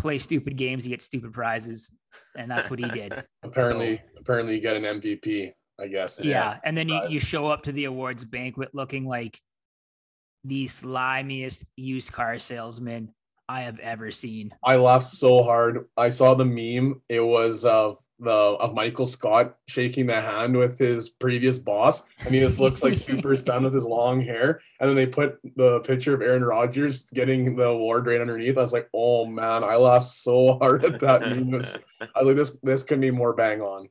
play 0.00 0.18
stupid 0.18 0.56
games, 0.56 0.86
you 0.86 0.90
get 0.90 1.02
stupid 1.02 1.32
prizes, 1.32 1.90
and 2.36 2.50
that's 2.50 2.70
what 2.70 2.78
he 2.78 2.88
did. 2.88 3.24
apparently, 3.42 3.96
so, 3.96 4.02
apparently, 4.18 4.54
you 4.54 4.60
get 4.60 4.76
an 4.76 4.82
MVP. 4.82 5.52
I 5.80 5.88
guess. 5.88 6.20
Yeah, 6.22 6.58
and 6.64 6.76
then 6.76 6.90
you, 6.90 7.00
you 7.08 7.20
show 7.20 7.46
up 7.46 7.62
to 7.62 7.72
the 7.72 7.86
awards 7.86 8.24
banquet 8.24 8.68
looking 8.74 9.06
like 9.06 9.40
the 10.44 10.66
slimiest 10.66 11.64
used 11.76 12.12
car 12.12 12.38
salesman 12.38 13.14
I 13.48 13.62
have 13.62 13.78
ever 13.78 14.10
seen. 14.10 14.52
I 14.62 14.76
laughed 14.76 15.06
so 15.06 15.42
hard. 15.42 15.86
I 15.96 16.10
saw 16.10 16.34
the 16.34 16.44
meme. 16.44 17.00
It 17.08 17.20
was 17.20 17.64
of 17.64 17.96
the 18.20 18.30
of 18.30 18.74
Michael 18.74 19.06
Scott 19.06 19.56
shaking 19.66 20.06
the 20.06 20.20
hand 20.20 20.56
with 20.56 20.78
his 20.78 21.08
previous 21.08 21.58
boss. 21.58 22.06
and 22.20 22.34
he 22.34 22.40
just 22.40 22.60
looks 22.60 22.82
like 22.82 22.94
super 22.94 23.34
stunned 23.36 23.64
with 23.64 23.74
his 23.74 23.84
long 23.84 24.20
hair. 24.20 24.60
And 24.78 24.88
then 24.88 24.96
they 24.96 25.06
put 25.06 25.38
the 25.56 25.80
picture 25.80 26.14
of 26.14 26.22
Aaron 26.22 26.44
Rodgers 26.44 27.08
getting 27.10 27.56
the 27.56 27.68
award 27.68 28.06
right 28.06 28.20
underneath. 28.20 28.58
I 28.58 28.62
was 28.62 28.72
like, 28.72 28.88
oh 28.94 29.26
man, 29.26 29.64
I 29.64 29.76
laughed 29.76 30.06
so 30.06 30.58
hard 30.58 30.84
at 30.84 31.00
that 31.00 31.22
meme. 31.22 31.54
I 31.54 31.56
was 31.56 31.78
like, 32.22 32.36
this 32.36 32.58
this 32.62 32.82
could 32.82 33.00
be 33.00 33.10
more 33.10 33.32
bang 33.32 33.60
on. 33.60 33.88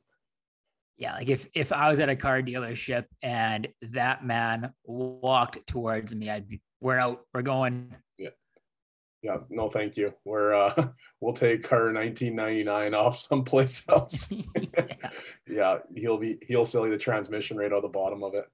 Yeah, 0.96 1.14
like 1.14 1.28
if 1.28 1.48
if 1.54 1.72
I 1.72 1.88
was 1.88 1.98
at 1.98 2.08
a 2.08 2.16
car 2.16 2.42
dealership 2.42 3.06
and 3.22 3.68
that 3.82 4.24
man 4.24 4.72
walked 4.84 5.66
towards 5.66 6.14
me, 6.14 6.30
I'd 6.30 6.46
be 6.46 6.60
we're 6.80 6.98
out, 6.98 7.22
we're 7.34 7.42
going. 7.42 7.94
Yeah 9.22 9.38
no, 9.50 9.68
thank 9.68 9.96
you. 9.96 10.14
We're 10.24 10.54
uh, 10.54 10.88
we'll 11.20 11.34
take 11.34 11.70
our 11.72 11.92
1999 11.92 12.94
off 12.94 13.16
someplace 13.16 13.84
else. 13.88 14.30
yeah. 14.60 14.86
yeah, 15.46 15.78
he'll 15.94 16.18
be 16.18 16.38
he'll 16.46 16.64
sell 16.64 16.86
you 16.86 16.92
the 16.92 16.98
transmission 16.98 17.56
right 17.56 17.72
out 17.72 17.82
the 17.82 17.88
bottom 17.88 18.22
of 18.22 18.34
it. 18.34 18.46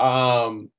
Um, 0.00 0.70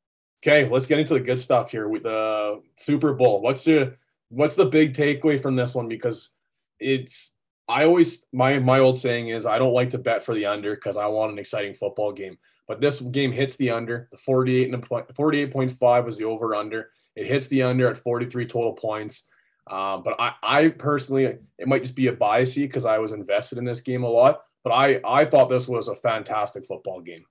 okay, 0.42 0.70
let's 0.70 0.86
get 0.86 1.00
into 1.00 1.14
the 1.14 1.20
good 1.20 1.40
stuff 1.40 1.72
here 1.72 1.90
with 1.90 2.04
the 2.04 2.62
Super 2.76 3.14
Bowl. 3.14 3.42
What's 3.42 3.64
the 3.64 3.96
what's 4.30 4.56
the 4.56 4.66
big 4.66 4.94
takeaway 4.94 5.42
from 5.42 5.56
this 5.56 5.76
one? 5.76 5.88
Because 5.88 6.30
it's 6.80 7.36
I 7.68 7.84
always 7.84 8.26
my 8.32 8.60
my 8.60 8.80
old 8.80 8.98
saying 8.98 9.30
is 9.30 9.46
I 9.46 9.60
don't 9.60 9.74
like 9.74 9.90
to 9.90 9.98
bet 9.98 10.24
for 10.24 10.34
the 10.34 10.46
under 10.46 10.76
because 10.76 10.98
I 10.98 11.08
want 11.08 11.32
an 11.32 11.40
exciting 11.40 11.74
football 11.74 12.12
game. 12.12 12.38
But 12.68 12.82
this 12.82 13.00
game 13.00 13.32
hits 13.32 13.56
the 13.56 13.72
under. 13.72 14.08
The 14.12 14.18
48 14.18 14.74
and 14.74 14.84
48.5 14.84 16.06
was 16.06 16.18
the 16.18 16.26
over 16.26 16.56
under. 16.56 16.92
It 17.20 17.28
hits 17.28 17.48
the 17.48 17.64
under 17.64 17.90
at 17.90 17.98
43 17.98 18.46
total 18.46 18.72
points. 18.74 19.24
Um, 19.70 20.04
but 20.04 20.16
I, 20.20 20.34
I 20.42 20.68
personally, 20.70 21.26
it 21.26 21.68
might 21.68 21.84
just 21.84 21.96
be 21.96 22.08
a 22.08 22.16
biasy 22.16 22.64
because 22.64 22.86
I 22.86 22.98
was 22.98 23.12
invested 23.12 23.58
in 23.58 23.66
this 23.66 23.82
game 23.82 24.04
a 24.04 24.10
lot. 24.10 24.42
But 24.64 24.72
I, 24.72 25.02
I 25.06 25.26
thought 25.26 25.50
this 25.50 25.68
was 25.68 25.90
a 25.90 25.96
fantastic 25.96 26.66
football 26.66 27.02
game. 27.02 27.26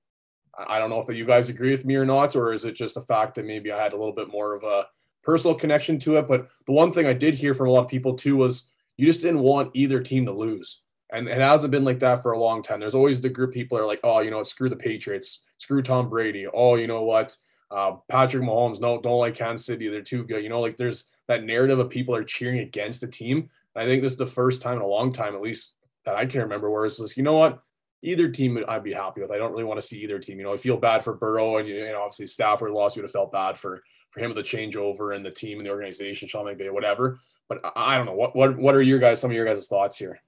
I, 0.59 0.77
I 0.77 0.79
don't 0.79 0.91
know 0.91 1.01
if 1.01 1.15
you 1.15 1.25
guys 1.25 1.49
agree 1.49 1.71
with 1.71 1.87
me 1.87 1.95
or 1.97 2.05
not, 2.05 2.37
or 2.37 2.53
is 2.53 2.67
it 2.67 2.73
just 2.73 2.97
the 2.97 3.01
fact 3.01 3.35
that 3.37 3.47
maybe 3.47 3.73
I 3.73 3.83
had 3.83 3.95
a 3.95 3.97
little 3.97 4.15
bit 4.15 4.31
more 4.31 4.55
of 4.55 4.63
a 4.63 4.87
personal 5.23 5.57
connection 5.57 5.99
to 6.01 6.19
it? 6.19 6.29
But 6.29 6.49
the 6.67 6.73
one 6.73 6.93
thing 6.93 7.07
I 7.07 7.15
did 7.15 7.33
hear 7.33 7.55
from 7.55 7.69
a 7.69 7.71
lot 7.71 7.85
of 7.85 7.91
people 7.91 8.15
too 8.15 8.37
was, 8.37 8.71
you 8.99 9.07
just 9.07 9.23
didn't 9.23 9.41
want 9.41 9.71
either 9.75 10.01
team 10.01 10.27
to 10.27 10.33
lose. 10.33 10.83
And 11.11 11.29
it 11.29 11.41
hasn't 11.41 11.71
been 11.71 11.85
like 11.85 12.01
that 12.01 12.23
for 12.23 12.33
a 12.33 12.39
long 12.39 12.63
time. 12.63 12.81
There's 12.81 12.95
always 12.95 13.21
the 13.21 13.31
group 13.31 13.55
people 13.55 13.79
are 13.79 13.87
like, 13.87 14.01
oh, 14.05 14.21
you 14.21 14.31
know, 14.31 14.43
screw 14.43 14.69
the 14.69 14.77
Patriots, 14.77 15.41
screw 15.57 15.81
Tom 15.81 16.11
Brady. 16.11 16.47
Oh, 16.53 16.75
you 16.75 16.87
know 16.87 17.05
what? 17.05 17.35
Uh, 17.71 17.97
Patrick 18.09 18.43
Mahomes, 18.43 18.81
no, 18.81 19.01
don't 19.01 19.19
like 19.19 19.35
Kansas 19.35 19.67
City. 19.67 19.89
They're 19.89 20.03
too 20.03 20.25
good. 20.25 20.43
You 20.43 20.49
know, 20.49 20.61
like 20.61 20.77
there's 20.77 21.11
that 21.27 21.45
narrative 21.45 21.79
of 21.79 21.91
people 21.91 22.15
are 22.15 22.25
cheering 22.25 22.61
against 22.61 23.01
the 23.01 23.07
team. 23.07 23.49
And 23.75 23.85
I 23.85 23.87
think 23.87 24.03
this 24.03 24.13
is 24.13 24.19
the 24.19 24.27
first 24.27 24.63
time 24.63 24.77
in 24.77 24.83
a 24.83 24.87
long 24.87 25.13
time, 25.13 25.35
at 25.35 25.43
least 25.43 25.75
that 26.05 26.17
I 26.17 26.27
can 26.27 26.41
remember, 26.41 26.71
where 26.71 26.87
it's 26.87 26.99
just, 26.99 27.17
you 27.17 27.23
know 27.23 27.35
what? 27.35 27.61
Either 28.03 28.29
team 28.29 28.63
I'd 28.69 28.85
be 28.85 28.93
happy 28.93 29.21
with. 29.21 29.31
I 29.31 29.39
don't 29.39 29.51
really 29.51 29.65
want 29.65 29.81
to 29.81 29.87
see 29.87 30.01
either 30.03 30.19
team. 30.19 30.39
You 30.39 30.45
know, 30.45 30.55
I 30.55 30.57
feel 30.57 30.77
bad 30.77 31.05
for 31.05 31.15
Burrow 31.15 31.59
and 31.59 31.69
you 31.69 31.85
know, 31.85 32.03
obviously 32.03 32.29
Stafford 32.29 32.71
lost. 32.71 32.97
You 32.97 33.03
would 33.03 33.09
have 33.09 33.13
felt 33.13 33.33
bad 33.33 33.59
for 33.59 33.83
for 34.11 34.21
him 34.21 34.33
with 34.33 34.37
the 34.37 34.43
changeover 34.43 35.15
and 35.15 35.25
the 35.25 35.31
team 35.31 35.59
and 35.59 35.67
the 35.67 35.71
organization, 35.71 36.29
Sean 36.29 36.47
McVay, 36.47 36.73
whatever. 36.73 37.19
But 37.49 37.61
I, 37.65 37.95
I 37.95 37.97
don't 37.97 38.07
know. 38.07 38.15
What 38.15 38.35
what 38.37 38.57
what 38.57 38.75
are 38.75 38.83
your 38.83 38.99
guys? 38.99 39.21
Some 39.21 39.31
of 39.31 39.37
your 39.37 39.45
guys' 39.45 39.67
thoughts 39.67 39.99
here? 39.99 40.21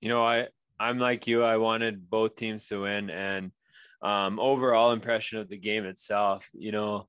You 0.00 0.10
know, 0.10 0.24
I 0.24 0.48
I'm 0.78 0.98
like 0.98 1.26
you. 1.26 1.42
I 1.42 1.56
wanted 1.56 2.10
both 2.10 2.36
teams 2.36 2.68
to 2.68 2.82
win, 2.82 3.10
and 3.10 3.52
um, 4.02 4.38
overall 4.38 4.92
impression 4.92 5.38
of 5.38 5.48
the 5.48 5.56
game 5.56 5.84
itself. 5.84 6.48
You 6.52 6.72
know, 6.72 7.08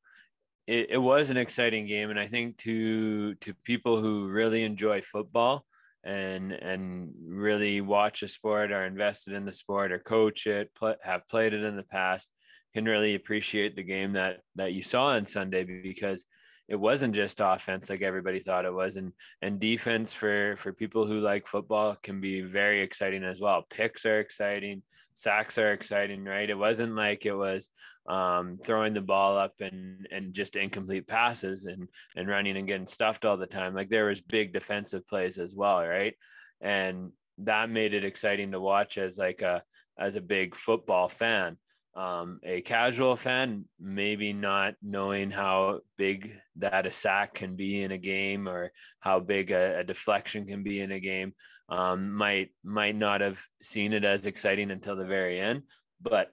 it, 0.66 0.88
it 0.92 0.98
was 0.98 1.30
an 1.30 1.38
exciting 1.38 1.86
game, 1.88 2.10
and 2.10 2.20
I 2.20 2.28
think 2.28 2.58
to 2.60 3.36
to 3.36 3.54
people 3.64 4.02
who 4.02 4.28
really 4.28 4.64
enjoy 4.64 5.02
football 5.02 5.66
and 6.04 6.52
and 6.52 7.12
really 7.28 7.82
watch 7.82 8.24
a 8.24 8.28
sport, 8.28 8.72
are 8.72 8.86
invested 8.86 9.34
in 9.34 9.46
the 9.46 9.52
sport, 9.52 9.92
or 9.92 10.00
coach 10.00 10.48
it, 10.48 10.74
play, 10.76 10.96
have 11.04 11.28
played 11.28 11.54
it 11.54 11.64
in 11.64 11.76
the 11.76 11.84
past, 11.84 12.30
can 12.74 12.86
really 12.86 13.16
appreciate 13.16 13.76
the 13.76 13.84
game 13.84 14.14
that 14.14 14.42
that 14.56 14.74
you 14.74 14.84
saw 14.84 15.08
on 15.08 15.26
Sunday 15.26 15.64
because 15.64 16.26
it 16.68 16.76
wasn't 16.76 17.16
just 17.16 17.40
offense 17.42 17.90
like 17.90 18.02
everybody 18.02 18.40
thought 18.40 18.66
it 18.66 18.74
was. 18.74 18.98
And 18.98 19.14
and 19.42 19.60
defense 19.60 20.14
for 20.14 20.56
for 20.58 20.74
people 20.74 21.06
who 21.06 21.20
like 21.20 21.48
football 21.48 21.98
can 22.04 22.20
be 22.20 22.42
very 22.42 22.82
exciting 22.82 23.24
as 23.24 23.40
well. 23.40 23.66
Picks 23.70 24.06
are 24.06 24.20
exciting 24.20 24.84
sacks 25.18 25.58
are 25.58 25.74
exciting 25.74 26.24
right? 26.24 26.50
It 26.50 26.58
wasn't 26.58 26.96
like 26.96 27.26
it 27.26 27.34
was 27.34 27.70
um, 28.08 28.60
throwing 28.64 28.94
the 28.94 29.02
ball 29.02 29.38
up 29.38 29.56
and 29.60 30.08
and 30.12 30.34
just 30.34 30.56
incomplete 30.56 31.08
passes 31.08 31.66
and 31.66 31.90
and 32.16 32.30
running 32.30 32.56
and 32.56 32.68
getting 32.68 32.88
stuffed 32.88 33.26
all 33.26 33.36
the 33.36 33.48
time. 33.48 33.76
Like 33.76 33.90
there 33.90 34.06
was 34.06 34.22
big 34.22 34.54
defensive 34.54 35.06
plays 35.08 35.38
as 35.38 35.54
well 35.54 35.86
right? 35.86 36.14
And 36.62 37.12
that 37.40 37.70
made 37.70 37.94
it 37.94 38.06
exciting 38.06 38.52
to 38.52 38.62
watch 38.62 38.98
as 38.98 39.18
like 39.18 39.42
a 39.42 39.64
as 40.00 40.16
a 40.16 40.22
big 40.22 40.56
football 40.56 41.08
fan. 41.08 41.58
Um, 41.96 42.40
a 42.44 42.62
casual 42.62 43.16
fan, 43.16 43.66
maybe 43.80 44.32
not 44.32 44.76
knowing 44.84 45.32
how 45.32 45.80
big 45.98 46.32
that 46.58 46.86
a 46.86 46.92
sack 46.92 47.34
can 47.34 47.56
be 47.56 47.82
in 47.82 47.92
a 47.92 47.98
game 47.98 48.48
or 48.48 48.72
how 49.00 49.20
big 49.20 49.52
a, 49.52 49.80
a 49.80 49.84
deflection 49.84 50.46
can 50.46 50.62
be 50.62 50.80
in 50.80 50.92
a 50.92 51.00
game, 51.00 51.34
um, 51.70 52.14
might 52.14 52.50
might 52.64 52.96
not 52.96 53.22
have 53.22 53.42
seen 53.62 53.94
it 53.94 54.06
as 54.06 54.26
exciting 54.26 54.72
until 54.72 54.96
the 54.96 55.06
very 55.06 55.40
end. 55.40 55.64
But 56.02 56.32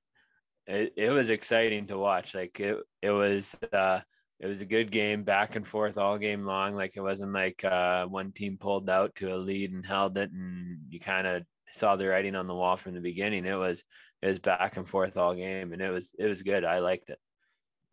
it, 0.67 0.93
it 0.97 1.11
was 1.11 1.31
exciting 1.31 1.89
to 1.89 1.99
watch. 1.99 2.35
Like 2.35 2.59
it, 2.61 2.79
it 3.03 3.11
was 3.11 3.55
uh, 3.73 4.01
it 4.41 4.47
was 4.47 4.61
a 4.61 4.67
good 4.67 4.91
game, 4.91 5.25
back 5.25 5.57
and 5.57 5.67
forth 5.67 5.99
all 5.99 6.19
game 6.19 6.45
long. 6.45 6.75
Like 6.75 6.97
it 6.97 7.01
wasn't 7.01 7.33
like 7.33 7.65
uh, 7.65 8.07
one 8.07 8.33
team 8.33 8.59
pulled 8.59 8.91
out 8.91 9.15
to 9.17 9.35
a 9.35 9.37
lead 9.37 9.73
and 9.73 9.85
held 9.85 10.19
it, 10.19 10.31
and 10.31 10.79
you 10.89 11.01
kind 11.01 11.27
of 11.27 11.43
saw 11.73 11.97
the 11.97 12.07
writing 12.07 12.35
on 12.35 12.47
the 12.47 12.55
wall 12.55 12.77
from 12.77 12.95
the 12.95 13.01
beginning. 13.01 13.45
It 13.47 13.55
was 13.55 13.85
it 14.23 14.29
was 14.29 14.39
back 14.39 14.77
and 14.77 14.89
forth 14.89 15.17
all 15.17 15.35
game, 15.35 15.73
and 15.73 15.83
it 15.83 15.91
was 15.91 16.13
it 16.19 16.27
was 16.27 16.43
good. 16.43 16.65
I 16.65 16.79
liked 16.79 17.11
it. 17.11 17.19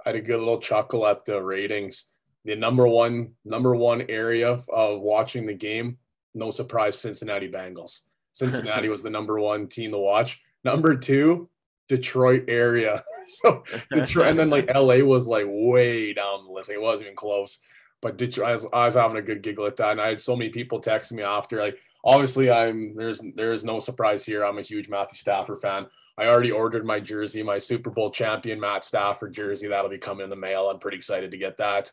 I 0.05 0.09
had 0.09 0.15
a 0.15 0.21
good 0.21 0.39
little 0.39 0.59
chuckle 0.59 1.05
at 1.05 1.25
the 1.25 1.41
ratings. 1.41 2.07
The 2.43 2.55
number 2.55 2.87
one 2.87 3.33
number 3.45 3.75
one 3.75 4.03
area 4.09 4.49
of, 4.49 4.67
of 4.69 5.01
watching 5.01 5.45
the 5.45 5.53
game, 5.53 5.97
no 6.33 6.51
surprise, 6.51 6.97
Cincinnati 6.99 7.49
Bengals. 7.49 8.01
Cincinnati 8.33 8.87
was 8.89 9.03
the 9.03 9.09
number 9.09 9.39
one 9.39 9.67
team 9.67 9.91
to 9.91 9.97
watch. 9.97 10.41
Number 10.63 10.95
two, 10.95 11.49
Detroit 11.87 12.45
area. 12.47 13.03
So 13.23 13.63
Detroit, 13.91 14.29
and 14.29 14.39
then 14.39 14.49
like 14.49 14.67
LA 14.75 14.97
was 14.97 15.27
like 15.27 15.45
way 15.47 16.11
down 16.11 16.45
the 16.45 16.51
list. 16.51 16.71
It 16.71 16.81
wasn't 16.81 17.05
even 17.05 17.15
close. 17.15 17.59
But 18.01 18.17
Detroit, 18.17 18.49
I 18.49 18.53
was, 18.53 18.65
I 18.73 18.85
was 18.85 18.95
having 18.95 19.17
a 19.17 19.21
good 19.21 19.43
giggle 19.43 19.67
at 19.67 19.77
that, 19.77 19.91
and 19.91 20.01
I 20.01 20.07
had 20.07 20.21
so 20.21 20.35
many 20.35 20.49
people 20.49 20.81
texting 20.81 21.13
me 21.13 21.23
after. 21.23 21.61
Like, 21.61 21.77
obviously, 22.03 22.49
I'm 22.49 22.95
there's 22.95 23.21
there's 23.35 23.63
no 23.63 23.79
surprise 23.79 24.25
here. 24.25 24.43
I'm 24.43 24.57
a 24.57 24.63
huge 24.63 24.89
Matthew 24.89 25.19
Stafford 25.19 25.59
fan. 25.59 25.85
I 26.17 26.25
already 26.25 26.51
ordered 26.51 26.85
my 26.85 26.99
jersey, 26.99 27.43
my 27.43 27.59
Super 27.59 27.91
Bowl 27.91 28.11
champion 28.11 28.59
Matt 28.59 28.85
Stafford 28.85 29.33
jersey. 29.33 29.67
That'll 29.67 29.89
be 29.89 29.97
coming 29.99 30.23
in 30.23 30.29
the 30.29 30.35
mail. 30.35 30.67
I'm 30.67 30.79
pretty 30.79 30.97
excited 30.97 31.31
to 31.31 31.37
get 31.37 31.57
that. 31.57 31.91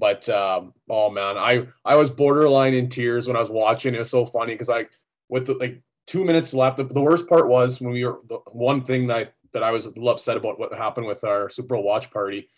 But 0.00 0.26
um, 0.30 0.72
oh 0.88 1.10
man, 1.10 1.36
I 1.36 1.66
I 1.84 1.94
was 1.94 2.08
borderline 2.08 2.72
in 2.72 2.88
tears 2.88 3.28
when 3.28 3.36
I 3.36 3.40
was 3.40 3.50
watching. 3.50 3.94
It 3.94 3.98
was 3.98 4.10
so 4.10 4.24
funny 4.24 4.54
because 4.54 4.68
like 4.68 4.90
with 5.28 5.46
the, 5.46 5.54
like 5.54 5.82
two 6.06 6.24
minutes 6.24 6.54
left, 6.54 6.78
the, 6.78 6.84
the, 6.84 7.00
worst 7.00 7.28
part 7.28 7.48
was 7.48 7.80
when 7.80 7.92
we 7.92 8.04
were 8.04 8.18
the 8.26 8.38
one 8.50 8.82
thing 8.82 9.06
that 9.06 9.16
I, 9.16 9.28
that 9.52 9.62
I 9.62 9.70
was 9.70 9.84
a 9.84 9.90
little 9.90 10.08
upset 10.08 10.38
about 10.38 10.58
what 10.58 10.72
happened 10.72 11.06
with 11.06 11.22
our 11.22 11.50
Super 11.50 11.76
Bowl 11.76 11.84
watch 11.84 12.10
party. 12.10 12.48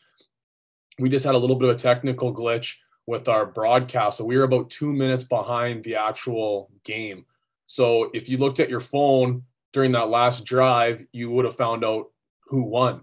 We 1.00 1.08
just 1.08 1.26
had 1.26 1.34
a 1.34 1.38
little 1.38 1.56
bit 1.56 1.68
of 1.68 1.74
a 1.74 1.78
technical 1.78 2.32
glitch 2.32 2.76
with 3.06 3.26
our 3.26 3.44
broadcast, 3.44 4.18
so 4.18 4.24
we 4.24 4.36
were 4.36 4.44
about 4.44 4.70
two 4.70 4.92
minutes 4.92 5.24
behind 5.24 5.82
the 5.82 5.96
actual 5.96 6.70
game. 6.84 7.26
So 7.66 8.08
if 8.14 8.28
you 8.28 8.38
looked 8.38 8.60
at 8.60 8.70
your 8.70 8.80
phone 8.80 9.42
during 9.72 9.90
that 9.92 10.10
last 10.10 10.44
drive, 10.44 11.04
you 11.12 11.28
would 11.32 11.44
have 11.44 11.56
found 11.56 11.84
out 11.84 12.12
who 12.46 12.62
won. 12.62 13.02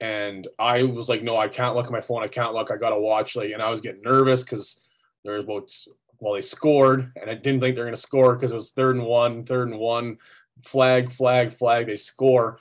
And 0.00 0.48
I 0.58 0.82
was 0.82 1.08
like, 1.08 1.22
no, 1.22 1.36
I 1.36 1.48
can't 1.48 1.74
look 1.74 1.86
at 1.86 1.92
my 1.92 2.00
phone. 2.00 2.22
I 2.22 2.28
can't 2.28 2.54
look. 2.54 2.70
I 2.70 2.76
got 2.76 2.90
to 2.90 2.98
watch. 2.98 3.36
Like, 3.36 3.52
and 3.52 3.62
I 3.62 3.70
was 3.70 3.80
getting 3.80 4.02
nervous 4.02 4.42
because 4.42 4.80
there 5.24 5.34
was 5.34 5.44
about, 5.44 5.72
well, 6.18 6.34
they 6.34 6.40
scored 6.40 7.12
and 7.20 7.30
I 7.30 7.34
didn't 7.34 7.60
think 7.60 7.76
they're 7.76 7.88
to 7.88 7.96
score 7.96 8.34
because 8.34 8.52
it 8.52 8.56
was 8.56 8.70
third 8.70 8.96
and 8.96 9.06
one, 9.06 9.44
third 9.44 9.68
and 9.68 9.78
one, 9.78 10.18
flag, 10.62 11.10
flag, 11.10 11.52
flag. 11.52 11.86
They 11.86 11.96
score. 11.96 12.58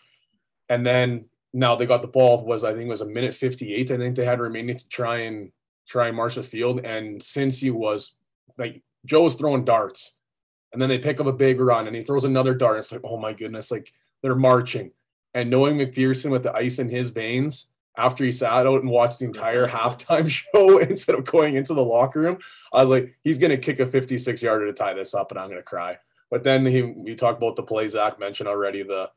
And 0.70 0.86
then 0.86 1.26
now 1.54 1.76
they 1.76 1.86
got 1.86 2.02
the 2.02 2.08
ball 2.08 2.44
was, 2.46 2.64
I 2.64 2.72
think 2.72 2.86
it 2.86 2.90
was 2.90 3.02
a 3.02 3.06
minute 3.06 3.34
58. 3.34 3.92
I 3.92 3.98
think 3.98 4.16
they 4.16 4.26
had 4.26 4.40
remaining 4.40 4.78
to 4.78 4.88
try 4.88 5.20
and 5.20 5.52
try 5.88 6.08
and 6.08 6.16
march 6.16 6.36
the 6.36 6.44
field. 6.44 6.86
And 6.86 7.22
since 7.22 7.60
he 7.60 7.72
was 7.72 8.16
like, 8.58 8.82
Joe 9.06 9.24
was 9.24 9.36
throwing 9.36 9.66
darts 9.66 10.14
and 10.72 10.82
then 10.82 10.90
they 10.90 10.98
pick 10.98 11.20
up 11.20 11.28
a 11.28 11.34
big 11.34 11.60
run 11.60 11.88
and 11.88 11.96
he 11.96 12.04
throws 12.04 12.24
another 12.26 12.54
dart. 12.54 12.78
It's 12.78 12.92
like, 12.92 13.02
oh 13.04 13.18
my 13.18 13.34
goodness, 13.34 13.70
like 13.70 13.92
they're 14.22 14.36
marching. 14.36 14.92
And 15.34 15.50
knowing 15.50 15.78
McPherson 15.78 16.32
with 16.32 16.44
the 16.44 16.54
ice 16.54 16.80
in 16.80 16.90
his 16.90 17.10
veins 17.10 17.72
after 17.98 18.24
he 18.24 18.32
sat 18.32 18.66
out 18.66 18.82
and 18.82 18.90
watched 18.90 19.20
the 19.20 19.26
entire 19.26 19.68
halftime 19.68 20.30
show 20.30 20.78
instead 20.80 21.16
of 21.16 21.26
going 21.26 21.56
into 21.56 21.74
the 21.74 21.84
locker 21.84 22.20
room, 22.20 22.38
I 22.72 22.84
was 22.84 22.90
like, 22.90 23.16
he's 23.24 23.38
gonna 23.38 23.58
kick 23.58 23.80
a 23.80 23.88
56 23.88 24.42
yarder 24.42 24.68
to 24.68 24.74
tie 24.74 24.94
this 24.94 25.14
up, 25.14 25.32
and 25.32 25.40
I'm 25.40 25.50
gonna 25.50 25.64
cry. 25.64 25.98
But 26.30 26.44
then 26.44 26.66
he 26.66 26.82
we 26.82 27.16
talked 27.16 27.42
about 27.42 27.56
the 27.56 27.64
play 27.64 27.88
Zach 27.88 28.20
mentioned 28.20 28.50
already, 28.50 28.84
the 28.84 29.10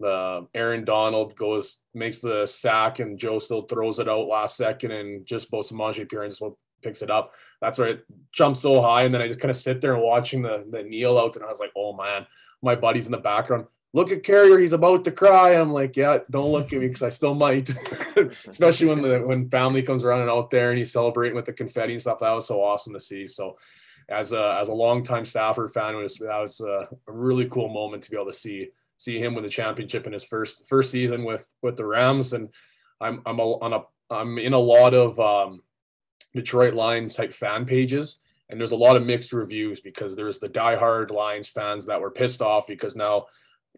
the 0.00 0.48
Aaron 0.54 0.84
Donald 0.84 1.36
goes 1.36 1.78
makes 1.94 2.18
the 2.18 2.44
sack 2.46 2.98
and 2.98 3.18
Joe 3.18 3.38
still 3.38 3.62
throws 3.62 4.00
it 4.00 4.08
out 4.08 4.26
last 4.26 4.56
second 4.56 4.90
and 4.90 5.24
just 5.24 5.48
both 5.48 5.70
Samaje 5.70 6.08
Perine 6.08 6.30
just 6.30 6.42
picks 6.82 7.02
it 7.02 7.10
up 7.10 7.32
that's 7.62 7.78
where 7.78 7.88
it 7.88 8.04
jumps 8.32 8.60
so 8.60 8.82
high. 8.82 9.04
And 9.04 9.14
then 9.14 9.22
I 9.22 9.28
just 9.28 9.40
kind 9.40 9.48
of 9.48 9.56
sit 9.56 9.80
there 9.80 9.94
and 9.94 10.02
watching 10.02 10.42
the, 10.42 10.66
the 10.68 10.82
kneel 10.82 11.16
out. 11.16 11.36
And 11.36 11.44
I 11.44 11.48
was 11.48 11.60
like, 11.60 11.70
oh 11.76 11.92
man, 11.94 12.26
my 12.60 12.74
buddy's 12.74 13.06
in 13.06 13.12
the 13.12 13.18
background. 13.18 13.66
Look 13.94 14.10
at 14.10 14.22
Carrier, 14.22 14.58
he's 14.58 14.72
about 14.72 15.04
to 15.04 15.12
cry. 15.12 15.50
I'm 15.50 15.72
like, 15.72 15.96
yeah, 15.96 16.20
don't 16.30 16.50
look 16.50 16.72
at 16.72 16.80
me 16.80 16.86
because 16.86 17.02
I 17.02 17.10
still 17.10 17.34
might. 17.34 17.70
Especially 18.48 18.86
when 18.86 19.02
the 19.02 19.20
when 19.20 19.50
family 19.50 19.82
comes 19.82 20.02
running 20.02 20.30
out 20.30 20.50
there 20.50 20.70
and 20.70 20.78
he's 20.78 20.92
celebrating 20.92 21.36
with 21.36 21.44
the 21.44 21.52
confetti 21.52 21.92
and 21.92 22.00
stuff. 22.00 22.20
That 22.20 22.30
was 22.30 22.46
so 22.46 22.62
awesome 22.62 22.94
to 22.94 23.00
see. 23.00 23.26
So 23.26 23.58
as 24.08 24.32
a 24.32 24.58
as 24.60 24.68
a 24.68 24.72
longtime 24.72 25.26
Stafford 25.26 25.72
fan, 25.72 25.94
it 25.94 25.98
was 26.02 26.16
that 26.16 26.38
was 26.38 26.60
a, 26.60 26.88
a 27.06 27.12
really 27.12 27.46
cool 27.46 27.68
moment 27.68 28.02
to 28.04 28.10
be 28.10 28.16
able 28.16 28.30
to 28.30 28.36
see 28.36 28.70
see 28.96 29.18
him 29.18 29.34
win 29.34 29.44
the 29.44 29.50
championship 29.50 30.06
in 30.06 30.12
his 30.12 30.24
first 30.24 30.68
first 30.68 30.90
season 30.90 31.24
with 31.24 31.50
with 31.60 31.76
the 31.76 31.84
Rams. 31.84 32.32
And 32.32 32.48
I'm 32.98 33.20
I'm 33.26 33.40
a, 33.40 33.42
on 33.42 33.72
a 33.74 33.82
I'm 34.10 34.38
in 34.38 34.54
a 34.54 34.58
lot 34.58 34.94
of 34.94 35.20
um, 35.20 35.62
Detroit 36.34 36.72
Lions 36.74 37.14
type 37.14 37.32
fan 37.32 37.66
pages. 37.66 38.20
And 38.48 38.60
there's 38.60 38.72
a 38.72 38.76
lot 38.76 38.96
of 38.96 39.06
mixed 39.06 39.32
reviews 39.32 39.80
because 39.80 40.14
there's 40.14 40.38
the 40.38 40.48
diehard 40.48 41.10
Lions 41.10 41.48
fans 41.48 41.86
that 41.86 42.00
were 42.00 42.10
pissed 42.10 42.42
off 42.42 42.66
because 42.66 42.94
now 42.94 43.26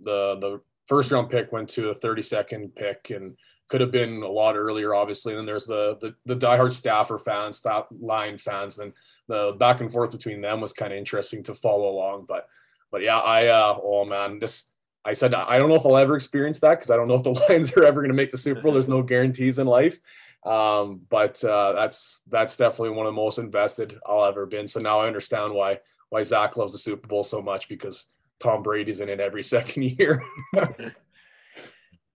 the 0.01 0.37
the 0.41 0.61
first 0.87 1.11
round 1.11 1.31
pick 1.31 1.53
went 1.53 1.69
to 1.71 1.91
a 1.91 1.95
32nd 1.95 2.75
pick 2.75 3.11
and 3.11 3.37
could 3.69 3.81
have 3.81 3.91
been 3.91 4.23
a 4.23 4.29
lot 4.29 4.57
earlier, 4.57 4.95
obviously. 4.95 5.33
And 5.33 5.41
then 5.41 5.47
there's 5.47 5.67
the 5.67 5.97
the, 6.01 6.15
the 6.27 6.37
diehard 6.37 6.73
staffer 6.73 7.19
fans, 7.19 7.57
staff 7.57 7.87
line 7.91 8.39
fans. 8.39 8.77
Then 8.77 8.93
the 9.29 9.57
back 9.59 9.81
and 9.81 9.91
forth 9.91 10.13
between 10.13 10.41
them 10.41 10.61
was 10.61 10.73
kind 10.73 10.93
of 10.93 10.99
interesting 10.99 11.43
to 11.45 11.55
follow 11.55 11.89
along. 11.89 12.27
But 12.29 12.47
but 12.91 13.03
yeah, 13.03 13.19
I 13.19 13.49
uh 13.49 13.79
oh 13.83 14.05
man, 14.05 14.39
this 14.39 14.67
I 15.05 15.13
said 15.13 15.35
I 15.35 15.59
don't 15.59 15.69
know 15.69 15.77
if 15.77 15.87
I'll 15.87 15.97
ever 15.97 16.17
experience 16.17 16.61
that 16.61 16.77
because 16.77 16.91
I 16.91 16.97
don't 16.97 17.09
know 17.09 17.15
if 17.15 17.23
the 17.23 17.31
Lions 17.49 17.73
are 17.73 17.85
ever 17.85 18.01
going 18.01 18.11
to 18.11 18.15
make 18.15 18.31
the 18.31 18.39
Super 18.39 18.61
Bowl. 18.61 18.73
There's 18.73 18.89
no 18.89 19.03
guarantees 19.03 19.59
in 19.59 19.67
life. 19.67 19.99
Um, 20.45 21.01
but 21.09 21.43
uh, 21.43 21.73
that's 21.73 22.21
that's 22.31 22.57
definitely 22.57 22.91
one 22.91 23.07
of 23.07 23.15
the 23.15 23.21
most 23.21 23.39
invested 23.39 23.99
I'll 24.07 24.27
ever 24.27 24.45
been. 24.45 24.69
So 24.69 24.81
now 24.81 25.01
I 25.01 25.07
understand 25.07 25.55
why 25.55 25.81
why 26.11 26.23
Zach 26.23 26.57
loves 26.57 26.73
the 26.73 26.79
Super 26.79 27.09
Bowl 27.09 27.25
so 27.25 27.41
much 27.41 27.69
because 27.69 28.05
Tom 28.41 28.62
Brady's 28.62 29.01
in 29.01 29.09
it 29.09 29.20
every 29.20 29.43
second 29.55 29.85
year. 29.85 30.22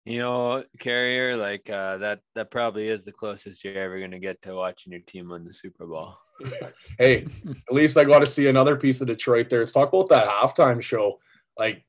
you 0.04 0.18
know, 0.18 0.64
carrier 0.78 1.36
like 1.36 1.68
uh, 1.68 1.98
that 1.98 2.20
that 2.34 2.50
probably 2.50 2.88
is 2.88 3.04
the 3.04 3.12
closest 3.12 3.64
you're 3.64 3.78
ever 3.78 3.98
going 3.98 4.12
to 4.12 4.18
get 4.18 4.40
to 4.42 4.54
watching 4.54 4.92
your 4.92 5.02
team 5.02 5.28
win 5.28 5.44
the 5.44 5.52
Super 5.52 5.86
Bowl. 5.86 6.16
hey, 6.98 7.26
at 7.68 7.74
least 7.74 7.96
I 7.96 8.04
got 8.04 8.20
to 8.20 8.26
see 8.26 8.46
another 8.46 8.76
piece 8.76 9.00
of 9.00 9.06
Detroit 9.06 9.50
there. 9.50 9.60
Let's 9.60 9.72
talk 9.72 9.88
about 9.88 10.08
that 10.10 10.28
halftime 10.28 10.82
show. 10.82 11.18
Like, 11.58 11.84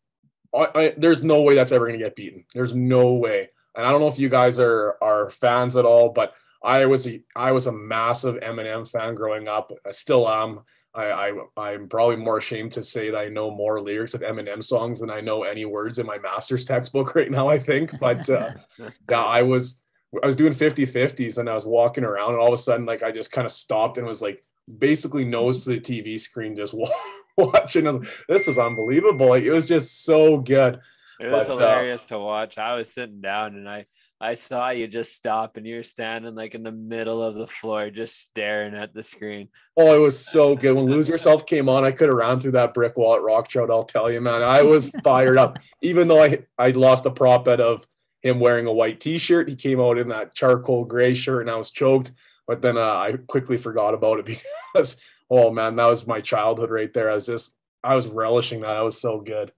I, 0.56 0.68
I, 0.74 0.94
there's 0.98 1.24
no 1.24 1.42
way 1.42 1.56
that's 1.56 1.72
ever 1.72 1.86
going 1.86 2.00
to 2.00 2.06
get 2.06 2.16
beaten. 2.16 2.46
There's 2.54 2.74
no 2.74 3.14
way. 3.14 3.50
And 3.76 3.86
I 3.86 3.92
don't 3.92 4.02
know 4.02 4.08
if 4.08 4.20
you 4.20 4.30
guys 4.30 4.60
are 4.60 4.98
are 5.02 5.30
fans 5.30 5.76
at 5.76 5.86
all, 5.86 6.10
but 6.10 6.34
I 6.64 6.86
was 6.86 7.08
a 7.08 7.22
I 7.36 7.52
was 7.52 7.68
a 7.68 7.72
massive 7.72 8.36
Eminem 8.38 8.90
fan 8.90 9.16
growing 9.16 9.48
up. 9.48 9.72
I 9.86 9.92
still 9.92 10.28
am. 10.28 10.62
I, 10.96 11.32
I 11.56 11.74
am 11.74 11.88
probably 11.88 12.16
more 12.16 12.38
ashamed 12.38 12.72
to 12.74 12.84
say 12.84 13.12
that 13.12 13.18
I 13.18 13.30
know 13.30 13.52
more 13.52 13.80
lyrics 13.82 14.14
of 14.16 14.22
Eminem 14.22 14.64
songs 14.64 15.00
than 15.00 15.12
I 15.12 15.22
know 15.22 15.44
any 15.44 15.66
words 15.66 16.00
in 16.00 16.08
my 16.08 16.18
master's 16.18 16.66
textbook 16.66 17.14
right 17.16 17.30
now. 17.30 17.48
I 17.48 17.60
think, 17.60 18.00
but 18.00 18.30
uh, 18.30 18.52
yeah, 19.10 19.24
I 19.24 19.44
was 19.44 19.82
I 20.24 20.26
was 20.26 20.36
doing 20.36 20.54
50 20.54 20.88
50s 20.88 21.38
and 21.38 21.50
I 21.50 21.54
was 21.54 21.66
walking 21.66 22.04
around 22.04 22.32
and 22.32 22.40
all 22.40 22.48
of 22.48 22.54
a 22.54 22.58
sudden 22.58 22.86
like 22.86 23.04
I 23.04 23.12
just 23.12 23.32
kind 23.32 23.46
of 23.46 23.52
stopped 23.52 23.98
and 23.98 24.08
was 24.08 24.22
like 24.22 24.42
basically 24.80 25.26
nose 25.26 25.64
to 25.64 25.70
the 25.70 25.80
TV 25.80 26.20
screen 26.20 26.56
just 26.56 26.74
watching. 27.38 27.86
Was 27.86 27.98
like, 27.98 28.10
this 28.28 28.48
is 28.48 28.60
unbelievable. 28.60 29.30
Like, 29.30 29.44
it 29.44 29.52
was 29.52 29.66
just 29.66 30.04
so 30.04 30.38
good. 30.38 30.80
It 31.20 31.28
was 31.28 31.48
but, 31.48 31.56
uh, 31.56 31.60
hilarious 31.60 32.04
uh, 32.04 32.08
to 32.08 32.20
watch. 32.20 32.58
I 32.58 32.76
was 32.76 32.94
sitting 32.94 33.22
down 33.22 33.56
and 33.56 33.68
I 33.68 33.86
I 34.20 34.34
saw 34.34 34.70
you 34.70 34.88
just 34.88 35.14
stop 35.14 35.58
and 35.58 35.68
you're 35.68 35.84
standing 35.84 36.34
like 36.34 36.56
in 36.56 36.64
the 36.64 36.72
middle 36.72 37.22
of 37.22 37.36
the 37.36 37.46
floor, 37.46 37.92
just 37.92 38.20
staring 38.20 38.74
at 38.74 38.94
the 38.94 39.04
screen. 39.04 39.50
Oh, 39.76 39.96
it 39.96 40.00
was 40.00 40.18
so 40.18 40.56
good. 40.56 40.74
When 40.74 40.86
Lose 40.86 41.08
Yourself 41.08 41.46
came 41.46 41.70
on, 41.70 41.84
I 41.84 41.92
could 41.92 42.10
have 42.10 42.18
ran 42.18 42.40
through 42.40 42.54
that 42.54 42.74
brick 42.74 42.98
wall 42.98 43.16
at 43.16 43.22
Rock 43.22 43.48
Trout. 43.48 43.70
I'll 43.70 43.84
tell 43.84 44.12
you, 44.12 44.20
man. 44.20 44.42
I 44.42 44.64
was 44.64 44.90
fired 45.04 45.38
up. 45.38 45.60
Even 45.84 46.08
though 46.08 46.24
I, 46.24 46.40
I 46.58 46.70
lost 46.70 47.06
a 47.06 47.12
prop 47.12 47.46
bet 47.46 47.62
of 47.62 47.86
him 48.24 48.40
wearing 48.40 48.66
a 48.66 48.74
white 48.74 49.00
t 49.00 49.20
shirt, 49.20 49.50
he 49.50 49.56
came 49.56 49.80
out 49.80 50.00
in 50.00 50.08
that 50.08 50.34
charcoal 50.34 50.86
gray 50.86 51.14
shirt 51.14 51.42
and 51.42 51.52
I 51.52 51.56
was 51.56 51.70
choked. 51.70 52.12
But 52.48 52.64
then 52.64 52.78
uh, 52.78 52.82
I 52.82 53.18
quickly 53.28 53.58
forgot 53.58 53.94
about 53.94 54.18
it 54.18 54.26
because, 54.74 54.98
oh 55.30 55.52
man, 55.52 55.76
that 55.76 55.86
was 55.86 56.08
my 56.08 56.22
childhood 56.22 56.72
right 56.72 56.92
there. 56.92 57.12
I 57.12 57.14
was 57.14 57.28
just, 57.28 57.54
I 57.84 57.94
was 57.94 58.08
relishing 58.08 58.62
that. 58.62 58.74
That 58.74 58.80
was 58.80 59.00
so 59.00 59.20
good. 59.22 59.52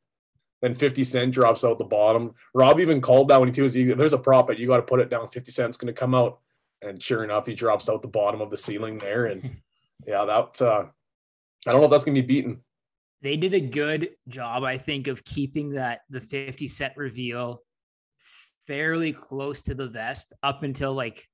Then 0.62 0.74
50 0.74 1.04
Cent 1.04 1.34
drops 1.34 1.64
out 1.64 1.78
the 1.78 1.86
bottom. 1.86 2.36
Rob 2.54 2.80
even 2.80 3.02
called 3.02 3.30
that 3.30 3.40
when 3.40 3.54
he 3.54 3.62
was, 3.62 3.74
there's 3.74 4.14
a 4.14 4.18
prop, 4.18 4.48
but 4.48 4.60
you 4.60 4.68
got 4.68 4.78
to 4.78 4.84
put 4.84 5.00
it 5.00 5.10
down. 5.10 5.30
50 5.30 5.52
Cent's 5.52 5.78
going 5.78 5.94
to 5.94 5.98
come 5.98 6.14
out. 6.14 6.40
And 6.82 7.02
sure 7.02 7.24
enough, 7.24 7.46
he 7.46 7.56
drops 7.56 7.90
out 7.90 8.02
the 8.02 8.08
bottom 8.08 8.42
of 8.42 8.50
the 8.50 8.58
ceiling 8.58 8.98
there. 8.98 9.26
And 9.26 9.58
yeah, 10.08 10.26
that, 10.26 10.62
uh, 10.62 10.86
I 11.66 11.72
don't 11.72 11.82
know 11.82 11.86
if 11.86 11.92
that's 11.92 12.04
going 12.04 12.16
to 12.16 12.22
be 12.22 12.28
beaten. 12.28 12.62
They 13.22 13.36
did 13.36 13.54
a 13.54 13.60
good 13.60 14.12
job, 14.28 14.64
I 14.64 14.78
think, 14.78 15.08
of 15.08 15.24
keeping 15.24 15.72
that 15.72 16.02
the 16.10 16.22
50 16.22 16.68
Cent 16.68 16.94
reveal 16.96 17.62
fairly 18.68 19.12
close 19.12 19.62
to 19.64 19.76
the 19.76 19.88
vest 19.88 20.34
up 20.44 20.64
until 20.64 20.94
like 20.94 21.26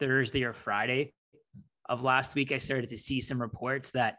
Thursday 0.00 0.44
or 0.44 0.52
Friday 0.52 1.12
of 1.88 2.02
last 2.02 2.34
week. 2.34 2.50
I 2.50 2.58
started 2.58 2.90
to 2.90 2.98
see 2.98 3.20
some 3.20 3.40
reports 3.40 3.90
that 3.90 4.16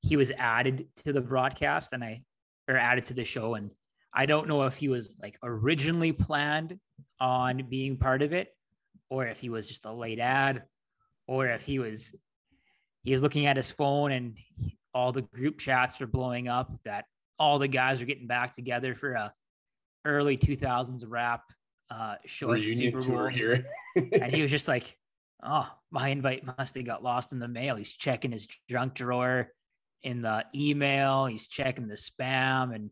he 0.00 0.16
was 0.16 0.32
added 0.36 0.86
to 0.96 1.12
the 1.12 1.20
broadcast 1.20 1.92
and 1.92 2.04
I 2.04 2.22
or 2.68 2.76
added 2.76 3.06
to 3.06 3.14
the 3.14 3.24
show. 3.24 3.54
And 3.54 3.70
I 4.12 4.26
don't 4.26 4.48
know 4.48 4.62
if 4.62 4.76
he 4.76 4.88
was 4.88 5.14
like 5.20 5.38
originally 5.42 6.12
planned 6.12 6.78
on 7.20 7.66
being 7.68 7.96
part 7.96 8.22
of 8.22 8.32
it, 8.32 8.48
or 9.10 9.26
if 9.26 9.40
he 9.40 9.48
was 9.48 9.68
just 9.68 9.84
a 9.84 9.92
late 9.92 10.18
ad, 10.18 10.64
or 11.26 11.46
if 11.48 11.62
he 11.62 11.78
was 11.78 12.14
he 13.02 13.10
was 13.10 13.22
looking 13.22 13.46
at 13.46 13.56
his 13.56 13.70
phone 13.70 14.12
and 14.12 14.36
all 14.94 15.12
the 15.12 15.22
group 15.22 15.58
chats 15.58 16.00
were 16.00 16.06
blowing 16.06 16.48
up 16.48 16.72
that 16.84 17.04
all 17.38 17.58
the 17.58 17.68
guys 17.68 18.00
are 18.00 18.06
getting 18.06 18.26
back 18.26 18.54
together 18.54 18.94
for 18.94 19.12
a 19.12 19.32
early 20.06 20.36
2000s 20.38 21.04
rap 21.06 21.42
uh 21.90 22.14
show 22.24 22.50
Reunion 22.50 22.92
Super 22.92 23.12
Bowl 23.12 23.28
here. 23.28 23.66
and 23.96 24.34
he 24.34 24.40
was 24.40 24.50
just 24.50 24.68
like, 24.74 24.96
"Oh, 25.42 25.68
my 25.90 26.08
invite 26.08 26.44
must 26.58 26.74
have 26.76 26.86
got 26.86 27.02
lost 27.02 27.32
in 27.32 27.38
the 27.38 27.48
mail." 27.48 27.76
He's 27.76 27.92
checking 27.92 28.32
his 28.32 28.48
junk 28.70 28.94
drawer 28.94 29.50
in 30.04 30.22
the 30.22 30.44
email. 30.54 31.26
He's 31.26 31.48
checking 31.48 31.88
the 31.88 31.94
spam 31.94 32.74
and 32.74 32.90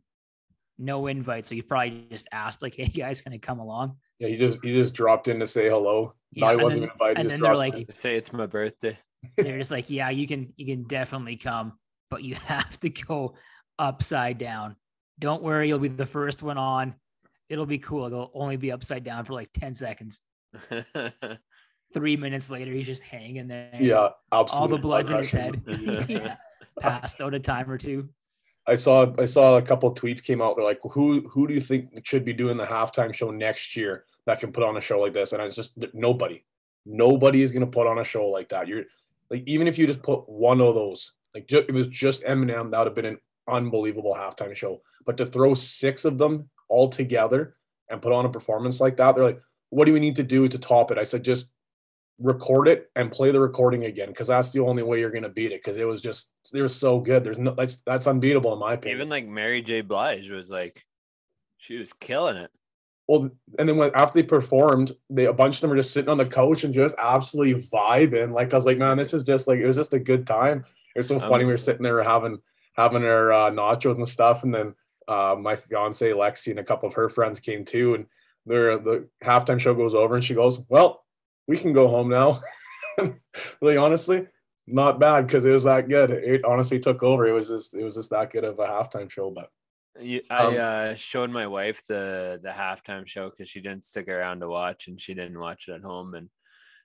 no 0.78 1.06
invite. 1.06 1.46
So 1.46 1.54
he 1.54 1.62
probably 1.62 2.06
just 2.10 2.26
asked, 2.32 2.62
like, 2.62 2.74
"Hey 2.74 2.86
guys, 2.86 3.20
can 3.20 3.32
I 3.32 3.38
come 3.38 3.60
along?" 3.60 3.96
Yeah, 4.18 4.28
he 4.28 4.36
just 4.36 4.58
he 4.64 4.74
just 4.74 4.94
dropped 4.94 5.28
in 5.28 5.38
to 5.40 5.46
say 5.46 5.68
hello. 5.68 6.14
Yeah, 6.32 6.50
no, 6.50 6.58
he 6.58 6.64
wasn't 6.64 6.82
then, 6.82 6.90
invited. 6.90 7.18
And 7.18 7.30
then 7.30 7.40
they're 7.40 7.56
like, 7.56 7.78
in. 7.78 7.94
"Say 7.94 8.16
it's 8.16 8.32
my 8.32 8.46
birthday." 8.46 8.98
they're 9.36 9.58
just 9.58 9.70
like, 9.70 9.90
"Yeah, 9.90 10.10
you 10.10 10.26
can 10.26 10.52
you 10.56 10.66
can 10.66 10.84
definitely 10.84 11.36
come, 11.36 11.78
but 12.10 12.24
you 12.24 12.34
have 12.46 12.80
to 12.80 12.90
go 12.90 13.34
upside 13.78 14.38
down. 14.38 14.76
Don't 15.18 15.42
worry, 15.42 15.68
you'll 15.68 15.78
be 15.78 15.88
the 15.88 16.06
first 16.06 16.42
one 16.42 16.58
on. 16.58 16.94
It'll 17.48 17.66
be 17.66 17.78
cool. 17.78 18.06
It'll 18.06 18.30
only 18.34 18.56
be 18.56 18.72
upside 18.72 19.04
down 19.04 19.24
for 19.24 19.34
like 19.34 19.50
ten 19.52 19.74
seconds." 19.74 20.20
Three 21.94 22.16
minutes 22.16 22.48
later, 22.48 22.72
he's 22.72 22.86
just 22.86 23.02
hanging 23.02 23.48
there. 23.48 23.68
Yeah, 23.78 24.08
absolutely. 24.32 24.62
All 24.62 24.68
the 24.68 24.78
blood's 24.78 25.10
in 25.10 25.18
his 25.18 25.30
head. 25.30 25.62
yeah 26.08 26.36
passed 26.80 27.20
out 27.20 27.34
a 27.34 27.40
time 27.40 27.70
or 27.70 27.78
two. 27.78 28.08
I 28.66 28.76
saw 28.76 29.12
I 29.18 29.24
saw 29.24 29.56
a 29.56 29.62
couple 29.62 29.92
tweets 29.94 30.22
came 30.22 30.40
out. 30.40 30.56
They're 30.56 30.64
like, 30.64 30.80
who 30.82 31.20
who 31.28 31.46
do 31.46 31.54
you 31.54 31.60
think 31.60 31.88
should 32.04 32.24
be 32.24 32.32
doing 32.32 32.56
the 32.56 32.64
halftime 32.64 33.12
show 33.12 33.30
next 33.30 33.74
year 33.76 34.04
that 34.26 34.40
can 34.40 34.52
put 34.52 34.62
on 34.62 34.76
a 34.76 34.80
show 34.80 35.00
like 35.00 35.12
this? 35.12 35.32
And 35.32 35.42
it's 35.42 35.56
just 35.56 35.78
nobody. 35.92 36.44
Nobody 36.86 37.42
is 37.42 37.52
going 37.52 37.64
to 37.64 37.66
put 37.70 37.86
on 37.86 37.98
a 37.98 38.04
show 38.04 38.26
like 38.26 38.48
that. 38.50 38.68
You're 38.68 38.84
like 39.30 39.42
even 39.46 39.66
if 39.66 39.78
you 39.78 39.86
just 39.86 40.02
put 40.02 40.28
one 40.28 40.60
of 40.60 40.74
those, 40.74 41.12
like 41.34 41.48
just, 41.48 41.64
it 41.68 41.72
was 41.72 41.88
just 41.88 42.22
Eminem, 42.24 42.70
that 42.70 42.78
would 42.78 42.86
have 42.86 42.94
been 42.94 43.06
an 43.06 43.18
unbelievable 43.48 44.14
halftime 44.14 44.54
show. 44.54 44.82
But 45.04 45.16
to 45.16 45.26
throw 45.26 45.54
six 45.54 46.04
of 46.04 46.18
them 46.18 46.48
all 46.68 46.88
together 46.88 47.56
and 47.88 48.02
put 48.02 48.12
on 48.12 48.26
a 48.26 48.30
performance 48.30 48.80
like 48.80 48.96
that, 48.98 49.14
they're 49.14 49.24
like, 49.24 49.40
what 49.70 49.86
do 49.86 49.92
we 49.92 50.00
need 50.00 50.16
to 50.16 50.22
do 50.22 50.46
to 50.46 50.58
top 50.58 50.90
it? 50.90 50.98
I 50.98 51.04
said, 51.04 51.24
just 51.24 51.52
record 52.22 52.68
it 52.68 52.90
and 52.96 53.10
play 53.10 53.30
the 53.30 53.40
recording 53.40 53.84
again 53.84 54.08
because 54.08 54.28
that's 54.28 54.50
the 54.50 54.60
only 54.60 54.82
way 54.82 55.00
you're 55.00 55.10
going 55.10 55.22
to 55.24 55.28
beat 55.28 55.52
it 55.52 55.62
because 55.62 55.76
it 55.76 55.86
was 55.86 56.00
just 56.00 56.32
it 56.54 56.62
was 56.62 56.74
so 56.74 57.00
good. 57.00 57.24
There's 57.24 57.38
no 57.38 57.52
that's 57.54 57.82
that's 57.84 58.06
unbeatable 58.06 58.52
in 58.52 58.58
my 58.58 58.74
opinion. 58.74 58.98
Even 58.98 59.08
like 59.08 59.26
mary 59.26 59.62
j. 59.62 59.80
Blige 59.80 60.30
was 60.30 60.50
like 60.50 60.84
she 61.58 61.78
was 61.78 61.92
killing 61.92 62.36
it. 62.36 62.50
Well 63.08 63.30
and 63.58 63.68
then 63.68 63.76
when 63.76 63.90
after 63.94 64.14
they 64.14 64.26
performed 64.26 64.92
they 65.10 65.26
a 65.26 65.32
bunch 65.32 65.56
of 65.56 65.60
them 65.62 65.70
were 65.70 65.76
just 65.76 65.92
sitting 65.92 66.08
on 66.08 66.18
the 66.18 66.26
couch 66.26 66.64
and 66.64 66.72
just 66.72 66.94
absolutely 67.02 67.62
vibing 67.68 68.32
like 68.32 68.52
i 68.52 68.56
was 68.56 68.64
like 68.64 68.78
man 68.78 68.96
this 68.96 69.12
is 69.12 69.24
just 69.24 69.48
like 69.48 69.58
it 69.58 69.66
was 69.66 69.76
just 69.76 69.92
a 69.92 69.98
good 69.98 70.26
time. 70.26 70.64
It 70.94 70.98
was 71.00 71.08
so 71.08 71.20
um, 71.20 71.28
funny 71.28 71.44
we 71.44 71.52
were 71.52 71.58
sitting 71.58 71.82
there 71.82 72.02
having 72.02 72.38
having 72.74 73.04
our 73.04 73.32
uh, 73.32 73.50
nachos 73.50 73.96
and 73.96 74.08
stuff 74.08 74.44
and 74.44 74.54
then 74.54 74.74
uh, 75.08 75.36
my 75.38 75.56
fiance 75.56 76.08
lexi 76.08 76.50
and 76.50 76.60
a 76.60 76.64
couple 76.64 76.88
of 76.88 76.94
her 76.94 77.08
friends 77.08 77.40
came 77.40 77.64
too 77.64 77.94
and 77.94 78.06
they're 78.46 78.78
the 78.78 79.08
halftime 79.22 79.58
show 79.58 79.74
goes 79.74 79.94
over 79.94 80.14
and 80.14 80.24
she 80.24 80.34
goes 80.34 80.60
well 80.68 81.01
we 81.46 81.56
can 81.56 81.72
go 81.72 81.88
home 81.88 82.08
now. 82.08 82.40
really, 83.60 83.76
honestly, 83.76 84.26
not 84.66 85.00
bad 85.00 85.26
because 85.26 85.44
it 85.44 85.50
was 85.50 85.64
that 85.64 85.88
good. 85.88 86.10
It 86.10 86.44
honestly 86.44 86.78
took 86.78 87.02
over. 87.02 87.26
It 87.26 87.32
was 87.32 87.48
just 87.48 87.74
it 87.74 87.82
was 87.82 87.94
just 87.94 88.10
that 88.10 88.30
good 88.30 88.44
of 88.44 88.58
a 88.58 88.66
halftime 88.66 89.10
show. 89.10 89.30
But 89.30 89.48
I 89.98 90.20
um, 90.30 90.56
uh, 90.58 90.94
showed 90.94 91.30
my 91.30 91.46
wife 91.46 91.86
the 91.86 92.40
the 92.42 92.50
halftime 92.50 93.06
show 93.06 93.30
because 93.30 93.48
she 93.48 93.60
didn't 93.60 93.84
stick 93.84 94.08
around 94.08 94.40
to 94.40 94.48
watch 94.48 94.88
and 94.88 95.00
she 95.00 95.14
didn't 95.14 95.38
watch 95.38 95.68
it 95.68 95.74
at 95.74 95.82
home 95.82 96.14
and 96.14 96.28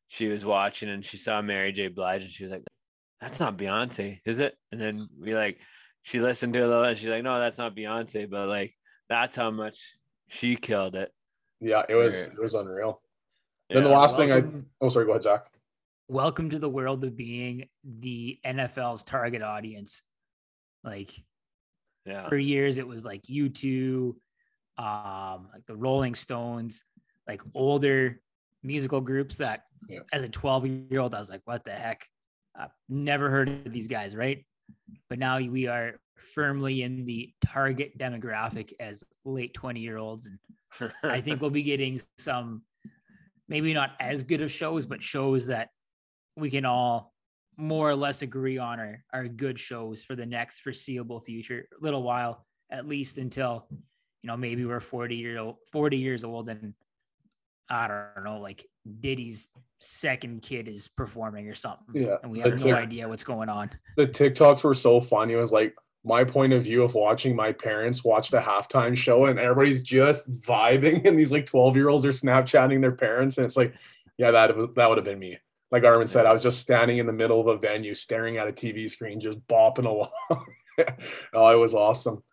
she 0.07 0.27
was 0.27 0.45
watching 0.45 0.89
and 0.89 1.03
she 1.03 1.17
saw 1.17 1.41
Mary 1.41 1.71
J. 1.71 1.87
Blige 1.89 2.23
and 2.23 2.31
she 2.31 2.43
was 2.43 2.51
like, 2.51 2.63
"That's 3.21 3.39
not 3.39 3.57
Beyonce, 3.57 4.19
is 4.25 4.39
it?" 4.39 4.55
And 4.71 4.79
then 4.79 5.07
we 5.19 5.35
like 5.35 5.59
she 6.01 6.19
listened 6.19 6.53
to 6.53 6.59
it 6.59 6.65
a 6.65 6.67
little 6.67 6.83
and 6.83 6.97
she's 6.97 7.09
like, 7.09 7.23
"No, 7.23 7.39
that's 7.39 7.57
not 7.57 7.75
Beyonce," 7.75 8.29
but 8.29 8.47
like 8.47 8.73
that's 9.09 9.35
how 9.35 9.51
much 9.51 9.79
she 10.27 10.55
killed 10.55 10.95
it. 10.95 11.11
Yeah, 11.59 11.83
it 11.87 11.95
was 11.95 12.15
it 12.15 12.39
was 12.39 12.53
unreal. 12.53 13.01
Then 13.69 13.83
the 13.83 13.89
last 13.89 14.17
welcome, 14.17 14.63
thing 14.63 14.65
I 14.81 14.85
oh 14.85 14.89
sorry, 14.89 15.05
go 15.05 15.11
ahead, 15.11 15.23
Zach. 15.23 15.47
Welcome 16.07 16.49
to 16.51 16.59
the 16.59 16.69
world 16.69 17.03
of 17.03 17.17
being 17.17 17.67
the 17.83 18.39
NFL's 18.45 19.03
target 19.03 19.41
audience. 19.41 20.03
Like 20.85 21.11
yeah. 22.05 22.29
for 22.29 22.37
years 22.37 22.77
it 22.77 22.87
was 22.87 23.03
like 23.03 23.23
U2, 23.23 24.15
um, 24.77 25.49
like 25.53 25.65
the 25.65 25.75
Rolling 25.75 26.15
Stones, 26.15 26.81
like 27.27 27.41
older 27.53 28.21
musical 28.63 29.01
groups 29.01 29.35
that 29.35 29.63
yeah. 29.89 29.99
as 30.13 30.23
a 30.23 30.29
12 30.29 30.67
year 30.89 31.01
old, 31.01 31.13
I 31.13 31.19
was 31.19 31.29
like, 31.29 31.41
what 31.43 31.65
the 31.65 31.71
heck? 31.71 32.07
I've 32.57 32.71
never 32.87 33.29
heard 33.29 33.49
of 33.49 33.73
these 33.73 33.89
guys, 33.89 34.15
right? 34.15 34.45
But 35.09 35.19
now 35.19 35.39
we 35.39 35.67
are 35.67 35.99
firmly 36.33 36.83
in 36.83 37.05
the 37.05 37.33
target 37.45 37.97
demographic 37.97 38.71
as 38.79 39.03
late 39.25 39.53
20 39.53 39.81
year 39.81 39.97
olds. 39.97 40.29
And 40.79 40.93
I 41.03 41.19
think 41.19 41.41
we'll 41.41 41.49
be 41.49 41.63
getting 41.63 41.99
some 42.17 42.61
maybe 43.47 43.73
not 43.73 43.91
as 43.99 44.23
good 44.23 44.41
of 44.41 44.51
shows, 44.51 44.85
but 44.85 45.01
shows 45.03 45.47
that 45.47 45.69
we 46.35 46.49
can 46.49 46.65
all 46.65 47.13
more 47.57 47.89
or 47.89 47.95
less 47.95 48.21
agree 48.21 48.57
on 48.57 48.79
are, 48.79 49.03
are 49.13 49.27
good 49.27 49.57
shows 49.57 50.03
for 50.03 50.15
the 50.15 50.25
next 50.25 50.59
foreseeable 50.59 51.19
future, 51.19 51.67
little 51.81 52.03
while, 52.03 52.45
at 52.71 52.87
least 52.87 53.17
until, 53.17 53.65
you 54.21 54.27
know, 54.27 54.37
maybe 54.37 54.65
we're 54.65 54.79
40 54.79 55.15
year 55.15 55.39
old, 55.39 55.55
40 55.71 55.97
years 55.97 56.23
old 56.23 56.49
and 56.49 56.73
I 57.69 57.87
don't 57.87 58.23
know, 58.23 58.39
like 58.39 58.65
Diddy's 59.01 59.47
second 59.79 60.41
kid 60.41 60.67
is 60.67 60.87
performing 60.87 61.47
or 61.47 61.55
something. 61.55 62.03
Yeah. 62.03 62.15
And 62.23 62.31
we 62.31 62.39
have 62.39 62.63
no 62.63 62.75
idea 62.75 63.07
what's 63.09 63.23
going 63.23 63.49
on. 63.49 63.71
The 63.97 64.07
TikToks 64.07 64.63
were 64.63 64.73
so 64.73 65.01
funny. 65.01 65.33
It 65.33 65.37
was 65.37 65.51
like, 65.51 65.75
my 66.07 66.23
point 66.23 66.53
of 66.53 66.63
view 66.63 66.83
of 66.83 66.93
watching 66.93 67.35
my 67.35 67.51
parents 67.51 68.03
watch 68.03 68.29
the 68.29 68.39
halftime 68.39 68.95
show 68.95 69.25
and 69.25 69.37
everybody's 69.37 69.81
just 69.81 70.33
vibing 70.39 71.05
and 71.05 71.19
these 71.19 71.31
like 71.31 71.45
12 71.45 71.75
year 71.75 71.89
olds 71.89 72.05
are 72.05 72.09
snapchatting 72.09 72.81
their 72.81 72.95
parents 72.95 73.37
and 73.37 73.45
it's 73.45 73.57
like 73.57 73.73
yeah 74.17 74.31
that 74.31 74.55
was 74.55 74.69
that 74.75 74.87
would 74.87 74.97
have 74.97 75.05
been 75.05 75.19
me 75.19 75.37
like 75.71 75.85
Armin 75.85 76.07
said, 76.07 76.25
I 76.25 76.33
was 76.33 76.43
just 76.43 76.59
standing 76.59 76.97
in 76.97 77.07
the 77.07 77.13
middle 77.13 77.41
of 77.41 77.47
a 77.47 77.57
venue, 77.57 77.93
staring 77.93 78.37
at 78.37 78.47
a 78.47 78.53
TV 78.53 78.89
screen, 78.89 79.19
just 79.19 79.45
bopping 79.47 79.85
along. 79.85 80.09
oh, 81.33 81.49
it 81.49 81.59
was 81.59 81.73
awesome. 81.73 82.23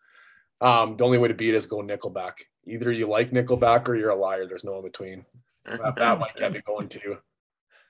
Um, 0.61 0.97
the 0.97 1.05
only 1.05 1.19
way 1.19 1.29
to 1.29 1.35
beat 1.35 1.55
is 1.55 1.67
go 1.67 1.79
Nickelback. 1.79 2.33
Either 2.67 2.93
you 2.93 3.09
like 3.09 3.33
Nickelback 3.33 3.89
or 3.89 3.97
you're 3.97 4.11
a 4.11 4.17
liar. 4.17 4.47
There's 4.47 4.65
no 4.65 4.77
in 4.77 4.83
between. 4.85 5.27
That, 5.67 5.97
that 5.97 6.19
might 6.19 6.37
get 6.37 6.53
me 6.53 6.61
going 6.65 6.89
too. 6.89 7.19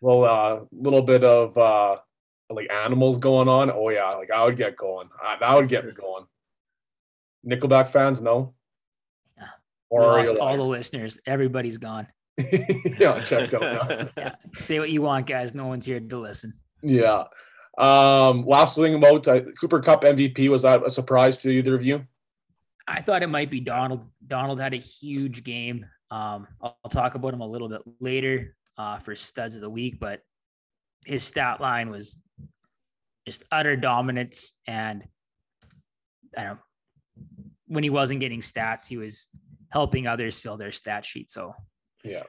Well, 0.00 0.24
uh, 0.24 0.60
little 0.72 1.02
bit 1.02 1.24
of 1.24 1.56
uh, 1.58 1.98
like 2.50 2.70
animals 2.70 3.18
going 3.18 3.48
on. 3.48 3.70
Oh 3.70 3.88
yeah, 3.90 4.10
like 4.10 4.30
I 4.30 4.44
would 4.44 4.56
get 4.56 4.76
going. 4.76 5.08
I, 5.22 5.36
that 5.40 5.54
would 5.54 5.68
get 5.68 5.84
me 5.84 5.92
going. 5.92 6.26
Nickelback 7.46 7.88
fans, 7.88 8.22
no. 8.22 8.54
Yeah. 9.36 9.44
Or 9.90 10.02
lost 10.02 10.36
all 10.36 10.56
the 10.56 10.62
listeners. 10.62 11.18
Everybody's 11.26 11.78
gone. 11.78 12.06
yeah, 12.98 13.20
checked 13.20 13.54
out. 13.54 14.10
yeah. 14.18 14.34
Say 14.54 14.78
what 14.78 14.90
you 14.90 15.02
want, 15.02 15.26
guys. 15.26 15.54
No 15.54 15.66
one's 15.66 15.86
here 15.86 16.00
to 16.00 16.18
listen. 16.18 16.54
Yeah. 16.82 17.24
Um, 17.76 18.46
last 18.46 18.76
thing 18.76 18.94
about 18.94 19.26
uh, 19.26 19.40
Cooper 19.60 19.80
Kupp 19.80 20.04
MVP 20.04 20.48
was 20.48 20.62
that 20.62 20.86
a 20.86 20.90
surprise 20.90 21.36
to 21.38 21.50
either 21.50 21.74
of 21.74 21.84
you? 21.84 22.06
I 22.86 23.00
thought 23.02 23.22
it 23.22 23.28
might 23.28 23.50
be 23.50 23.60
Donald. 23.60 24.06
Donald 24.26 24.60
had 24.60 24.74
a 24.74 24.78
huge 24.78 25.42
game. 25.42 25.86
Um, 26.10 26.46
I'll, 26.60 26.76
I'll 26.84 26.90
talk 26.90 27.14
about 27.14 27.34
him 27.34 27.40
a 27.40 27.46
little 27.46 27.68
bit 27.68 27.82
later 28.00 28.56
uh, 28.78 28.98
for 28.98 29.14
studs 29.14 29.54
of 29.56 29.62
the 29.62 29.70
week, 29.70 29.98
but 29.98 30.20
his 31.06 31.24
stat 31.24 31.60
line 31.60 31.90
was 31.90 32.16
just 33.26 33.44
utter 33.50 33.76
dominance. 33.76 34.52
And 34.66 35.04
I 36.36 36.42
don't 36.42 36.52
know, 36.52 36.58
when 37.66 37.84
he 37.84 37.90
wasn't 37.90 38.20
getting 38.20 38.40
stats, 38.40 38.86
he 38.86 38.96
was 38.96 39.28
helping 39.70 40.06
others 40.06 40.38
fill 40.38 40.56
their 40.56 40.72
stat 40.72 41.04
sheet. 41.04 41.30
So 41.30 41.54
yeah. 42.04 42.24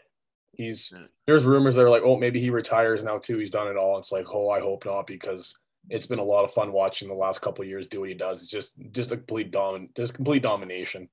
He's 0.54 0.94
there's 1.28 1.44
rumors 1.44 1.76
that 1.76 1.84
are 1.84 1.90
like, 1.90 2.04
oh, 2.06 2.18
maybe 2.18 2.40
he 2.40 2.50
retires 2.50 3.04
now 3.04 3.18
too. 3.18 3.38
He's 3.38 3.50
done 3.50 3.68
it 3.68 3.76
all. 3.76 3.98
It's 3.98 4.14
like, 4.14 4.34
oh, 4.34 4.50
I 4.50 4.62
hope 4.62 4.86
not, 4.86 5.06
because 5.06 5.54
it's 5.90 6.06
been 6.06 6.20
a 6.20 6.24
lot 6.24 6.46
of 6.46 6.52
fun 6.52 6.72
watching 6.72 7.10
the 7.10 7.14
last 7.14 7.42
couple 7.42 7.66
years 7.66 7.88
do 7.88 8.00
what 8.00 8.10
he 8.10 8.16
does. 8.16 8.42
It's 8.42 8.50
just 8.50 8.74
just 8.92 9.12
a 9.12 9.18
complete 9.18 9.52
domin 9.52 9.94
just 9.98 10.14
complete 10.14 10.42
domination. 10.42 11.10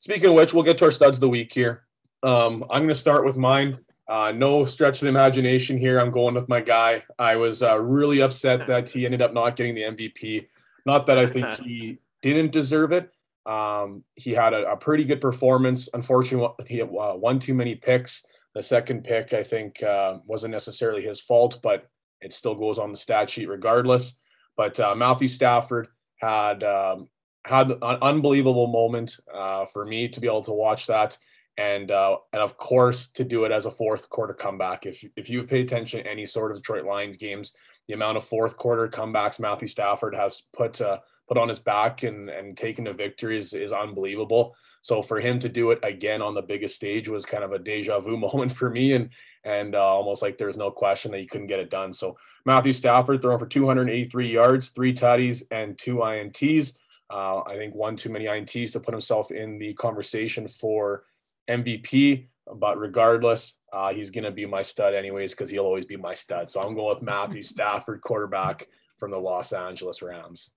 Speaking 0.00 0.28
of 0.28 0.34
which, 0.34 0.54
we'll 0.54 0.62
get 0.62 0.78
to 0.78 0.84
our 0.84 0.92
studs 0.92 1.18
of 1.18 1.22
the 1.22 1.28
week 1.28 1.52
here. 1.52 1.86
Um, 2.22 2.64
I'm 2.70 2.82
gonna 2.82 2.94
start 2.94 3.24
with 3.24 3.36
mine. 3.36 3.78
Uh, 4.08 4.32
no 4.34 4.64
stretch 4.64 4.96
of 4.96 5.02
the 5.02 5.08
imagination 5.08 5.78
here. 5.78 6.00
I'm 6.00 6.10
going 6.10 6.34
with 6.34 6.48
my 6.48 6.60
guy. 6.60 7.04
I 7.18 7.36
was 7.36 7.62
uh, 7.62 7.78
really 7.78 8.20
upset 8.20 8.66
that 8.66 8.88
he 8.88 9.04
ended 9.04 9.22
up 9.22 9.32
not 9.32 9.56
getting 9.56 9.74
the 9.74 9.82
MVP. 9.82 10.48
Not 10.84 11.06
that 11.06 11.18
I 11.18 11.26
think 11.26 11.46
he 11.60 11.98
didn't 12.20 12.52
deserve 12.52 12.92
it. 12.92 13.10
Um, 13.44 14.04
he 14.14 14.32
had 14.32 14.52
a, 14.52 14.70
a, 14.72 14.76
pretty 14.76 15.02
good 15.02 15.20
performance. 15.20 15.88
Unfortunately, 15.94 16.48
he 16.68 16.78
had, 16.78 16.88
uh, 16.88 17.14
won 17.16 17.40
too 17.40 17.54
many 17.54 17.74
picks. 17.74 18.24
The 18.54 18.62
second 18.62 19.02
pick, 19.02 19.32
I 19.32 19.42
think, 19.42 19.82
uh, 19.82 20.18
wasn't 20.26 20.52
necessarily 20.52 21.02
his 21.02 21.20
fault, 21.20 21.58
but 21.60 21.88
it 22.20 22.32
still 22.32 22.54
goes 22.54 22.78
on 22.78 22.92
the 22.92 22.96
stat 22.96 23.30
sheet 23.30 23.48
regardless. 23.48 24.18
But 24.56 24.78
uh, 24.78 24.94
Matthew 24.94 25.26
Stafford 25.26 25.88
had 26.20 26.62
um, 26.62 27.08
had 27.44 27.70
an 27.70 27.82
unbelievable 27.82 28.68
moment 28.68 29.16
uh, 29.34 29.66
for 29.66 29.84
me 29.84 30.08
to 30.08 30.20
be 30.20 30.28
able 30.28 30.42
to 30.42 30.52
watch 30.52 30.86
that, 30.86 31.18
and 31.58 31.90
uh, 31.90 32.16
and 32.32 32.42
of 32.42 32.56
course 32.56 33.08
to 33.08 33.24
do 33.24 33.44
it 33.44 33.52
as 33.52 33.66
a 33.66 33.70
fourth 33.70 34.08
quarter 34.08 34.34
comeback. 34.34 34.86
If 34.86 35.04
if 35.16 35.28
you've 35.28 35.48
paid 35.48 35.64
attention 35.64 36.02
to 36.02 36.10
any 36.10 36.26
sort 36.26 36.50
of 36.50 36.58
Detroit 36.58 36.84
Lions 36.84 37.16
games, 37.16 37.52
the 37.88 37.94
amount 37.94 38.16
of 38.16 38.24
fourth 38.24 38.56
quarter 38.56 38.88
comebacks 38.88 39.40
Matthew 39.40 39.68
Stafford 39.68 40.14
has 40.14 40.42
put 40.52 40.80
uh, 40.80 40.98
put 41.28 41.36
on 41.36 41.48
his 41.48 41.58
back 41.58 42.02
and 42.02 42.28
and 42.28 42.56
taken 42.56 42.84
to 42.86 42.94
victory 42.94 43.38
is, 43.38 43.52
is 43.52 43.72
unbelievable. 43.72 44.54
So 44.82 45.00
for 45.00 45.20
him 45.20 45.38
to 45.38 45.48
do 45.48 45.70
it 45.70 45.78
again 45.84 46.20
on 46.22 46.34
the 46.34 46.42
biggest 46.42 46.74
stage 46.74 47.08
was 47.08 47.24
kind 47.24 47.44
of 47.44 47.52
a 47.52 47.58
deja 47.58 48.00
vu 48.00 48.16
moment 48.18 48.52
for 48.52 48.70
me, 48.70 48.92
and 48.92 49.10
and 49.44 49.74
uh, 49.74 49.80
almost 49.82 50.22
like 50.22 50.38
there's 50.38 50.56
no 50.56 50.70
question 50.70 51.10
that 51.12 51.20
he 51.20 51.26
couldn't 51.26 51.48
get 51.48 51.60
it 51.60 51.70
done. 51.70 51.92
So 51.92 52.16
Matthew 52.46 52.72
Stafford 52.72 53.22
throwing 53.22 53.38
for 53.38 53.46
283 53.46 54.30
yards, 54.30 54.68
three 54.68 54.94
tutties, 54.94 55.44
and 55.50 55.78
two 55.78 55.96
ints. 55.96 56.76
Uh, 57.10 57.42
I 57.42 57.56
think 57.56 57.74
one 57.74 57.96
too 57.96 58.08
many 58.10 58.24
ints 58.24 58.72
to 58.72 58.80
put 58.80 58.94
himself 58.94 59.30
in 59.30 59.58
the 59.58 59.74
conversation 59.74 60.48
for 60.48 61.04
MVP. 61.48 62.28
But 62.54 62.78
regardless, 62.78 63.58
uh, 63.72 63.94
he's 63.94 64.10
going 64.10 64.24
to 64.24 64.30
be 64.30 64.46
my 64.46 64.62
stud 64.62 64.94
anyways 64.94 65.32
because 65.32 65.48
he'll 65.50 65.64
always 65.64 65.84
be 65.84 65.96
my 65.96 66.14
stud. 66.14 66.48
So 66.48 66.60
I'm 66.60 66.74
going 66.74 66.96
with 66.96 67.02
Matthew 67.02 67.42
Stafford, 67.42 68.00
quarterback 68.00 68.66
from 68.98 69.10
the 69.10 69.18
Los 69.18 69.52
Angeles 69.52 70.02
Rams. 70.02 70.50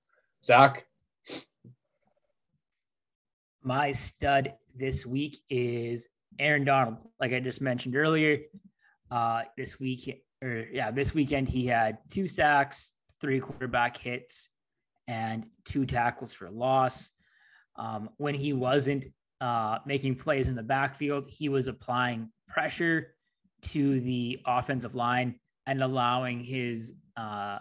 Zach? 0.44 0.86
My 3.62 3.92
stud 3.92 4.54
this 4.76 5.06
week 5.06 5.40
is 5.50 6.10
Aaron 6.40 6.66
Donald. 6.66 6.98
Like 7.20 7.34
I 7.34 7.40
just 7.40 7.62
mentioned 7.62 7.96
earlier, 7.96 8.40
uh, 9.10 9.44
this 9.58 9.80
week 9.80 10.22
or 10.44 10.68
yeah, 10.72 10.92
this 10.92 11.14
weekend 11.14 11.50
he 11.50 11.66
had 11.66 11.98
two 12.10 12.28
sacks, 12.28 12.92
three 13.20 13.40
quarterback 13.40 13.98
hits, 13.98 14.50
and 15.08 15.46
two 15.66 15.86
tackles 15.86 16.34
for 16.34 16.50
loss. 16.50 17.10
Um, 17.78 18.10
when 18.18 18.36
he 18.36 18.54
wasn't 18.54 19.06
uh, 19.46 19.78
making 19.86 20.16
plays 20.16 20.48
in 20.48 20.56
the 20.56 20.64
backfield, 20.64 21.28
he 21.28 21.50
was 21.50 21.68
applying 21.68 22.28
pressure 22.48 23.14
to 23.62 24.00
the 24.00 24.40
offensive 24.48 24.96
line 24.96 25.40
and 25.68 25.84
allowing 25.84 26.40
his 26.40 26.94
uh, 27.16 27.60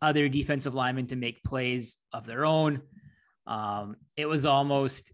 other 0.00 0.28
defensive 0.28 0.72
linemen 0.72 1.08
to 1.08 1.16
make 1.16 1.42
plays 1.42 1.98
of 2.12 2.26
their 2.26 2.46
own. 2.46 2.80
Um, 3.44 3.96
it 4.16 4.26
was 4.26 4.46
almost, 4.46 5.12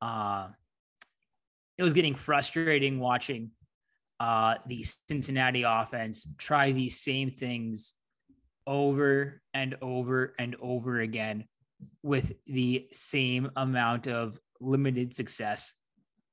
uh, 0.00 0.46
it 1.76 1.82
was 1.82 1.92
getting 1.92 2.14
frustrating 2.14 3.00
watching 3.00 3.50
uh, 4.20 4.58
the 4.68 4.86
Cincinnati 5.08 5.64
offense 5.64 6.28
try 6.38 6.70
these 6.70 7.00
same 7.00 7.32
things 7.32 7.94
over 8.64 9.42
and 9.54 9.74
over 9.82 10.34
and 10.38 10.54
over 10.60 11.00
again 11.00 11.48
with 12.04 12.32
the 12.46 12.86
same 12.92 13.50
amount 13.56 14.06
of 14.06 14.38
limited 14.60 15.14
success 15.14 15.74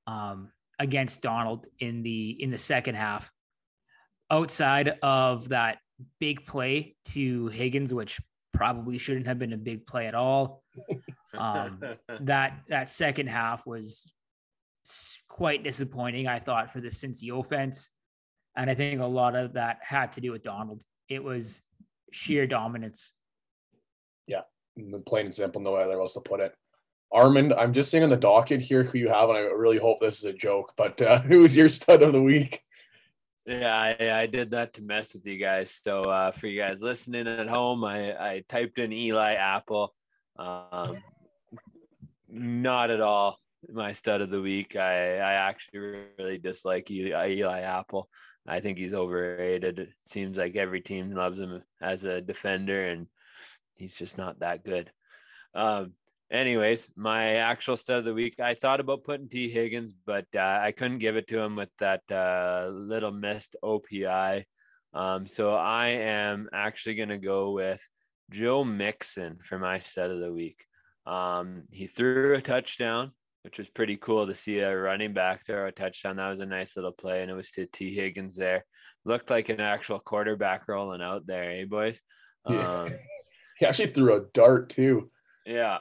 um, 0.07 0.51
against 0.79 1.21
Donald 1.21 1.67
in 1.79 2.03
the 2.03 2.31
in 2.41 2.51
the 2.51 2.57
second 2.57 2.95
half. 2.95 3.29
Outside 4.31 4.97
of 5.03 5.49
that 5.49 5.77
big 6.19 6.45
play 6.45 6.95
to 7.09 7.47
Higgins, 7.47 7.93
which 7.93 8.19
probably 8.53 8.97
shouldn't 8.97 9.27
have 9.27 9.37
been 9.37 9.53
a 9.53 9.57
big 9.57 9.85
play 9.85 10.07
at 10.07 10.15
all. 10.15 10.63
Um, 11.37 11.83
that 12.21 12.61
that 12.69 12.89
second 12.89 13.27
half 13.27 13.65
was 13.65 14.05
quite 15.27 15.65
disappointing, 15.65 16.29
I 16.29 16.39
thought, 16.39 16.71
for 16.71 16.79
the 16.79 16.87
Cincy 16.87 17.37
offense, 17.37 17.91
and 18.55 18.69
I 18.69 18.73
think 18.73 19.01
a 19.01 19.05
lot 19.05 19.35
of 19.35 19.51
that 19.51 19.79
had 19.81 20.13
to 20.13 20.21
do 20.21 20.31
with 20.31 20.43
Donald. 20.43 20.81
It 21.09 21.21
was 21.21 21.61
sheer 22.11 22.47
dominance. 22.47 23.13
Yeah, 24.27 24.43
plain 25.05 25.25
and 25.25 25.35
simple, 25.35 25.59
no 25.59 25.75
other 25.75 25.99
else 25.99 26.13
to 26.13 26.21
put 26.21 26.39
it. 26.39 26.55
Armand, 27.11 27.53
I'm 27.53 27.73
just 27.73 27.89
seeing 27.89 28.03
on 28.03 28.09
the 28.09 28.17
docket 28.17 28.61
here 28.61 28.83
who 28.83 28.97
you 28.97 29.09
have, 29.09 29.29
and 29.29 29.37
I 29.37 29.41
really 29.41 29.77
hope 29.77 29.99
this 29.99 30.19
is 30.19 30.25
a 30.25 30.33
joke. 30.33 30.73
But 30.75 31.01
uh, 31.01 31.19
who 31.21 31.43
is 31.43 31.55
your 31.55 31.69
stud 31.69 32.01
of 32.01 32.13
the 32.13 32.21
week? 32.21 32.61
Yeah, 33.45 33.75
I, 33.75 34.21
I, 34.21 34.25
did 34.25 34.51
that 34.51 34.73
to 34.73 34.81
mess 34.81 35.13
with 35.13 35.27
you 35.27 35.37
guys. 35.37 35.79
So 35.83 36.01
uh, 36.01 36.31
for 36.31 36.47
you 36.47 36.59
guys 36.59 36.81
listening 36.81 37.27
at 37.27 37.47
home, 37.47 37.83
I, 37.83 38.13
I 38.13 38.43
typed 38.49 38.79
in 38.79 38.91
Eli 38.91 39.33
Apple. 39.35 39.93
Um, 40.35 40.97
not 42.27 42.89
at 42.89 43.01
all 43.01 43.39
my 43.71 43.91
stud 43.91 44.21
of 44.21 44.29
the 44.29 44.41
week. 44.41 44.75
I, 44.75 45.17
I 45.17 45.33
actually 45.33 45.79
really 46.17 46.37
dislike 46.39 46.89
Eli, 46.89 47.33
Eli 47.33 47.61
Apple. 47.61 48.09
I 48.47 48.59
think 48.59 48.77
he's 48.77 48.93
overrated. 48.93 49.79
It 49.79 49.89
seems 50.05 50.37
like 50.37 50.55
every 50.55 50.81
team 50.81 51.11
loves 51.11 51.39
him 51.39 51.63
as 51.81 52.03
a 52.03 52.21
defender, 52.21 52.85
and 52.87 53.07
he's 53.75 53.95
just 53.95 54.17
not 54.17 54.39
that 54.39 54.63
good. 54.63 54.91
Um, 55.53 55.93
anyways, 56.31 56.87
my 56.95 57.35
actual 57.35 57.77
stud 57.77 57.99
of 57.99 58.05
the 58.05 58.13
week, 58.13 58.39
I 58.39 58.55
thought 58.55 58.79
about 58.79 59.03
putting 59.03 59.29
T. 59.29 59.49
Higgins, 59.49 59.93
but 60.05 60.25
uh, 60.35 60.59
I 60.61 60.71
couldn't 60.71 60.99
give 60.99 61.15
it 61.15 61.27
to 61.27 61.39
him 61.39 61.55
with 61.55 61.69
that 61.79 62.01
uh, 62.11 62.69
little 62.71 63.11
missed 63.11 63.55
OPI. 63.63 64.43
Um, 64.93 65.27
so 65.27 65.53
I 65.53 65.87
am 65.87 66.49
actually 66.53 66.95
going 66.95 67.09
to 67.09 67.17
go 67.17 67.51
with 67.51 67.85
Joe 68.31 68.63
Mixon 68.63 69.39
for 69.43 69.59
my 69.59 69.79
stud 69.79 70.09
of 70.09 70.19
the 70.19 70.31
week. 70.31 70.63
Um, 71.05 71.63
he 71.71 71.87
threw 71.87 72.33
a 72.33 72.41
touchdown, 72.41 73.11
which 73.43 73.59
was 73.59 73.69
pretty 73.69 73.97
cool 73.97 74.25
to 74.25 74.33
see 74.33 74.59
a 74.59 74.75
running 74.75 75.13
back 75.13 75.45
throw 75.45 75.67
a 75.67 75.71
touchdown. 75.71 76.15
That 76.15 76.29
was 76.29 76.39
a 76.39 76.45
nice 76.45 76.75
little 76.75 76.93
play, 76.93 77.21
and 77.21 77.29
it 77.29 77.35
was 77.35 77.51
to 77.51 77.65
T. 77.67 77.93
Higgins 77.93 78.35
there. 78.35 78.65
Looked 79.03 79.29
like 79.29 79.49
an 79.49 79.61
actual 79.61 79.99
quarterback 79.99 80.67
rolling 80.67 81.01
out 81.01 81.27
there, 81.27 81.51
eh, 81.51 81.65
boys? 81.65 82.01
Um, 82.45 82.91
he 83.59 83.65
actually 83.65 83.91
threw 83.91 84.15
a 84.15 84.25
dart 84.33 84.69
too. 84.69 85.11
Yeah. 85.45 85.79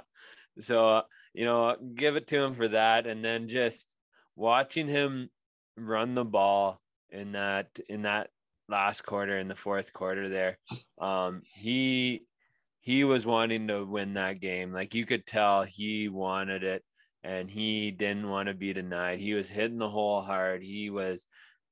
So, 0.61 1.03
you 1.33 1.45
know, 1.45 1.77
give 1.95 2.17
it 2.17 2.29
to 2.29 2.43
him 2.43 2.55
for 2.55 2.69
that. 2.69 3.07
And 3.07 3.25
then 3.25 3.49
just 3.49 3.93
watching 4.37 4.89
him 4.89 5.31
run 5.77 6.15
the 6.15 6.25
ball 6.25 6.81
in 7.11 7.33
that, 7.33 7.69
in 7.89 8.03
that 8.03 8.31
last 8.69 9.03
quarter, 9.03 9.39
in 9.39 9.49
the 9.49 9.55
fourth 9.55 9.93
quarter 9.93 10.29
there, 10.29 10.59
um, 10.99 11.43
he, 11.55 12.23
he 12.81 13.05
was 13.05 13.27
wanting 13.27 13.69
to 13.69 13.85
win 13.85 14.15
that 14.15 14.41
game. 14.41 14.73
Like 14.73 14.95
you 14.95 15.07
could 15.07 15.27
tell 15.27 15.63
he 15.63 16.09
wanted 16.09 16.63
it 16.63 16.85
and 17.23 17.51
he 17.51 17.91
didn't 17.91 18.29
want 18.29 18.49
to 18.49 18.55
be 18.55 18.73
denied. 18.73 19.19
He 19.19 19.33
was 19.33 19.49
hitting 19.49 19.79
the 19.79 19.89
hole 19.89 20.21
hard. 20.21 20.63
He 20.63 20.91
was 20.91 21.25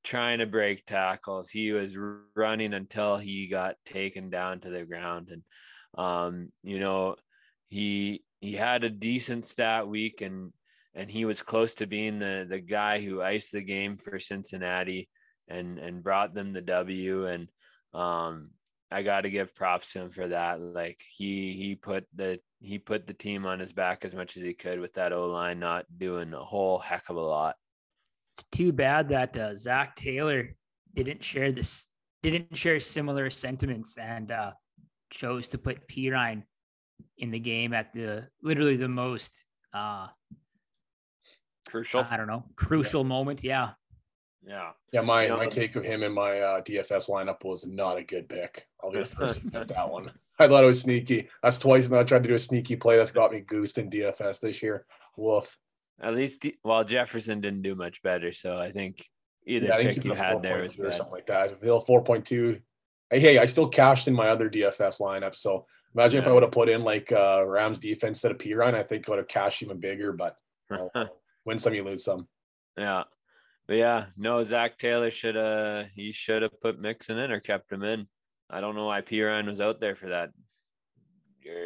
trying 0.03 0.39
to 0.39 0.47
break 0.47 0.87
tackles. 0.87 1.51
He 1.51 1.72
was 1.72 1.97
running 2.35 2.72
until 2.72 3.18
he 3.18 3.47
got 3.49 3.76
taken 3.85 4.30
down 4.30 4.61
to 4.61 4.70
the 4.70 4.85
ground. 4.85 5.28
And 5.30 5.43
um, 5.95 6.49
you 6.62 6.80
know, 6.80 7.16
he 7.68 8.22
he 8.43 8.55
had 8.55 8.82
a 8.82 8.90
decent 8.90 9.47
stat 9.47 9.86
week 9.88 10.20
and 10.20 10.53
and 10.95 11.11
he 11.11 11.24
was 11.24 11.40
close 11.40 11.74
to 11.76 11.86
being 11.86 12.18
the 12.18 12.45
the 12.47 12.59
guy 12.59 13.01
who 13.01 13.22
iced 13.22 13.53
the 13.53 13.62
game 13.62 13.97
for 13.97 14.18
Cincinnati 14.18 15.09
and 15.49 15.78
and 15.78 16.03
brought 16.03 16.34
them 16.34 16.53
the 16.53 16.61
W 16.61 17.26
and 17.26 17.49
um 17.95 18.51
I 18.90 19.03
got 19.03 19.22
to 19.22 19.30
give 19.30 19.55
props 19.55 19.93
to 19.93 20.01
him 20.01 20.11
for 20.11 20.28
that 20.28 20.61
like 20.61 21.01
he 21.09 21.53
he 21.53 21.76
put 21.76 22.05
the 22.14 22.40
he 22.61 22.78
put 22.78 23.07
the 23.07 23.14
team 23.14 23.47
on 23.47 23.61
his 23.61 23.72
back 23.72 24.05
as 24.05 24.14
much 24.14 24.36
as 24.36 24.43
he 24.43 24.55
could 24.55 24.80
with 24.80 24.95
that 24.95 25.12
O 25.12 25.28
line 25.28 25.61
not 25.61 25.86
doing 25.97 26.34
a 26.34 26.45
whole 26.45 26.78
heck 26.78 27.09
of 27.09 27.16
a 27.16 27.20
lot. 27.20 27.55
It's 28.34 28.45
too 28.51 28.72
bad 28.72 29.09
that 29.11 29.36
uh, 29.36 29.55
Zac 29.55 29.95
Taylor 29.95 30.57
didn't 30.95 31.22
share 31.22 31.53
this 31.53 31.86
didn't 32.22 32.57
share 32.57 32.80
similar 32.80 33.30
sentiments 33.30 33.97
and 33.97 34.32
uh, 34.32 34.53
chose 35.11 35.49
to 35.51 35.59
put 35.59 35.88
Perine 35.88 36.43
in 37.19 37.31
the 37.31 37.39
game 37.39 37.73
at 37.73 37.93
the 37.93 38.29
literally 38.43 38.77
the 38.77 38.89
most 38.89 39.45
uh, 39.75 40.09
crucial. 41.69 42.07
I 42.11 42.17
don't 42.17 42.27
know, 42.27 42.45
crucial 42.57 43.03
yeah. 43.03 43.09
moment. 43.09 43.45
Yeah. 43.45 43.71
Yeah. 44.45 44.71
Yeah. 44.93 45.01
My, 45.03 45.23
you 45.23 45.29
know, 45.29 45.37
my 45.37 45.47
take 45.47 45.77
of 45.77 45.85
him 45.85 46.03
in 46.03 46.13
my 46.13 46.41
uh, 46.41 46.61
DFS 46.63 47.09
lineup 47.09 47.45
was 47.45 47.67
not 47.67 47.97
a 47.97 48.03
good 48.03 48.29
pick. 48.29 48.67
I'll 48.83 48.91
be 48.91 49.01
the 49.01 49.07
first 49.07 49.41
to 49.41 49.47
admit 49.47 49.69
that 49.69 49.89
one. 49.89 50.11
I 50.39 50.49
thought 50.49 50.65
it 50.65 50.67
was 50.67 50.81
sneaky. 50.81 51.29
That's 51.43 51.59
twice 51.59 51.89
now 51.89 52.01
I 52.01 52.05
tried 52.05 52.25
to 52.25 52.29
do 52.29 52.35
a 52.35 52.39
sneaky 52.39 52.77
play 52.77 52.97
that's 52.97 53.13
got 53.13 53.33
me 53.33 53.41
goosed 53.41 53.79
in 53.79 53.91
DFS 53.91 54.41
this 54.41 54.63
year. 54.63 54.87
Woof. 55.17 55.57
At 56.01 56.15
least, 56.15 56.45
well, 56.65 56.83
Jefferson 56.83 57.41
didn't 57.41 57.63
do 57.63 57.75
much 57.75 58.03
better. 58.03 58.33
So 58.33 58.59
I 58.59 58.73
think 58.73 59.07
either 59.47 59.69
yeah, 59.69 59.77
pick 59.77 60.05
you 60.05 60.15
had 60.15 60.43
there 60.43 60.63
was 60.63 60.79
or 60.79 60.91
something 60.91 61.13
like 61.13 61.27
that. 61.27 61.61
Bill 61.61 61.81
4.2. 61.81 62.61
Hey, 63.11 63.39
I 63.39 63.45
still 63.45 63.69
cashed 63.69 64.09
in 64.09 64.15
my 64.15 64.29
other 64.29 64.51
DFS 64.51 65.01
lineup. 65.01 65.37
So 65.37 65.67
imagine 65.95 66.18
yeah. 66.18 66.22
if 66.22 66.28
I 66.28 66.32
would 66.32 66.43
have 66.43 66.53
put 66.53 66.68
in 66.68 66.82
like 66.84 67.12
uh, 67.12 67.45
Rams 67.47 67.78
defense 67.78 68.18
instead 68.18 68.32
of 68.32 68.38
Perine, 68.38 68.74
I 68.74 68.82
think 68.82 69.09
I 69.09 69.12
would 69.12 69.18
have 69.18 69.28
cashed 69.28 69.62
even 69.62 69.78
bigger, 69.78 70.12
but 70.12 70.36
win 71.45 71.59
some, 71.59 71.74
you 71.74 71.84
lose 71.84 72.05
some. 72.05 72.28
Yeah. 72.76 73.05
But 73.66 73.76
yeah, 73.76 74.07
no, 74.16 74.43
Zac 74.43 74.78
Taylor 74.78 75.11
should 75.11 75.36
have 75.36 75.86
he 75.95 76.12
should 76.12 76.43
have 76.43 76.61
put 76.61 76.80
Mixon 76.80 77.18
in 77.18 77.30
or 77.30 77.40
kept 77.40 77.72
him 77.72 77.82
in. 77.82 78.07
I 78.51 78.61
don't 78.61 78.74
know 78.74 78.86
why 78.86 79.01
Perine 79.01 79.47
was 79.47 79.61
out 79.61 79.80
there 79.80 79.95
for 79.95 80.09
that. 80.09 80.30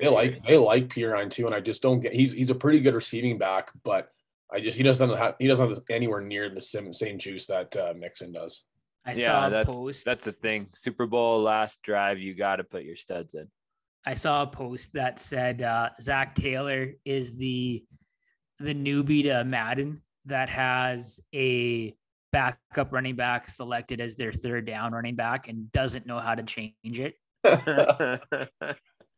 They 0.00 0.08
like 0.08 0.44
they 0.44 0.56
like 0.56 0.88
Perine 0.88 1.30
too, 1.30 1.46
and 1.46 1.54
I 1.54 1.60
just 1.60 1.82
don't 1.82 2.00
get. 2.00 2.14
He's 2.14 2.32
he's 2.32 2.50
a 2.50 2.54
pretty 2.54 2.80
good 2.80 2.94
receiving 2.94 3.38
back, 3.38 3.70
but 3.82 4.08
I 4.52 4.60
just 4.60 4.76
he 4.76 4.82
doesn't 4.82 5.16
have 5.16 5.34
he 5.38 5.48
doesn't 5.48 5.68
have 5.68 5.78
anywhere 5.90 6.20
near 6.20 6.48
the 6.48 6.62
same 6.62 6.92
same 6.92 7.18
juice 7.18 7.46
that 7.46 7.76
uh, 7.76 7.94
Mixon 7.96 8.32
does. 8.32 8.62
I 9.04 9.12
yeah, 9.12 9.48
that's 9.48 9.68
post. 9.68 10.04
that's 10.04 10.24
the 10.24 10.32
thing. 10.32 10.68
Super 10.74 11.06
Bowl 11.06 11.40
last 11.40 11.82
drive, 11.82 12.18
you 12.18 12.34
got 12.34 12.56
to 12.56 12.64
put 12.64 12.84
your 12.84 12.96
studs 12.96 13.34
in. 13.34 13.48
I 14.07 14.14
saw 14.14 14.42
a 14.42 14.46
post 14.46 14.92
that 14.92 15.18
said 15.18 15.62
uh, 15.62 15.90
Zac 16.00 16.34
Taylor 16.36 16.92
is 17.04 17.34
the 17.34 17.84
the 18.59 18.74
newbie 18.74 19.24
to 19.24 19.44
Madden 19.44 20.00
that 20.26 20.48
has 20.48 21.20
a 21.34 21.94
backup 22.32 22.92
running 22.92 23.16
back 23.16 23.48
selected 23.48 24.00
as 24.00 24.16
their 24.16 24.32
third 24.32 24.66
down 24.66 24.92
running 24.92 25.16
back 25.16 25.48
and 25.48 25.70
doesn't 25.72 26.07
know 26.07 26.18
how 26.18 26.34
to 26.34 26.42
change 26.42 26.74
it. 26.84 27.14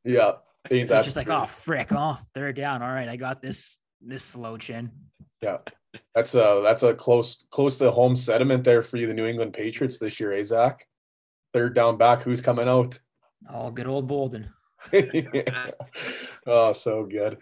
yeah. 0.05 0.33
It's 0.71 0.91
just 0.91 1.17
like, 1.17 1.31
oh 1.31 1.47
frick, 1.47 1.89
oh 1.93 2.19
third 2.35 2.57
down. 2.57 2.83
All 2.83 2.89
right, 2.89 3.09
I 3.09 3.17
got 3.17 3.43
this 3.43 3.79
this 4.01 4.23
slow 4.23 4.57
chin. 4.57 4.91
Yeah. 5.43 5.59
That's 6.15 6.35
a 6.35 6.61
that's 6.65 6.83
a 6.83 6.95
close 6.95 7.47
close 7.51 7.79
to 7.79 7.91
home 7.91 8.17
sediment 8.17 8.65
there 8.65 8.83
for 8.83 8.97
you, 8.97 9.07
the 9.07 9.15
New 9.15 9.27
England 9.27 9.53
Patriots 9.53 9.99
this 9.99 10.19
year, 10.19 10.33
eh, 10.33 10.43
Zach? 10.43 10.87
Third 11.53 11.75
down 11.75 11.97
back, 11.97 12.23
who's 12.23 12.41
coming 12.41 12.69
out? 12.69 12.99
Oh, 13.53 13.71
good 13.71 13.87
old 13.87 14.07
Bolden. 14.07 14.51
oh, 16.47 16.73
so 16.73 17.05
good. 17.05 17.39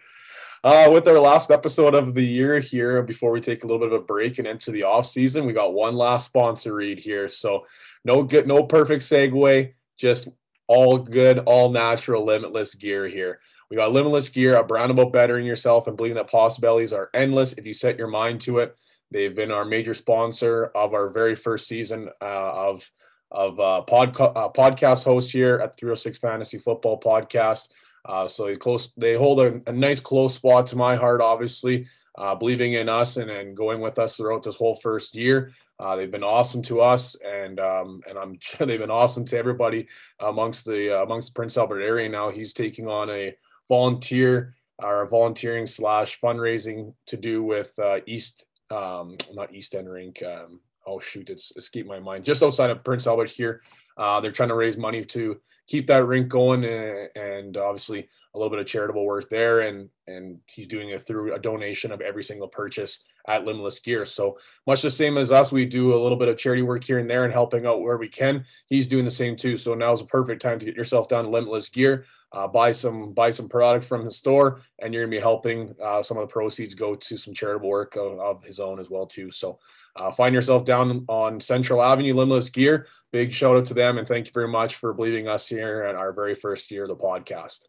Uh, 0.63 0.89
with 0.91 1.07
our 1.07 1.19
last 1.19 1.51
episode 1.51 1.93
of 1.93 2.13
the 2.13 2.25
year 2.25 2.59
here, 2.59 3.01
before 3.03 3.31
we 3.31 3.39
take 3.39 3.63
a 3.63 3.67
little 3.67 3.79
bit 3.79 3.93
of 3.93 4.01
a 4.01 4.05
break 4.05 4.39
and 4.39 4.47
enter 4.47 4.71
the 4.71 4.83
off 4.83 5.05
season, 5.05 5.45
we 5.45 5.53
got 5.53 5.73
one 5.73 5.95
last 5.95 6.25
sponsor 6.25 6.73
read 6.73 6.99
here. 6.99 7.29
So 7.29 7.65
no 8.03 8.23
good, 8.23 8.47
no 8.47 8.63
perfect 8.63 9.03
segue, 9.03 9.73
just 9.97 10.29
all 10.67 10.97
good, 10.97 11.39
all 11.39 11.69
natural, 11.69 12.25
limitless 12.25 12.75
gear 12.75 13.07
here. 13.07 13.39
We 13.69 13.77
got 13.77 13.91
limitless 13.91 14.29
gear, 14.29 14.57
a 14.57 14.63
brand 14.63 14.91
about 14.91 15.13
bettering 15.13 15.45
yourself 15.45 15.87
and 15.87 15.95
believing 15.95 16.15
that 16.15 16.29
possibilities 16.29 16.93
are 16.93 17.09
endless 17.13 17.53
if 17.53 17.65
you 17.65 17.73
set 17.73 17.97
your 17.97 18.07
mind 18.07 18.41
to 18.41 18.59
it. 18.59 18.75
They've 19.11 19.35
been 19.35 19.51
our 19.51 19.65
major 19.65 19.93
sponsor 19.93 20.65
of 20.75 20.93
our 20.93 21.09
very 21.09 21.35
first 21.35 21.67
season 21.67 22.09
uh, 22.21 22.25
of 22.25 22.89
of 23.31 23.59
uh, 23.59 23.83
podca- 23.87 24.35
uh, 24.35 24.49
podcast 24.49 25.03
hosts 25.03 25.31
here 25.31 25.55
at 25.55 25.73
the 25.73 25.77
306 25.77 26.19
Fantasy 26.19 26.57
Football 26.57 26.99
Podcast. 26.99 27.69
Uh, 28.05 28.27
so 28.27 28.45
they 28.45 28.55
close, 28.55 28.93
they 28.95 29.15
hold 29.15 29.41
a, 29.41 29.61
a, 29.67 29.71
nice 29.71 29.99
close 29.99 30.35
spot 30.35 30.67
to 30.67 30.77
my 30.77 30.95
heart, 30.95 31.19
obviously, 31.19 31.87
uh, 32.17 32.33
believing 32.33 32.73
in 32.73 32.87
us 32.87 33.17
and, 33.17 33.29
and 33.29 33.55
going 33.55 33.81
with 33.81 33.99
us 33.99 34.15
throughout 34.15 34.43
this 34.43 34.55
whole 34.55 34.75
first 34.75 35.13
year. 35.13 35.51
Uh, 35.77 35.95
they've 35.95 36.09
been 36.09 36.23
awesome 36.23 36.61
to 36.63 36.79
us, 36.81 37.15
and 37.15 37.59
um, 37.59 38.01
and 38.07 38.17
I'm 38.17 38.37
sure 38.41 38.65
they've 38.65 38.79
been 38.79 38.89
awesome 38.89 39.25
to 39.25 39.37
everybody 39.37 39.87
amongst 40.19 40.65
the 40.65 40.97
uh, 40.97 41.03
amongst 41.03 41.29
the 41.29 41.37
Prince 41.37 41.57
Albert 41.57 41.81
area. 41.81 42.07
Now 42.07 42.31
he's 42.31 42.53
taking 42.53 42.87
on 42.87 43.09
a 43.09 43.35
volunteer 43.67 44.55
or 44.79 45.05
volunteering 45.07 45.65
slash 45.65 46.19
fundraising 46.19 46.93
to 47.07 47.17
do 47.17 47.43
with 47.43 47.77
East, 48.05 48.45
um, 48.69 49.17
not 49.33 49.53
East 49.53 49.75
End 49.75 49.89
Rink. 49.89 50.23
Um, 50.23 50.61
oh 50.87 50.99
shoot, 50.99 51.29
it's 51.29 51.55
escaped 51.55 51.87
my 51.87 51.99
mind. 51.99 52.25
Just 52.25 52.41
outside 52.41 52.69
of 52.69 52.83
Prince 52.83 53.05
Albert 53.05 53.29
here, 53.29 53.61
uh, 53.97 54.19
they're 54.19 54.31
trying 54.31 54.49
to 54.49 54.55
raise 54.55 54.77
money 54.77 55.03
to 55.03 55.39
keep 55.67 55.85
that 55.87 56.05
rink 56.05 56.29
going 56.29 56.63
and, 56.63 57.09
and, 57.15 57.57
obviously 57.57 58.07
a 58.33 58.37
little 58.37 58.49
bit 58.49 58.59
of 58.59 58.65
charitable 58.65 59.05
work 59.05 59.29
there 59.29 59.61
and 59.61 59.89
and 60.05 60.39
he's 60.45 60.67
doing 60.67 60.89
it 60.89 61.01
through 61.01 61.33
a 61.33 61.39
donation 61.39 61.91
of 61.91 62.01
every 62.01 62.23
single 62.23 62.47
purchase 62.47 63.03
at 63.27 63.45
limitless 63.45 63.79
gear. 63.79 64.05
So 64.05 64.37
much 64.65 64.81
the 64.81 64.89
same 64.89 65.17
as 65.17 65.31
us 65.31 65.51
we 65.51 65.65
do 65.65 65.93
a 65.93 66.01
little 66.01 66.17
bit 66.17 66.29
of 66.29 66.37
charity 66.37 66.61
work 66.61 66.83
here 66.83 66.99
and 66.99 67.09
there 67.09 67.25
and 67.25 67.33
helping 67.33 67.65
out 67.65 67.81
where 67.81 67.97
we 67.97 68.07
can. 68.07 68.45
He's 68.67 68.87
doing 68.87 69.03
the 69.03 69.11
same 69.11 69.35
too. 69.35 69.57
So 69.57 69.73
now 69.73 69.91
is 69.91 70.01
a 70.01 70.05
perfect 70.05 70.41
time 70.41 70.59
to 70.59 70.65
get 70.65 70.75
yourself 70.75 71.09
down 71.09 71.25
to 71.25 71.29
limitless 71.29 71.67
gear 71.69 72.05
uh, 72.33 72.47
buy 72.47 72.71
some 72.71 73.13
buy 73.13 73.29
some 73.29 73.47
product 73.47 73.85
from 73.85 74.03
his 74.03 74.17
store 74.17 74.61
and 74.79 74.93
you're 74.93 75.03
gonna 75.03 75.15
be 75.15 75.19
helping 75.19 75.73
uh, 75.81 76.03
some 76.03 76.17
of 76.17 76.27
the 76.27 76.31
proceeds 76.31 76.73
go 76.73 76.95
to 76.95 77.17
some 77.17 77.33
charitable 77.33 77.69
work 77.69 77.95
of, 77.95 78.19
of 78.19 78.43
his 78.43 78.59
own 78.59 78.79
as 78.79 78.89
well 78.89 79.05
too. 79.05 79.31
So 79.31 79.59
uh, 79.95 80.11
find 80.11 80.35
yourself 80.35 80.65
down 80.65 81.05
on 81.07 81.39
central 81.39 81.81
avenue 81.81 82.13
limitless 82.13 82.49
gear. 82.49 82.87
Big 83.11 83.31
shout 83.31 83.55
out 83.55 83.65
to 83.67 83.73
them 83.73 83.97
and 83.97 84.07
thank 84.07 84.27
you 84.27 84.33
very 84.33 84.47
much 84.47 84.75
for 84.75 84.93
believing 84.93 85.27
us 85.27 85.47
here 85.47 85.85
in 85.85 85.95
our 85.95 86.11
very 86.11 86.35
first 86.35 86.69
year 86.69 86.83
of 86.83 86.89
the 86.89 86.95
podcast. 86.95 87.65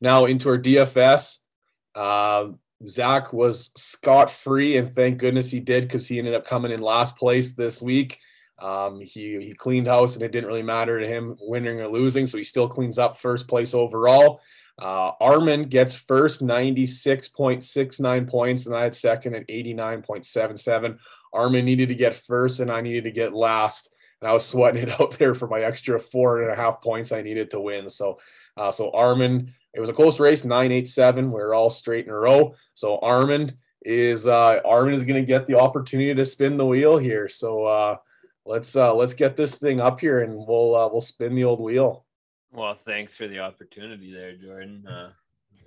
Now 0.00 0.24
into 0.24 0.48
our 0.48 0.58
dfs 0.58 1.38
uh, 1.94 2.48
zach 2.84 3.32
was 3.32 3.70
scot-free 3.76 4.76
and 4.78 4.92
thank 4.92 5.18
goodness 5.18 5.50
he 5.50 5.60
did 5.60 5.84
because 5.84 6.08
he 6.08 6.18
ended 6.18 6.34
up 6.34 6.46
coming 6.46 6.72
in 6.72 6.80
last 6.80 7.16
place 7.16 7.52
this 7.52 7.80
week 7.80 8.18
um, 8.62 9.00
he 9.00 9.38
he 9.40 9.52
cleaned 9.52 9.88
house 9.88 10.14
and 10.14 10.22
it 10.22 10.30
didn't 10.30 10.48
really 10.48 10.62
matter 10.62 11.00
to 11.00 11.06
him 11.06 11.36
winning 11.40 11.80
or 11.80 11.88
losing, 11.88 12.26
so 12.26 12.38
he 12.38 12.44
still 12.44 12.68
cleans 12.68 12.98
up 12.98 13.16
first 13.16 13.48
place 13.48 13.74
overall. 13.74 14.40
Uh, 14.80 15.12
Armin 15.20 15.64
gets 15.64 15.94
first, 15.94 16.44
96.69 16.44 18.28
points, 18.28 18.66
and 18.66 18.74
I 18.74 18.84
had 18.84 18.94
second 18.94 19.34
at 19.34 19.46
89.77. 19.48 20.98
Armin 21.32 21.64
needed 21.64 21.88
to 21.88 21.94
get 21.94 22.14
first, 22.14 22.60
and 22.60 22.70
I 22.70 22.80
needed 22.80 23.04
to 23.04 23.10
get 23.10 23.34
last. 23.34 23.90
And 24.20 24.30
I 24.30 24.32
was 24.32 24.46
sweating 24.48 24.84
it 24.84 25.00
out 25.00 25.18
there 25.18 25.34
for 25.34 25.48
my 25.48 25.60
extra 25.60 25.98
four 25.98 26.42
and 26.42 26.52
a 26.52 26.56
half 26.56 26.80
points 26.80 27.12
I 27.12 27.22
needed 27.22 27.50
to 27.50 27.60
win. 27.60 27.88
So, 27.88 28.18
uh, 28.56 28.70
so 28.70 28.90
Armin, 28.92 29.52
it 29.74 29.80
was 29.80 29.90
a 29.90 29.94
close 29.94 30.20
race, 30.20 30.44
987. 30.44 31.32
We 31.32 31.40
are 31.40 31.54
all 31.54 31.70
straight 31.70 32.06
in 32.06 32.12
a 32.12 32.18
row. 32.18 32.54
So 32.74 32.98
Armin 32.98 33.56
is 33.84 34.26
uh, 34.26 34.60
Armin 34.64 34.94
is 34.94 35.02
going 35.02 35.20
to 35.20 35.26
get 35.26 35.46
the 35.46 35.58
opportunity 35.58 36.14
to 36.14 36.24
spin 36.24 36.56
the 36.56 36.66
wheel 36.66 36.96
here. 36.96 37.28
So, 37.28 37.64
uh, 37.66 37.96
let's 38.44 38.74
uh 38.76 38.94
let's 38.94 39.14
get 39.14 39.36
this 39.36 39.58
thing 39.58 39.80
up 39.80 40.00
here 40.00 40.20
and 40.20 40.34
we'll 40.34 40.74
uh, 40.74 40.88
we'll 40.88 41.00
spin 41.00 41.34
the 41.34 41.44
old 41.44 41.60
wheel. 41.60 42.04
Well, 42.52 42.74
thanks 42.74 43.16
for 43.16 43.26
the 43.26 43.40
opportunity 43.40 44.12
there, 44.12 44.36
Jordan. 44.36 44.86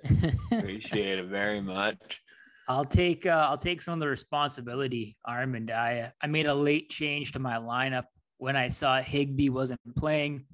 Uh, 0.08 0.28
appreciate 0.52 1.18
it 1.18 1.26
very 1.26 1.60
much. 1.60 2.22
I'll 2.68 2.84
take 2.84 3.26
uh, 3.26 3.46
I'll 3.48 3.56
take 3.56 3.82
some 3.82 3.94
of 3.94 4.00
the 4.00 4.06
responsibility, 4.06 5.16
Armand. 5.24 5.70
I 5.70 6.12
I 6.20 6.26
made 6.26 6.46
a 6.46 6.54
late 6.54 6.90
change 6.90 7.32
to 7.32 7.38
my 7.38 7.56
lineup 7.56 8.04
when 8.38 8.56
I 8.56 8.68
saw 8.68 9.00
Higbee 9.00 9.48
wasn't 9.48 9.80
playing, 9.96 10.44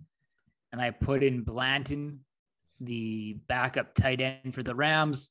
and 0.73 0.81
I 0.81 0.91
put 0.91 1.23
in 1.23 1.43
Blanton, 1.43 2.20
the 2.81 3.35
backup 3.47 3.95
tight 3.95 4.20
end 4.20 4.55
for 4.55 4.62
the 4.62 4.75
Rams, 4.75 5.31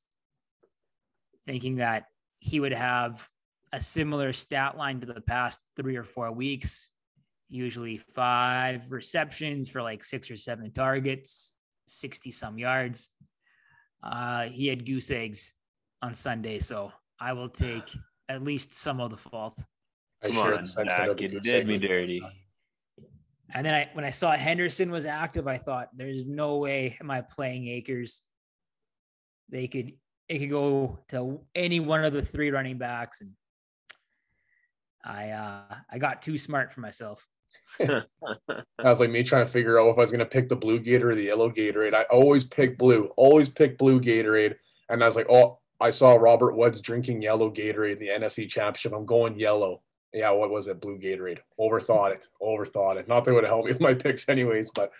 thinking 1.47 1.77
that 1.77 2.05
he 2.39 2.59
would 2.59 2.73
have 2.73 3.27
a 3.73 3.81
similar 3.81 4.33
stat 4.33 4.77
line 4.77 4.99
to 4.99 5.05
the 5.05 5.21
past 5.21 5.61
three 5.75 5.95
or 5.95 6.03
four 6.03 6.31
weeks, 6.31 6.89
usually 7.49 7.97
five 7.97 8.81
receptions 8.89 9.69
for 9.69 9.81
like 9.81 10.03
six 10.03 10.29
or 10.29 10.35
seven 10.35 10.71
targets, 10.71 11.53
60 11.87 12.31
some 12.31 12.57
yards. 12.57 13.09
Uh, 14.03 14.43
he 14.43 14.67
had 14.67 14.85
goose 14.85 15.11
eggs 15.11 15.53
on 16.01 16.13
Sunday, 16.13 16.59
so 16.59 16.91
I 17.19 17.33
will 17.33 17.49
take 17.49 17.89
at 18.29 18.43
least 18.43 18.73
some 18.73 18.99
of 18.99 19.11
the 19.11 19.17
fault. 19.17 19.63
Come 20.23 20.37
on, 20.37 20.67
Zach, 20.67 21.19
you 21.19 21.39
did 21.39 21.67
me 21.67 21.77
dirty. 21.77 22.23
And 23.53 23.65
then 23.65 23.73
I, 23.73 23.89
when 23.93 24.05
I 24.05 24.11
saw 24.11 24.31
Henderson 24.31 24.91
was 24.91 25.05
active, 25.05 25.47
I 25.47 25.57
thought, 25.57 25.89
"There's 25.93 26.25
no 26.25 26.57
way 26.57 26.97
am 27.01 27.11
I 27.11 27.21
playing 27.21 27.67
Akers. 27.67 28.21
They 29.49 29.67
could, 29.67 29.93
it 30.29 30.39
could 30.39 30.49
go 30.49 30.99
to 31.09 31.41
any 31.53 31.79
one 31.79 32.05
of 32.05 32.13
the 32.13 32.21
three 32.21 32.49
running 32.49 32.77
backs, 32.77 33.19
and 33.21 33.31
I, 35.03 35.29
uh, 35.29 35.75
I 35.89 35.97
got 35.97 36.21
too 36.21 36.37
smart 36.37 36.73
for 36.73 36.81
myself. 36.81 37.27
That 37.79 38.05
was 38.77 38.99
like 38.99 39.11
me 39.11 39.21
trying 39.23 39.45
to 39.45 39.51
figure 39.51 39.79
out 39.79 39.89
if 39.89 39.97
I 39.97 40.01
was 40.01 40.11
going 40.11 40.19
to 40.19 40.25
pick 40.25 40.49
the 40.49 40.55
blue 40.55 40.79
Gatorade 40.79 41.03
or 41.03 41.15
the 41.15 41.25
yellow 41.25 41.51
Gatorade. 41.51 41.93
I 41.93 42.03
always 42.03 42.43
pick 42.43 42.79
blue, 42.79 43.11
always 43.15 43.47
pick 43.47 43.77
blue 43.77 44.01
Gatorade. 44.01 44.55
And 44.89 45.03
I 45.03 45.07
was 45.07 45.15
like, 45.15 45.29
oh, 45.29 45.59
I 45.79 45.91
saw 45.91 46.13
Robert 46.13 46.55
Woods 46.55 46.81
drinking 46.81 47.21
yellow 47.21 47.51
Gatorade 47.51 47.93
in 47.93 47.99
the 47.99 48.07
NFC 48.07 48.49
Championship. 48.49 48.93
I'm 48.93 49.05
going 49.05 49.39
yellow. 49.39 49.81
Yeah, 50.13 50.31
what 50.31 50.49
was 50.49 50.67
it? 50.67 50.81
Blue 50.81 50.97
Gatorade. 50.97 51.39
Overthought 51.59 52.13
it. 52.13 52.27
Overthought 52.41 52.97
it. 52.97 53.07
Not 53.07 53.25
that 53.25 53.31
it 53.31 53.33
would 53.35 53.45
help 53.45 53.65
me 53.65 53.71
with 53.71 53.81
my 53.81 53.93
picks, 53.95 54.27
anyways. 54.27 54.71
But 54.71 54.91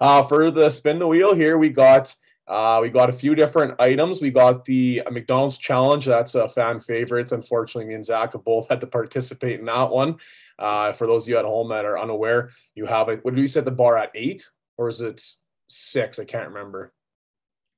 uh, 0.00 0.22
for 0.24 0.50
the 0.50 0.70
spin 0.70 0.98
the 0.98 1.06
wheel 1.06 1.34
here, 1.34 1.58
we 1.58 1.68
got 1.68 2.14
uh, 2.48 2.78
we 2.80 2.88
got 2.88 3.10
a 3.10 3.12
few 3.12 3.34
different 3.34 3.80
items. 3.80 4.20
We 4.20 4.30
got 4.30 4.64
the 4.64 5.02
McDonald's 5.10 5.58
challenge. 5.58 6.04
That's 6.06 6.34
a 6.36 6.48
fan 6.48 6.80
favorite. 6.80 7.32
Unfortunately, 7.32 7.88
me 7.88 7.94
and 7.94 8.06
Zach 8.06 8.32
have 8.32 8.44
both 8.44 8.68
had 8.68 8.80
to 8.82 8.86
participate 8.86 9.58
in 9.58 9.66
that 9.66 9.90
one. 9.90 10.16
Uh, 10.58 10.92
for 10.92 11.06
those 11.06 11.24
of 11.24 11.28
you 11.28 11.38
at 11.38 11.44
home 11.44 11.68
that 11.70 11.84
are 11.84 11.98
unaware, 11.98 12.50
you 12.74 12.86
have 12.86 13.08
it. 13.08 13.24
What 13.24 13.34
did 13.34 13.40
we 13.40 13.48
set 13.48 13.64
the 13.64 13.70
bar 13.70 13.98
at 13.98 14.12
eight 14.14 14.48
or 14.78 14.88
is 14.88 15.00
it 15.00 15.22
six? 15.66 16.18
I 16.18 16.24
can't 16.24 16.48
remember. 16.48 16.92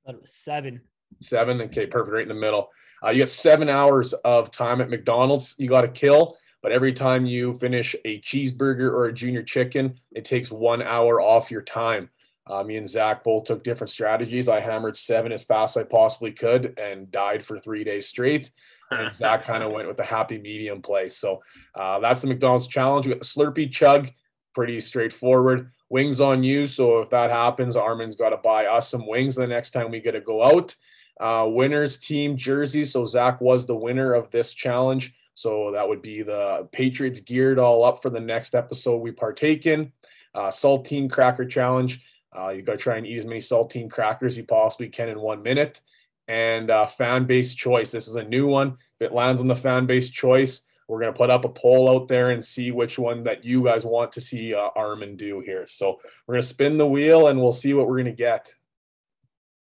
I 0.07 0.11
it 0.11 0.21
was 0.21 0.33
seven. 0.33 0.81
Seven. 1.19 1.59
Okay, 1.61 1.87
perfect. 1.87 2.13
Right 2.13 2.21
in 2.21 2.29
the 2.29 2.35
middle. 2.35 2.69
Uh, 3.03 3.09
you 3.09 3.19
get 3.19 3.29
seven 3.29 3.69
hours 3.69 4.13
of 4.13 4.51
time 4.51 4.81
at 4.81 4.89
McDonald's. 4.89 5.55
You 5.57 5.67
got 5.67 5.81
to 5.81 5.87
kill, 5.87 6.37
but 6.61 6.71
every 6.71 6.93
time 6.93 7.25
you 7.25 7.53
finish 7.53 7.95
a 8.05 8.21
cheeseburger 8.21 8.91
or 8.91 9.05
a 9.05 9.13
junior 9.13 9.41
chicken, 9.41 9.99
it 10.11 10.25
takes 10.25 10.51
one 10.51 10.81
hour 10.81 11.19
off 11.19 11.49
your 11.49 11.61
time. 11.61 12.09
Uh, 12.49 12.63
me 12.63 12.77
and 12.77 12.89
Zach 12.89 13.23
both 13.23 13.43
took 13.43 13.63
different 13.63 13.91
strategies. 13.91 14.49
I 14.49 14.59
hammered 14.59 14.97
seven 14.97 15.31
as 15.31 15.43
fast 15.43 15.77
as 15.77 15.83
I 15.83 15.85
possibly 15.85 16.31
could 16.31 16.77
and 16.79 17.11
died 17.11 17.43
for 17.43 17.59
three 17.59 17.83
days 17.83 18.07
straight. 18.07 18.51
And 18.89 19.09
Zach 19.15 19.43
kind 19.43 19.63
of 19.63 19.71
went 19.71 19.87
with 19.87 19.97
the 19.97 20.03
happy 20.03 20.39
medium 20.39 20.81
play. 20.81 21.09
So 21.09 21.41
uh, 21.75 21.99
that's 21.99 22.21
the 22.21 22.27
McDonald's 22.27 22.67
challenge. 22.67 23.05
We 23.05 23.13
got 23.13 23.19
the 23.19 23.25
Slurpee 23.25 23.71
chug, 23.71 24.09
pretty 24.55 24.79
straightforward. 24.79 25.71
Wings 25.89 26.19
on 26.19 26.43
you. 26.43 26.65
So 26.65 26.99
if 26.99 27.09
that 27.11 27.29
happens, 27.29 27.75
Armin's 27.75 28.15
got 28.15 28.29
to 28.29 28.37
buy 28.37 28.65
us 28.65 28.89
some 28.89 29.07
wings 29.07 29.35
the 29.35 29.47
next 29.47 29.71
time 29.71 29.91
we 29.91 29.99
get 29.99 30.11
to 30.11 30.21
go 30.21 30.43
out. 30.43 30.75
Uh, 31.19 31.45
winners 31.47 31.99
team 31.99 32.35
jersey. 32.35 32.85
So 32.85 33.05
Zach 33.05 33.41
was 33.41 33.65
the 33.65 33.75
winner 33.75 34.13
of 34.13 34.31
this 34.31 34.53
challenge. 34.53 35.13
So 35.35 35.71
that 35.73 35.87
would 35.87 36.01
be 36.01 36.21
the 36.21 36.67
Patriots 36.71 37.19
geared 37.19 37.59
all 37.59 37.83
up 37.83 38.01
for 38.01 38.09
the 38.09 38.19
next 38.19 38.55
episode 38.55 38.97
we 38.97 39.11
partake 39.11 39.65
in. 39.65 39.91
Uh, 40.33 40.49
saltine 40.49 41.09
cracker 41.09 41.45
challenge. 41.45 42.03
Uh, 42.37 42.49
you 42.49 42.61
got 42.61 42.73
to 42.73 42.77
try 42.77 42.97
and 42.97 43.07
eat 43.07 43.17
as 43.17 43.25
many 43.25 43.39
saltine 43.39 43.89
crackers 43.89 44.37
you 44.37 44.43
possibly 44.43 44.87
can 44.87 45.09
in 45.09 45.19
one 45.19 45.41
minute. 45.41 45.81
And 46.27 46.69
uh, 46.69 46.85
fan 46.85 47.25
base 47.25 47.55
choice. 47.55 47.89
This 47.89 48.07
is 48.07 48.15
a 48.15 48.23
new 48.23 48.47
one. 48.47 48.77
If 48.99 49.07
it 49.07 49.13
lands 49.13 49.41
on 49.41 49.47
the 49.47 49.55
fan 49.55 49.87
base 49.87 50.09
choice, 50.11 50.61
we're 50.87 50.99
going 50.99 51.13
to 51.13 51.17
put 51.17 51.29
up 51.29 51.45
a 51.45 51.49
poll 51.49 51.89
out 51.89 52.07
there 52.07 52.31
and 52.31 52.43
see 52.43 52.71
which 52.71 52.99
one 52.99 53.23
that 53.23 53.45
you 53.45 53.63
guys 53.63 53.85
want 53.85 54.11
to 54.13 54.21
see 54.21 54.53
uh, 54.53 54.69
Armin 54.75 55.15
do 55.15 55.39
here. 55.39 55.65
So 55.67 55.99
we're 56.27 56.33
going 56.33 56.41
to 56.41 56.47
spin 56.47 56.77
the 56.77 56.87
wheel 56.87 57.27
and 57.27 57.39
we'll 57.39 57.51
see 57.51 57.73
what 57.73 57.87
we're 57.87 57.97
going 57.97 58.05
to 58.05 58.11
get. 58.11 58.53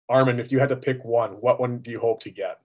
Armin, 0.07 0.39
if 0.39 0.51
you 0.51 0.60
had 0.60 0.70
to 0.70 0.76
pick 0.76 1.03
one, 1.03 1.32
what 1.32 1.60
one 1.60 1.80
do 1.80 1.91
you 1.91 1.99
hope 1.99 2.22
to 2.22 2.32
get? 2.32 2.60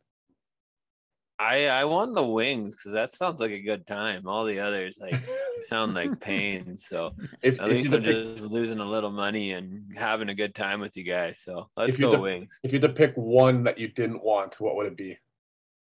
I 1.38 1.66
I 1.66 1.84
want 1.84 2.14
the 2.14 2.24
wings 2.24 2.76
because 2.76 2.92
that 2.92 3.10
sounds 3.10 3.40
like 3.40 3.50
a 3.50 3.60
good 3.60 3.86
time. 3.86 4.26
All 4.26 4.44
the 4.44 4.60
others 4.60 4.98
like 5.00 5.20
sound 5.62 5.94
like 5.94 6.20
pain. 6.20 6.76
So 6.76 7.12
if, 7.42 7.60
at 7.60 7.68
if 7.68 7.72
least 7.72 7.94
I'm 7.94 8.02
pick, 8.02 8.24
just 8.24 8.44
losing 8.44 8.78
a 8.78 8.84
little 8.84 9.10
money 9.10 9.52
and 9.52 9.96
having 9.96 10.28
a 10.28 10.34
good 10.34 10.54
time 10.54 10.80
with 10.80 10.96
you 10.96 11.02
guys. 11.02 11.40
So 11.40 11.68
let's 11.76 11.96
go 11.96 12.12
to, 12.12 12.20
wings. 12.20 12.58
If 12.62 12.72
you 12.72 12.76
had 12.76 12.88
to 12.88 12.94
pick 12.94 13.14
one 13.16 13.64
that 13.64 13.78
you 13.78 13.88
didn't 13.88 14.22
want, 14.22 14.60
what 14.60 14.76
would 14.76 14.86
it 14.86 14.96
be? 14.96 15.18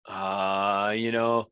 Uh, 0.08 0.94
you 0.96 1.12
know, 1.12 1.48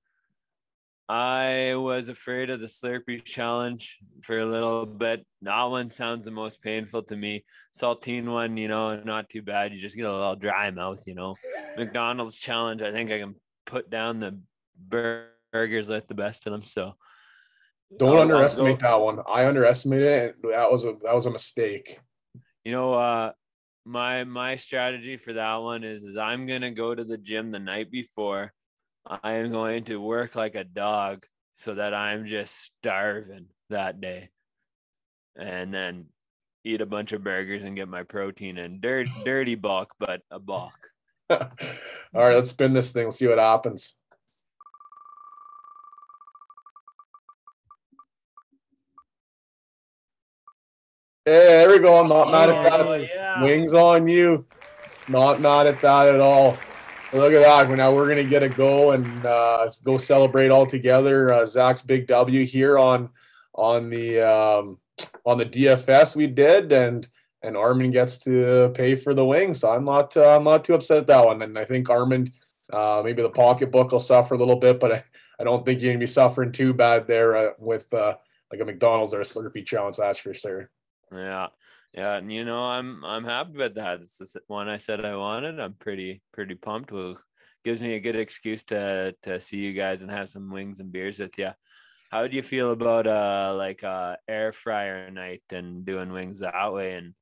I 1.07 1.75
was 1.75 2.09
afraid 2.09 2.49
of 2.49 2.61
the 2.61 2.67
Slurpee 2.67 3.23
challenge 3.23 3.99
for 4.21 4.39
a 4.39 4.45
little 4.45 4.85
bit. 4.85 5.25
That 5.41 5.63
one 5.65 5.89
sounds 5.89 6.25
the 6.25 6.31
most 6.31 6.61
painful 6.61 7.03
to 7.03 7.15
me. 7.15 7.43
Saltine 7.75 8.25
one, 8.25 8.57
you 8.57 8.67
know, 8.67 9.01
not 9.03 9.29
too 9.29 9.41
bad. 9.41 9.73
You 9.73 9.81
just 9.81 9.95
get 9.95 10.05
a 10.05 10.11
little 10.11 10.35
dry 10.35 10.71
mouth, 10.71 11.03
you 11.05 11.13
know. 11.13 11.35
McDonald's 11.77 12.39
challenge, 12.39 12.81
I 12.81 12.91
think 12.91 13.11
I 13.11 13.19
can 13.19 13.35
put 13.73 13.89
down 13.89 14.19
the 14.19 14.39
burgers 14.77 15.89
like 15.89 16.07
the 16.07 16.13
best 16.13 16.45
of 16.45 16.53
them. 16.53 16.61
So 16.61 16.93
don't 17.97 18.19
underestimate 18.19 18.79
that 18.79 19.01
one. 19.01 19.19
I 19.27 19.47
underestimated 19.47 20.07
it. 20.07 20.35
And 20.43 20.53
that 20.53 20.71
was 20.71 20.85
a 20.85 20.93
that 21.03 21.15
was 21.15 21.25
a 21.25 21.31
mistake. 21.31 21.99
You 22.63 22.71
know, 22.71 22.93
uh, 22.93 23.31
my 23.83 24.25
my 24.25 24.57
strategy 24.57 25.17
for 25.17 25.33
that 25.33 25.55
one 25.55 25.83
is 25.83 26.03
is 26.03 26.17
I'm 26.17 26.45
gonna 26.45 26.71
go 26.71 26.93
to 26.93 27.03
the 27.03 27.17
gym 27.17 27.49
the 27.49 27.59
night 27.59 27.91
before. 27.91 28.53
I 29.05 29.33
am 29.33 29.51
going 29.51 29.85
to 29.85 29.99
work 29.99 30.35
like 30.35 30.55
a 30.55 30.63
dog 30.63 31.25
so 31.55 31.75
that 31.75 31.93
I'm 31.93 32.25
just 32.25 32.55
starving 32.55 33.47
that 33.69 33.99
day, 33.99 34.29
and 35.35 35.73
then 35.73 36.05
eat 36.63 36.79
a 36.79 36.85
bunch 36.85 37.11
of 37.11 37.23
burgers 37.23 37.63
and 37.63 37.75
get 37.75 37.89
my 37.89 38.03
protein 38.03 38.57
in. 38.57 38.79
Dirty, 38.79 39.11
dirty 39.25 39.55
bulk, 39.55 39.93
but 39.99 40.21
a 40.31 40.39
bulk. 40.39 40.92
All 41.29 41.39
right, 42.13 42.35
let's 42.35 42.51
spin 42.51 42.73
this 42.73 42.91
thing. 42.91 43.05
Let's 43.05 43.17
see 43.17 43.27
what 43.27 43.37
happens. 43.37 43.95
Hey, 51.25 51.31
there 51.31 51.69
we 51.69 51.79
go. 51.79 51.99
I'm 52.01 52.09
not 52.09 52.31
mad 52.31 52.49
at 52.49 52.69
that. 52.69 53.09
Yeah. 53.15 53.43
Wings 53.43 53.73
on 53.73 54.09
you. 54.09 54.45
Not 55.07 55.39
mad 55.39 55.67
at 55.67 55.79
that 55.79 56.13
at 56.13 56.19
all. 56.19 56.57
Look 57.13 57.31
at 57.33 57.41
that. 57.41 57.69
Now 57.77 57.93
we're 57.93 58.09
gonna 58.09 58.23
get 58.23 58.43
a 58.43 58.49
go 58.49 58.91
and 58.91 59.25
uh, 59.25 59.69
go 59.83 59.97
celebrate 59.97 60.49
all 60.49 60.65
together. 60.65 61.31
Uh, 61.31 61.45
Zach's 61.45 61.81
big 61.81 62.07
W 62.07 62.45
here 62.45 62.77
on 62.77 63.09
on 63.55 63.89
the 63.89 64.19
um, 64.19 64.79
on 65.25 65.37
the 65.37 65.45
DFS 65.45 66.15
we 66.15 66.27
did, 66.27 66.71
and 66.71 67.07
and 67.43 67.57
Armand 67.57 67.91
gets 67.91 68.17
to 68.19 68.71
pay 68.73 68.95
for 68.95 69.13
the 69.13 69.25
wings. 69.25 69.59
So 69.59 69.71
I'm 69.71 69.83
not 69.85 70.15
uh, 70.15 70.35
I'm 70.35 70.43
not 70.43 70.63
too 70.63 70.73
upset 70.73 70.97
at 70.99 71.07
that 71.07 71.25
one. 71.25 71.41
And 71.41 71.59
I 71.59 71.65
think 71.65 71.89
Armand, 71.89 72.31
uh, 72.71 73.01
maybe 73.03 73.21
the 73.21 73.29
pocketbook 73.29 73.91
will 73.91 73.99
suffer 73.99 74.33
a 74.33 74.37
little 74.37 74.55
bit, 74.55 74.79
but 74.79 74.91
I, 74.91 75.03
I 75.39 75.43
don't 75.43 75.65
think 75.65 75.81
you're 75.81 75.91
gonna 75.91 75.99
be 75.99 76.07
suffering 76.07 76.51
too 76.51 76.73
bad 76.73 77.05
there 77.05 77.35
uh, 77.35 77.49
with 77.59 77.93
uh, 77.93 78.15
like 78.51 78.61
a 78.61 78.65
McDonald's 78.65 79.13
or 79.13 79.21
a 79.21 79.25
Slurpee 79.25 79.65
challenge. 79.65 79.97
That's 79.97 80.19
for 80.19 80.33
sure. 80.33 80.69
Yeah, 81.11 81.47
yeah, 81.93 82.15
and 82.15 82.31
you 82.31 82.45
know 82.45 82.63
I'm 82.63 83.03
I'm 83.03 83.25
happy 83.25 83.57
with 83.57 83.75
that. 83.75 84.01
It's 84.01 84.17
the 84.17 84.41
one 84.47 84.69
I 84.69 84.77
said 84.77 85.03
I 85.03 85.15
wanted. 85.15 85.59
I'm 85.59 85.73
pretty 85.73 86.21
pretty 86.31 86.55
pumped. 86.55 86.91
Will 86.91 87.17
gives 87.63 87.81
me 87.81 87.95
a 87.95 87.99
good 87.99 88.15
excuse 88.15 88.63
to 88.63 89.15
to 89.23 89.39
see 89.39 89.57
you 89.57 89.73
guys 89.73 90.01
and 90.01 90.11
have 90.11 90.29
some 90.29 90.51
wings 90.51 90.79
and 90.79 90.91
beers 90.91 91.19
with 91.19 91.37
you. 91.37 91.49
How 92.09 92.27
do 92.27 92.35
you 92.35 92.43
feel 92.43 92.71
about 92.71 93.07
uh 93.07 93.53
like 93.57 93.83
uh 93.83 94.15
air 94.27 94.53
fryer 94.53 95.09
night 95.11 95.43
and 95.51 95.85
doing 95.85 96.11
wings 96.11 96.39
that 96.39 96.71
way 96.71 96.93
and 96.93 97.13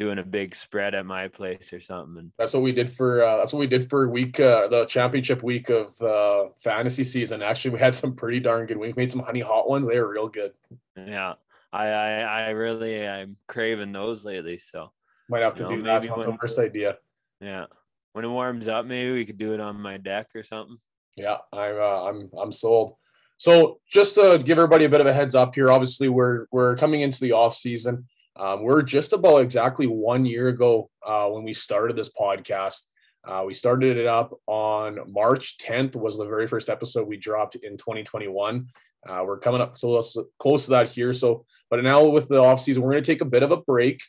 doing 0.00 0.18
a 0.18 0.24
big 0.24 0.54
spread 0.54 0.94
at 0.94 1.04
my 1.04 1.28
place 1.28 1.74
or 1.74 1.80
something. 1.80 2.32
That's 2.38 2.54
what 2.54 2.62
we 2.62 2.72
did 2.72 2.90
for 2.90 3.22
uh, 3.22 3.36
that's 3.36 3.52
what 3.52 3.60
we 3.60 3.66
did 3.66 3.88
for 3.88 4.08
week 4.08 4.40
uh, 4.40 4.66
the 4.68 4.86
championship 4.86 5.42
week 5.42 5.68
of 5.68 6.00
uh, 6.00 6.48
fantasy 6.58 7.04
season. 7.04 7.42
Actually, 7.42 7.72
we 7.72 7.80
had 7.80 7.94
some 7.94 8.16
pretty 8.16 8.40
darn 8.40 8.66
good. 8.66 8.78
We 8.78 8.94
made 8.94 9.10
some 9.10 9.20
honey 9.20 9.40
hot 9.40 9.68
ones. 9.68 9.86
They 9.86 10.00
were 10.00 10.10
real 10.10 10.28
good. 10.28 10.52
Yeah, 10.96 11.34
I 11.70 11.86
I, 11.88 12.20
I 12.22 12.50
really 12.50 13.06
I'm 13.06 13.36
craving 13.46 13.92
those 13.92 14.24
lately. 14.24 14.56
So 14.56 14.90
might 15.28 15.42
have 15.42 15.54
to 15.56 15.68
do 15.68 15.76
know, 15.76 15.82
that. 15.82 16.02
That's 16.02 16.26
the 16.26 16.38
first 16.40 16.58
idea. 16.58 16.96
Yeah, 17.42 17.66
when 18.14 18.24
it 18.24 18.28
warms 18.28 18.68
up, 18.68 18.86
maybe 18.86 19.12
we 19.12 19.26
could 19.26 19.38
do 19.38 19.52
it 19.52 19.60
on 19.60 19.78
my 19.78 19.98
deck 19.98 20.28
or 20.34 20.42
something. 20.42 20.78
Yeah, 21.16 21.36
I'm 21.52 21.76
uh, 21.76 22.04
I'm 22.04 22.30
I'm 22.40 22.52
sold. 22.52 22.96
So 23.36 23.80
just 23.86 24.14
to 24.14 24.38
give 24.42 24.58
everybody 24.58 24.86
a 24.86 24.88
bit 24.88 25.00
of 25.02 25.06
a 25.06 25.12
heads 25.12 25.34
up 25.34 25.54
here, 25.54 25.70
obviously 25.70 26.08
we're 26.08 26.46
we're 26.50 26.76
coming 26.76 27.02
into 27.02 27.20
the 27.20 27.32
off 27.32 27.54
season. 27.54 28.06
Um, 28.36 28.62
we're 28.62 28.82
just 28.82 29.12
about 29.12 29.42
exactly 29.42 29.86
one 29.86 30.24
year 30.24 30.48
ago 30.48 30.90
uh, 31.06 31.26
when 31.28 31.44
we 31.44 31.52
started 31.52 31.96
this 31.96 32.10
podcast. 32.10 32.82
Uh, 33.26 33.42
we 33.46 33.52
started 33.52 33.98
it 33.98 34.06
up 34.06 34.32
on 34.46 34.98
March 35.12 35.58
10th 35.58 35.94
was 35.94 36.16
the 36.16 36.24
very 36.24 36.46
first 36.46 36.70
episode 36.70 37.06
we 37.06 37.18
dropped 37.18 37.54
in 37.56 37.76
2021. 37.76 38.66
Uh, 39.08 39.22
we're 39.26 39.38
coming 39.38 39.60
up 39.60 39.76
so 39.76 40.00
close 40.38 40.64
to 40.64 40.70
that 40.70 40.88
here. 40.88 41.12
So, 41.12 41.44
but 41.68 41.82
now 41.82 42.04
with 42.04 42.28
the 42.28 42.40
off 42.40 42.60
season, 42.60 42.82
we're 42.82 42.92
going 42.92 43.02
to 43.02 43.12
take 43.12 43.20
a 43.20 43.26
bit 43.26 43.42
of 43.42 43.50
a 43.50 43.58
break. 43.58 44.02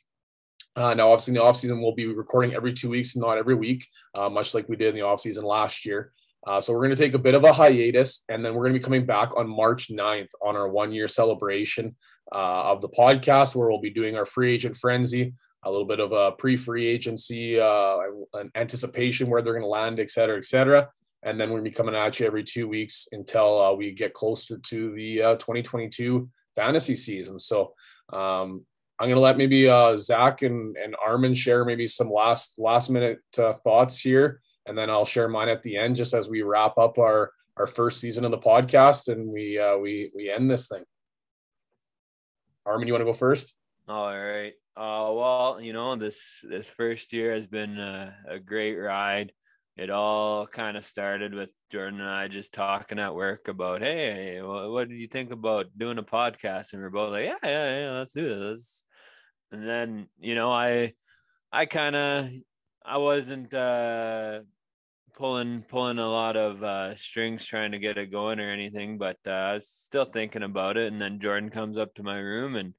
Uh, 0.76 0.94
now, 0.94 1.12
obviously, 1.12 1.32
in 1.32 1.36
the 1.36 1.44
off 1.44 1.58
season, 1.58 1.82
we'll 1.82 1.96
be 1.96 2.06
recording 2.06 2.54
every 2.54 2.74
two 2.74 2.90
weeks, 2.90 3.16
not 3.16 3.38
every 3.38 3.56
week, 3.56 3.86
uh, 4.16 4.30
much 4.30 4.54
like 4.54 4.70
we 4.70 4.78
did 4.78 4.90
in 4.90 4.96
the 4.96 5.02
off 5.02 5.20
season 5.20 5.44
last 5.44 5.86
year. 5.86 6.14
Uh, 6.48 6.62
so 6.62 6.74
we're 6.74 6.80
going 6.80 6.96
to 6.96 6.96
take 6.96 7.14
a 7.14 7.20
bit 7.20 7.36
of 7.36 7.44
a 7.44 7.52
hiatus, 7.54 8.24
and 8.30 8.44
then 8.44 8.54
we're 8.54 8.64
going 8.64 8.74
to 8.74 8.80
be 8.80 8.84
coming 8.84 9.06
back 9.06 9.36
on 9.36 9.48
March 9.48 9.90
9th 9.90 10.30
on 10.42 10.56
our 10.56 10.70
one 10.70 10.92
year 10.92 11.08
celebration 11.08 11.96
uh, 12.34 12.72
of 12.72 12.82
the 12.82 12.90
podcast, 12.90 13.56
where 13.56 13.70
we'll 13.70 13.82
be 13.82 13.90
doing 13.90 14.16
our 14.16 14.26
free 14.26 14.54
agent 14.54 14.76
frenzy, 14.76 15.34
a 15.64 15.70
little 15.70 15.86
bit 15.86 16.00
of 16.00 16.12
a 16.12 16.32
pre 16.32 16.56
free 16.56 16.88
agency, 16.88 17.60
uh, 17.60 17.98
an 18.34 18.52
anticipation 18.56 19.30
where 19.30 19.42
they're 19.42 19.54
going 19.54 19.64
to 19.64 19.68
land, 19.68 20.00
et 20.00 20.10
cetera, 20.10 20.38
et 20.38 20.46
cetera. 20.46 20.90
and 21.24 21.40
then 21.40 21.52
we'll 21.52 21.62
be 21.62 21.72
coming 21.72 21.96
at 21.96 22.20
you 22.20 22.26
every 22.26 22.44
two 22.44 22.68
weeks 22.68 23.08
until 23.12 23.62
uh, 23.62 23.74
we 23.74 23.92
get 23.92 24.14
closer 24.14 24.58
to 24.58 24.92
the 24.96 25.22
uh, 25.22 25.36
2022 25.36 26.28
fantasy 26.56 26.96
season. 26.96 27.40
So 27.40 27.74
um, 28.12 28.66
I'm 29.00 29.10
gonna 29.10 29.22
let 29.22 29.38
maybe 29.38 29.68
uh, 29.68 29.96
Zach 29.98 30.42
and, 30.42 30.76
and 30.78 30.96
Armin 31.04 31.34
share 31.34 31.66
maybe 31.66 31.88
some 31.88 32.12
last 32.12 32.60
last 32.60 32.90
minute 32.90 33.20
uh, 33.38 33.54
thoughts 33.54 34.00
here, 34.00 34.42
and 34.66 34.78
then 34.78 34.90
I'll 34.90 35.06
share 35.06 35.28
mine 35.28 35.50
at 35.50 35.64
the 35.64 35.78
end 35.78 35.96
just 35.96 36.14
as 36.14 36.30
we 36.30 36.42
wrap 36.44 36.78
up 36.78 36.98
our 36.98 37.32
our 37.58 37.68
first 37.68 38.00
season 38.00 38.26
of 38.26 38.32
the 38.32 38.38
podcast 38.38 39.12
and 39.12 39.28
we 39.28 39.60
we 39.82 40.12
we 40.16 40.30
end 40.30 40.50
this 40.50 40.68
thing. 40.68 40.84
Armin, 42.66 42.88
you 42.88 42.94
want 42.94 43.02
to 43.02 43.06
go 43.06 43.14
first? 43.14 43.56
All 43.88 44.08
right. 44.08 44.54
Uh, 44.76 45.12
well, 45.14 45.60
you 45.62 45.74
know 45.74 45.96
this 45.96 46.44
this 46.48 46.70
first 46.70 47.12
year 47.12 47.34
has 47.34 47.46
been 47.46 47.78
a, 47.78 48.16
a 48.28 48.40
great 48.40 48.76
ride 48.76 49.34
it 49.78 49.90
all 49.90 50.46
kind 50.48 50.76
of 50.76 50.86
started 50.86 51.34
with 51.34 51.50
Jordan 51.72 52.02
and 52.02 52.10
I 52.10 52.28
just 52.28 52.54
talking 52.54 53.00
at 53.00 53.16
work 53.16 53.48
about, 53.48 53.82
hey, 53.82 54.42
what 54.42 54.90
do 54.90 54.96
you 54.96 55.08
think 55.08 55.32
about 55.32 55.68
doing 55.78 55.98
a 55.98 56.04
podcast? 56.04 56.74
And 56.74 56.82
we're 56.82 56.90
both 56.90 57.12
like, 57.12 57.26
yeah, 57.26 57.38
yeah, 57.44 57.80
yeah, 57.80 57.92
let's 57.92 58.12
do 58.12 58.28
this. 58.28 58.84
And 59.52 59.68
then, 59.68 60.08
you 60.20 60.36
know, 60.36 60.52
I, 60.52 60.94
I 61.52 61.66
kind 61.66 61.96
of, 61.96 62.30
I 62.86 62.98
wasn't 62.98 63.54
uh, 63.54 64.42
pulling 65.14 65.62
pulling 65.64 66.00
a 66.00 66.10
lot 66.10 66.38
of 66.38 66.64
uh, 66.64 66.96
strings 66.96 67.46
trying 67.46 67.72
to 67.72 67.80
get 67.80 67.98
it 67.98 68.12
going 68.12 68.40
or 68.40 68.50
anything, 68.50 68.98
but 68.98 69.18
uh, 69.26 69.32
I 69.32 69.54
was 69.54 69.68
still 69.68 70.06
thinking 70.06 70.44
about 70.44 70.78
it. 70.78 70.92
And 70.92 71.02
then 71.02 71.20
Jordan 71.20 71.50
comes 71.50 71.78
up 71.78 71.94
to 71.96 72.04
my 72.04 72.18
room 72.18 72.56
and 72.56 72.74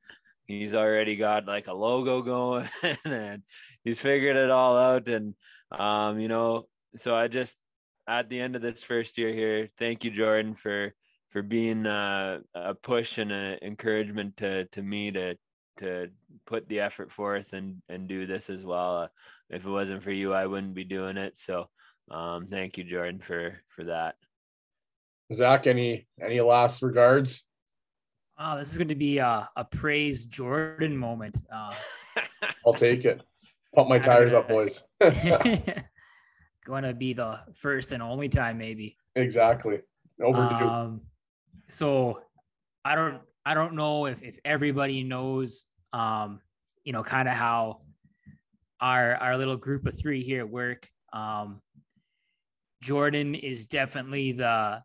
he's 0.46 0.74
already 0.74 1.16
got 1.16 1.46
like 1.46 1.66
a 1.66 1.72
logo 1.72 2.22
going 2.22 2.68
and 3.04 3.42
he's 3.84 4.00
figured 4.00 4.36
it 4.36 4.50
all 4.50 4.76
out. 4.78 5.08
And 5.08 5.34
um, 5.70 6.18
you 6.18 6.28
know, 6.28 6.66
so 6.96 7.16
I 7.16 7.28
just 7.28 7.58
at 8.06 8.28
the 8.28 8.40
end 8.40 8.56
of 8.56 8.62
this 8.62 8.82
first 8.82 9.18
year 9.18 9.32
here, 9.32 9.68
thank 9.78 10.04
you, 10.04 10.10
Jordan, 10.10 10.54
for 10.54 10.94
for 11.30 11.42
being 11.42 11.86
uh, 11.86 12.40
a 12.54 12.74
push 12.74 13.18
and 13.18 13.32
an 13.32 13.58
encouragement 13.62 14.36
to 14.38 14.66
to 14.66 14.82
me 14.82 15.10
to 15.12 15.36
to 15.78 16.08
put 16.46 16.68
the 16.68 16.80
effort 16.80 17.10
forth 17.10 17.52
and 17.52 17.82
and 17.88 18.08
do 18.08 18.26
this 18.26 18.50
as 18.50 18.64
well. 18.64 18.98
Uh, 18.98 19.08
if 19.50 19.66
it 19.66 19.70
wasn't 19.70 20.02
for 20.02 20.12
you, 20.12 20.32
I 20.32 20.46
wouldn't 20.46 20.74
be 20.74 20.84
doing 20.84 21.16
it. 21.16 21.36
So 21.36 21.68
um, 22.11 22.46
thank 22.46 22.78
you, 22.78 22.84
Jordan, 22.84 23.20
for 23.20 23.61
for 23.68 23.84
that. 23.84 24.16
Zach, 25.32 25.66
any 25.66 26.07
any 26.20 26.40
last 26.40 26.82
regards? 26.82 27.46
Oh, 28.38 28.59
this 28.59 28.72
is 28.72 28.78
going 28.78 28.88
to 28.88 28.94
be 28.94 29.18
a, 29.18 29.48
a 29.57 29.64
praise 29.64 30.26
Jordan 30.26 30.96
moment. 30.96 31.38
Uh, 31.53 31.74
I'll 32.66 32.72
take 32.72 33.05
it. 33.05 33.22
Pump 33.74 33.88
my 33.88 33.98
tires 33.98 34.32
up, 34.32 34.48
boys. 34.48 34.82
going 35.00 36.82
to 36.82 36.94
be 36.94 37.12
the 37.12 37.40
first 37.55 37.92
and 37.92 38.03
only 38.03 38.28
time, 38.28 38.59
maybe. 38.59 38.96
Exactly. 39.14 39.80
Overdue. 40.22 40.66
Um, 40.66 41.00
so 41.68 42.20
I 42.84 42.94
don't, 42.94 43.20
I 43.44 43.55
don't 43.55 43.74
know 43.74 44.07
if 44.07 44.22
if 44.22 44.38
everybody 44.44 45.03
knows, 45.03 45.64
um, 45.92 46.40
you 46.84 46.92
know, 46.92 47.03
kind 47.03 47.28
of 47.28 47.34
how 47.34 47.82
our 48.80 49.14
our 49.16 49.36
little 49.36 49.57
group 49.57 49.86
of 49.86 49.98
three 49.98 50.22
here 50.22 50.40
at 50.40 50.50
work. 50.50 50.88
Um, 51.12 51.61
Jordan 52.82 53.34
is 53.34 53.66
definitely 53.66 54.32
the 54.32 54.82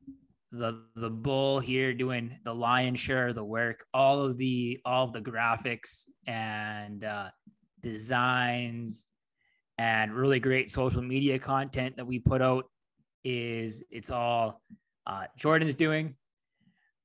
the 0.53 0.81
the 0.95 1.09
bull 1.09 1.59
here 1.59 1.93
doing 1.93 2.39
the 2.45 2.53
lion's 2.53 3.01
share 3.01 3.27
of 3.27 3.35
the 3.35 3.43
work 3.43 3.85
all 3.93 4.21
of 4.21 4.37
the 4.37 4.79
all 4.85 5.03
of 5.03 5.11
the 5.11 5.19
graphics 5.19 6.05
and 6.25 7.03
uh, 7.03 7.27
designs 7.81 9.07
and 9.77 10.13
really 10.13 10.39
great 10.39 10.71
social 10.71 11.01
media 11.01 11.37
content 11.37 11.97
that 11.97 12.05
we 12.05 12.17
put 12.17 12.41
out 12.41 12.65
is 13.23 13.83
it's 13.91 14.09
all 14.09 14.61
uh, 15.05 15.25
Jordan's 15.37 15.75
doing. 15.75 16.15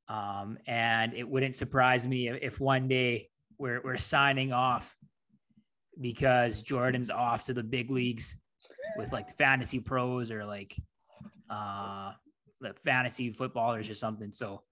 Um, 0.09 0.59
and 0.66 1.14
it 1.14 1.28
wouldn't 1.28 1.57
surprise 1.57 2.07
me 2.07 2.28
if 2.28 2.61
one 2.61 2.88
day 2.88 3.28
we're, 3.59 3.80
we're 3.82 3.97
signing 3.97 4.53
off 4.53 4.95
because 6.01 6.62
Jordan's 6.62 7.11
off 7.11 7.47
to 7.47 7.55
the 7.55 7.62
big 7.62 7.90
leagues 7.90 8.36
with 8.97 9.12
like 9.12 9.36
fantasy 9.36 9.80
pros 9.80 10.30
or 10.30 10.45
like 10.45 10.76
uh, 11.51 12.12
the 12.61 12.74
fantasy 12.84 13.30
footballers 13.32 13.88
or 13.88 13.95
something. 13.95 14.32
So 14.32 14.62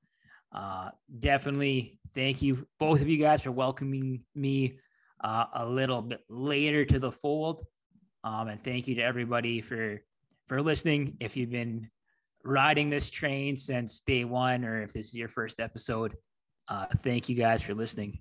uh, 0.53 0.91
definitely 1.19 1.99
thank 2.15 2.43
you 2.43 2.67
both 2.79 3.01
of 3.01 3.09
you 3.09 3.19
guys 3.19 3.43
for 3.43 3.53
welcoming 3.53 4.25
me 4.35 4.79
uh, 5.23 5.47
a 5.55 5.67
little 5.67 6.03
bit 6.03 6.21
later 6.29 6.85
to 6.85 6.99
the 6.99 7.13
fold. 7.13 7.65
Um, 8.25 8.49
and 8.49 8.63
thank 8.63 8.89
you 8.89 8.95
to 8.97 9.03
everybody 9.03 9.61
for 9.61 10.01
for 10.49 10.61
listening. 10.61 11.17
If 11.21 11.37
you've 11.37 11.51
been 11.51 11.91
riding 12.45 12.91
this 12.91 13.11
train 13.11 13.57
since 13.57 14.01
day 14.01 14.25
one, 14.25 14.65
or 14.65 14.83
if 14.83 14.93
this 14.93 15.09
is 15.09 15.15
your 15.15 15.29
first 15.29 15.61
episode, 15.61 16.17
uh, 16.69 16.87
thank 17.03 17.29
you 17.29 17.37
guys 17.37 17.63
for 17.63 17.75
listening. 17.75 18.21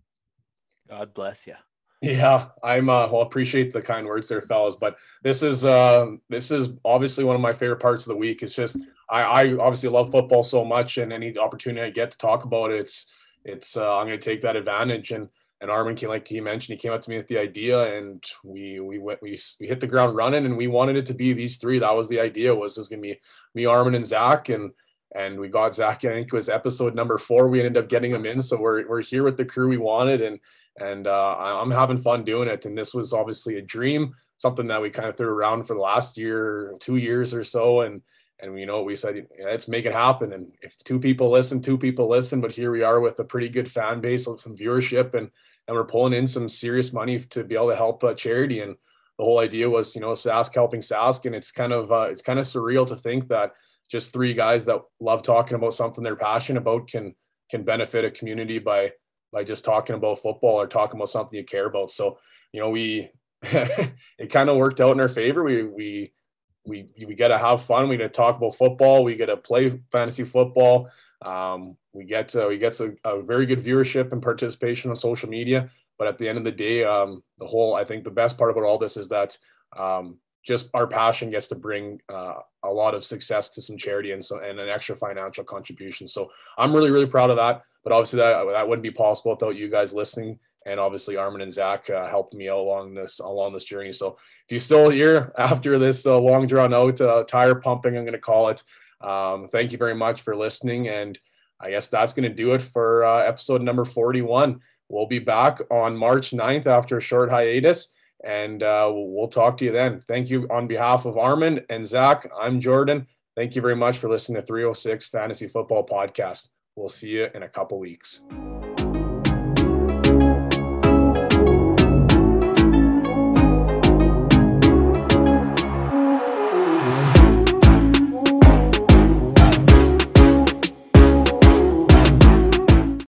God 0.90 1.14
bless 1.14 1.48
you. 1.48 1.56
Yeah, 2.02 2.48
I'm 2.64 2.90
uh 2.90 3.08
well 3.12 3.24
appreciate 3.24 3.74
the 3.74 3.82
kind 3.82 4.08
words 4.08 4.30
there, 4.30 4.42
fellas. 4.42 4.76
But 4.76 4.98
this 5.22 5.44
is 5.44 5.66
uh 5.66 6.12
this 6.30 6.50
is 6.50 6.70
obviously 6.86 7.26
one 7.26 7.36
of 7.36 7.42
my 7.42 7.52
favorite 7.54 7.82
parts 7.82 8.06
of 8.06 8.10
the 8.10 8.16
week. 8.18 8.42
It's 8.42 8.56
just 8.56 8.78
I, 9.10 9.22
I 9.22 9.58
obviously 9.58 9.90
love 9.90 10.12
football 10.12 10.44
so 10.44 10.64
much 10.64 10.98
and 10.98 11.12
any 11.12 11.38
opportunity 11.38 11.86
I 11.86 11.90
get 11.90 12.12
to 12.12 12.18
talk 12.18 12.46
about 12.46 12.72
it, 12.72 12.80
it's 12.80 13.08
it's 13.44 13.76
uh, 13.76 13.98
I'm 13.98 14.06
gonna 14.06 14.18
take 14.18 14.42
that 14.42 14.56
advantage 14.56 15.12
and 15.12 15.28
and 15.62 15.70
Armin 15.70 15.96
came, 15.96 16.10
like 16.10 16.28
he 16.28 16.40
mentioned, 16.40 16.80
he 16.80 16.82
came 16.82 16.94
up 16.94 17.02
to 17.02 17.10
me 17.10 17.18
with 17.18 17.28
the 17.28 17.38
idea, 17.38 17.98
and 17.98 18.24
we 18.46 18.80
we 18.80 18.98
went 18.98 19.22
we 19.22 19.38
we 19.60 19.68
hit 19.68 19.82
the 19.82 19.88
ground 19.88 20.16
running, 20.16 20.46
and 20.46 20.56
we 20.56 20.68
wanted 20.68 20.96
it 20.96 21.06
to 21.08 21.14
be 21.14 21.34
these 21.34 21.58
three. 21.58 21.80
That 21.80 21.96
was 21.96 22.08
the 22.08 22.22
idea. 22.22 22.56
Was 22.56 22.78
it 22.78 22.80
was 22.80 22.88
gonna 22.90 23.02
be 23.02 23.20
me, 23.54 23.66
Armin, 23.66 23.96
and 23.96 24.08
Zach, 24.08 24.48
and 24.50 24.72
and 25.14 25.38
we 25.40 25.50
got 25.50 25.76
Zach. 25.76 26.06
I 26.06 26.10
think 26.14 26.28
it 26.28 26.34
was 26.34 26.48
episode 26.48 26.96
number 26.96 27.18
four. 27.18 27.50
We 27.50 27.60
ended 27.60 27.84
up 27.84 27.90
getting 27.90 28.12
him 28.12 28.26
in, 28.26 28.42
so 28.42 28.58
we're 28.58 28.88
we're 28.88 29.02
here 29.02 29.24
with 29.24 29.36
the 29.36 29.44
crew 29.46 29.68
we 29.68 29.78
wanted, 29.78 30.22
and 30.22 30.40
and 30.82 31.08
uh, 31.08 31.36
I'm 31.38 31.72
having 31.72 31.98
fun 31.98 32.24
doing 32.24 32.48
it. 32.48 32.66
And 32.66 32.78
this 32.78 32.94
was 32.94 33.14
obviously 33.14 33.58
a 33.58 33.62
dream, 33.62 34.14
something 34.38 34.68
that 34.68 34.82
we 34.82 34.90
kind 34.90 35.10
of 35.10 35.18
threw 35.18 35.30
around 35.30 35.64
for 35.64 35.76
the 35.76 35.82
last 35.82 36.18
year, 36.18 36.76
two 36.80 36.98
years 36.98 37.34
or 37.34 37.44
so, 37.44 37.82
and 37.82 38.02
and 38.42 38.58
you 38.58 38.66
know 38.66 38.82
we 38.84 38.96
said 38.96 39.28
let's 39.44 39.68
make 39.68 39.86
it 39.86 39.94
happen. 39.94 40.34
And 40.34 40.52
if 40.62 40.78
two 40.84 41.00
people 41.00 41.30
listen 41.30 41.62
two 41.62 41.78
people 41.78 42.10
listen. 42.10 42.42
But 42.42 42.52
here 42.52 42.72
we 42.72 42.84
are 42.84 43.00
with 43.00 43.20
a 43.20 43.24
pretty 43.24 43.50
good 43.50 43.70
fan 43.70 44.02
base 44.02 44.26
some 44.26 44.56
viewership. 44.56 45.14
And 45.14 45.30
and 45.68 45.76
we're 45.76 45.86
pulling 45.86 46.14
in 46.14 46.26
some 46.26 46.50
serious 46.50 46.92
money 46.94 47.20
to 47.20 47.44
be 47.44 47.54
able 47.54 47.70
to 47.70 47.76
help 47.76 48.02
a 48.02 48.16
charity. 48.16 48.62
And 48.62 48.76
the 49.20 49.24
whole 49.24 49.40
idea 49.40 49.70
was, 49.70 49.94
you 49.94 50.02
know, 50.02 50.14
Sask 50.14 50.56
helping 50.56 50.80
Sask, 50.80 51.26
and 51.26 51.36
it's 51.36 51.52
kind 51.52 51.72
of 51.72 51.92
uh, 51.92 52.08
it's 52.10 52.24
kind 52.24 52.40
of 52.40 52.46
surreal 52.46 52.88
to 52.88 52.96
think 52.96 53.28
that 53.28 53.54
just 53.92 54.12
three 54.12 54.34
guys 54.34 54.66
that 54.66 54.82
love 55.00 55.22
talking 55.22 55.56
about 55.56 55.74
something 55.74 56.04
they're 56.04 56.16
passionate 56.16 56.62
about 56.62 56.88
can 56.88 57.14
can 57.52 57.64
benefit 57.64 58.06
a 58.06 58.12
community 58.12 58.58
by 58.58 58.92
by 59.32 59.44
just 59.44 59.66
talking 59.66 59.96
about 59.96 60.20
football 60.20 60.56
or 60.56 60.68
talking 60.68 60.98
about 60.98 61.10
something 61.10 61.38
you 61.38 61.46
care 61.46 61.68
about. 61.68 61.92
So, 61.92 62.20
you 62.52 62.60
know, 62.60 62.70
we 62.70 63.10
it 63.42 64.30
kind 64.30 64.50
of 64.50 64.58
worked 64.58 64.82
out 64.82 64.92
in 64.92 65.00
our 65.00 65.10
favor. 65.10 65.44
We 65.44 65.64
we 65.64 66.14
we 66.66 66.90
we 67.06 67.16
get 67.16 67.30
to 67.30 67.38
have 67.38 67.64
fun. 67.64 67.90
We 67.90 67.98
get 67.98 68.14
to 68.14 68.18
talk 68.18 68.38
about 68.38 68.56
football. 68.56 69.04
We 69.04 69.16
get 69.16 69.28
to 69.28 69.38
play 69.38 69.80
fantasy 69.92 70.24
football. 70.24 70.90
Um, 71.22 71.78
we 71.94 72.06
get 72.06 72.36
uh, 72.36 72.48
we 72.48 72.58
get 72.58 72.80
a, 72.80 72.96
a, 73.04 73.22
very 73.22 73.46
good 73.46 73.60
viewership 73.60 74.12
and 74.12 74.22
participation 74.22 74.90
on 74.90 74.96
social 74.96 75.30
media. 75.30 75.70
But 75.98 76.08
at 76.08 76.18
the 76.18 76.30
end 76.30 76.38
of 76.38 76.44
the 76.46 76.52
day, 76.52 76.86
um, 76.86 77.24
the 77.40 77.48
whole 77.48 77.76
I 77.76 77.84
think 77.84 78.04
the 78.04 78.12
best 78.12 78.38
part 78.38 78.52
about 78.52 78.64
all 78.64 78.78
this 78.78 78.96
is 78.96 79.10
that 79.10 79.38
um, 79.76 80.18
just 80.46 80.70
our 80.74 80.88
passion 80.88 81.30
gets 81.30 81.48
to 81.48 81.56
bring 81.56 82.00
uh, 82.12 82.36
a 82.64 82.70
lot 82.70 82.96
of 82.96 83.04
success 83.04 83.50
to 83.50 83.62
some 83.62 83.78
charity 83.78 84.12
and 84.12 84.24
so 84.24 84.40
and 84.40 84.60
an 84.60 84.70
extra 84.70 84.96
financial 84.96 85.44
contribution. 85.44 86.08
So 86.08 86.30
I'm 86.58 86.74
really 86.74 86.92
really 86.92 87.06
proud 87.06 87.30
of 87.30 87.38
that. 87.38 87.64
But 87.84 87.94
obviously 87.94 88.18
that 88.18 88.46
that 88.52 88.68
wouldn't 88.68 88.84
be 88.84 88.92
possible 88.92 89.32
without 89.32 89.56
you 89.56 89.70
guys 89.70 89.94
listening 89.94 90.40
and 90.66 90.80
obviously 90.80 91.16
Armin 91.16 91.42
and 91.42 91.54
Zach 91.54 91.90
uh, 91.90 92.08
helped 92.08 92.34
me 92.34 92.48
along 92.48 92.94
this 92.94 93.20
along 93.20 93.54
this 93.54 93.64
journey. 93.64 93.92
So 93.92 94.18
if 94.46 94.52
you're 94.52 94.60
still 94.60 94.90
here 94.90 95.34
after 95.38 95.80
this 95.80 96.06
uh, 96.06 96.18
long 96.18 96.48
drawn 96.48 96.74
out 96.74 97.00
uh, 97.02 97.24
tire 97.24 97.56
pumping, 97.56 97.98
I'm 97.98 98.04
going 98.04 98.14
to 98.14 98.20
call 98.20 98.50
it. 98.50 98.64
Um, 99.02 99.48
thank 99.48 99.72
you 99.72 99.78
very 99.78 99.96
much 99.96 100.22
for 100.22 100.36
listening. 100.36 100.90
And 100.90 101.18
I 101.60 101.72
guess 101.72 101.88
that's 101.88 102.14
going 102.14 102.30
to 102.30 102.36
do 102.36 102.54
it 102.54 102.62
for 102.62 103.06
uh, 103.06 103.20
episode 103.20 103.62
number 103.62 103.86
41. 103.86 104.60
We'll 104.90 105.08
be 105.08 105.20
back 105.20 105.62
on 105.72 105.96
March 105.96 106.32
9th 106.32 106.66
after 106.66 106.98
a 106.98 107.02
short 107.02 107.30
hiatus, 107.30 107.94
and 108.24 108.64
uh, 108.64 108.92
we'll 108.94 109.28
talk 109.28 109.58
to 109.58 109.66
you 109.66 109.72
then. 109.72 110.04
Thank 110.08 110.30
you 110.30 110.48
on 110.50 110.68
behalf 110.68 111.06
of 111.06 111.18
Armin 111.18 111.66
and 111.70 111.88
Zach. 111.88 112.30
I'm 112.40 112.60
Jordan. 112.60 113.08
Thank 113.36 113.56
you 113.56 113.62
very 113.62 113.76
much 113.76 113.98
for 113.98 114.10
listening 114.10 114.42
to 114.42 114.46
306 114.46 115.08
Fantasy 115.08 115.48
Football 115.48 115.86
Podcast. 115.86 116.50
We'll 116.76 116.90
see 116.90 117.10
you 117.10 117.28
in 117.34 117.44
a 117.44 117.50
couple 117.50 117.80
weeks. 117.80 118.22